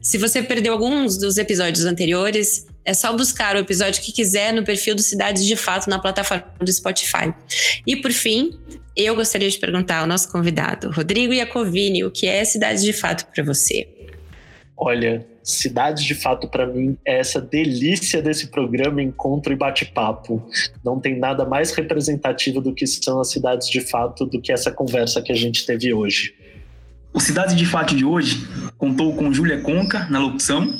Se 0.00 0.16
você 0.16 0.42
perdeu 0.42 0.72
alguns 0.72 1.18
dos 1.18 1.36
episódios 1.36 1.84
anteriores, 1.84 2.66
é 2.84 2.94
só 2.94 3.14
buscar 3.14 3.56
o 3.56 3.58
episódio 3.58 4.02
que 4.02 4.12
quiser 4.12 4.52
no 4.52 4.64
perfil 4.64 4.94
do 4.94 5.02
Cidades 5.02 5.44
de 5.44 5.56
Fato 5.56 5.88
na 5.88 5.98
plataforma 5.98 6.46
do 6.58 6.72
Spotify. 6.72 7.34
E 7.86 7.96
por 7.96 8.12
fim, 8.12 8.58
eu 8.96 9.14
gostaria 9.14 9.48
de 9.48 9.58
perguntar 9.58 9.98
ao 9.98 10.06
nosso 10.06 10.30
convidado, 10.30 10.90
Rodrigo 10.90 11.32
Iacovini, 11.32 12.04
o 12.04 12.10
que 12.10 12.26
é 12.26 12.44
Cidades 12.44 12.82
de 12.82 12.92
Fato 12.92 13.26
para 13.26 13.44
você? 13.44 13.88
Olha, 14.76 15.26
Cidades 15.44 16.02
de 16.02 16.14
Fato, 16.14 16.48
para 16.48 16.66
mim, 16.66 16.96
é 17.04 17.18
essa 17.18 17.38
delícia 17.38 18.22
desse 18.22 18.46
programa 18.46 19.02
Encontro 19.02 19.52
e 19.52 19.56
Bate-Papo. 19.56 20.42
Não 20.82 20.98
tem 20.98 21.18
nada 21.18 21.44
mais 21.44 21.70
representativo 21.72 22.62
do 22.62 22.72
que 22.72 22.86
são 22.86 23.20
as 23.20 23.30
cidades 23.30 23.68
de 23.68 23.82
fato 23.82 24.24
do 24.24 24.40
que 24.40 24.50
essa 24.50 24.72
conversa 24.72 25.20
que 25.20 25.30
a 25.30 25.34
gente 25.34 25.66
teve 25.66 25.92
hoje. 25.92 26.34
O 27.12 27.20
Cidades 27.20 27.54
de 27.54 27.66
Fato 27.66 27.94
de 27.94 28.06
hoje 28.06 28.48
contou 28.78 29.14
com 29.14 29.30
Júlia 29.30 29.60
Conca 29.60 30.06
na 30.08 30.18
locução, 30.18 30.74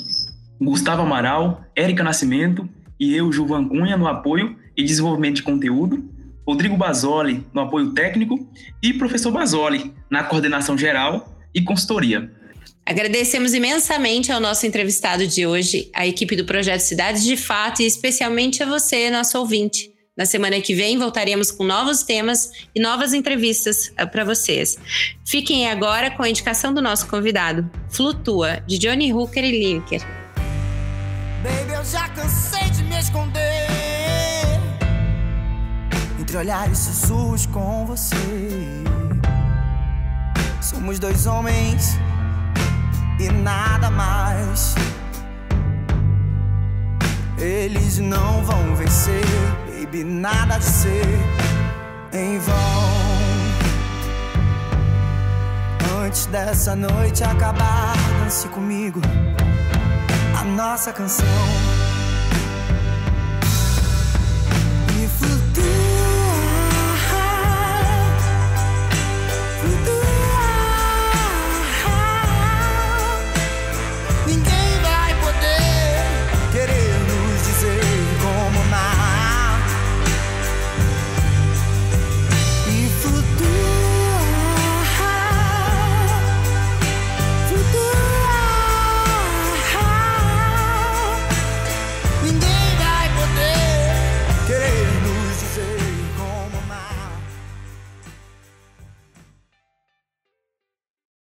Gustavo 0.59 1.03
Amaral, 1.03 1.63
Érica 1.75 2.03
Nascimento 2.03 2.67
e 2.99 3.15
eu, 3.15 3.31
Juvan 3.31 3.67
Cunha, 3.67 3.95
no 3.95 4.07
apoio 4.07 4.57
e 4.75 4.83
desenvolvimento 4.83 5.35
de 5.35 5.43
conteúdo. 5.43 6.09
Rodrigo 6.45 6.75
Basoli 6.75 7.45
no 7.53 7.61
apoio 7.61 7.91
técnico 7.93 8.49
e 8.81 8.93
professor 8.93 9.31
Basoli 9.31 9.93
na 10.09 10.23
coordenação 10.23 10.75
geral 10.75 11.37
e 11.53 11.61
consultoria. 11.61 12.31
Agradecemos 12.87 13.55
imensamente 13.55 14.31
ao 14.31 14.39
nosso 14.39 14.67
entrevistado 14.67 15.25
de 15.25 15.47
hoje, 15.47 15.89
a 15.91 16.05
equipe 16.05 16.35
do 16.35 16.45
projeto 16.45 16.81
Cidades 16.81 17.23
de 17.23 17.35
Fato 17.35 17.81
e 17.81 17.85
especialmente 17.85 18.61
a 18.61 18.67
você, 18.67 19.09
nosso 19.09 19.39
ouvinte. 19.39 19.91
Na 20.15 20.23
semana 20.23 20.61
que 20.61 20.75
vem 20.75 20.95
voltaremos 20.95 21.49
com 21.49 21.63
novos 21.63 22.03
temas 22.03 22.51
e 22.75 22.79
novas 22.79 23.11
entrevistas 23.11 23.91
eh, 23.97 24.05
para 24.05 24.23
vocês. 24.23 24.77
Fiquem 25.25 25.67
agora 25.67 26.11
com 26.11 26.21
a 26.21 26.29
indicação 26.29 26.71
do 26.71 26.79
nosso 26.79 27.07
convidado, 27.07 27.67
Flutua, 27.89 28.61
de 28.67 28.77
Johnny 28.77 29.11
Hooker 29.11 29.43
e 29.43 29.51
Lineker. 29.51 30.01
Baby, 31.41 31.73
eu 31.73 31.85
já 31.85 32.07
cansei 32.09 32.69
de 32.69 32.83
me 32.83 32.99
esconder 32.99 33.65
entre 36.21 36.37
olhares 36.37 36.77
sussurros 36.77 37.47
com 37.47 37.87
você. 37.87 38.15
Somos 40.61 40.99
dois 40.99 41.25
homens 41.25 41.97
e 43.19 43.29
nada 43.31 43.89
mais. 43.89 44.75
Eles 47.37 47.99
não 47.99 48.43
vão 48.43 48.75
vencer, 48.75 49.25
baby, 49.67 50.03
nada 50.03 50.57
de 50.57 50.65
ser 50.65 51.19
em 52.13 52.39
vão. 52.39 52.55
Antes 56.05 56.25
dessa 56.27 56.75
noite 56.75 57.23
acabar, 57.23 57.93
dance 58.23 58.47
comigo 58.49 59.01
a 60.39 60.43
nossa 60.43 60.93
canção. 60.93 61.74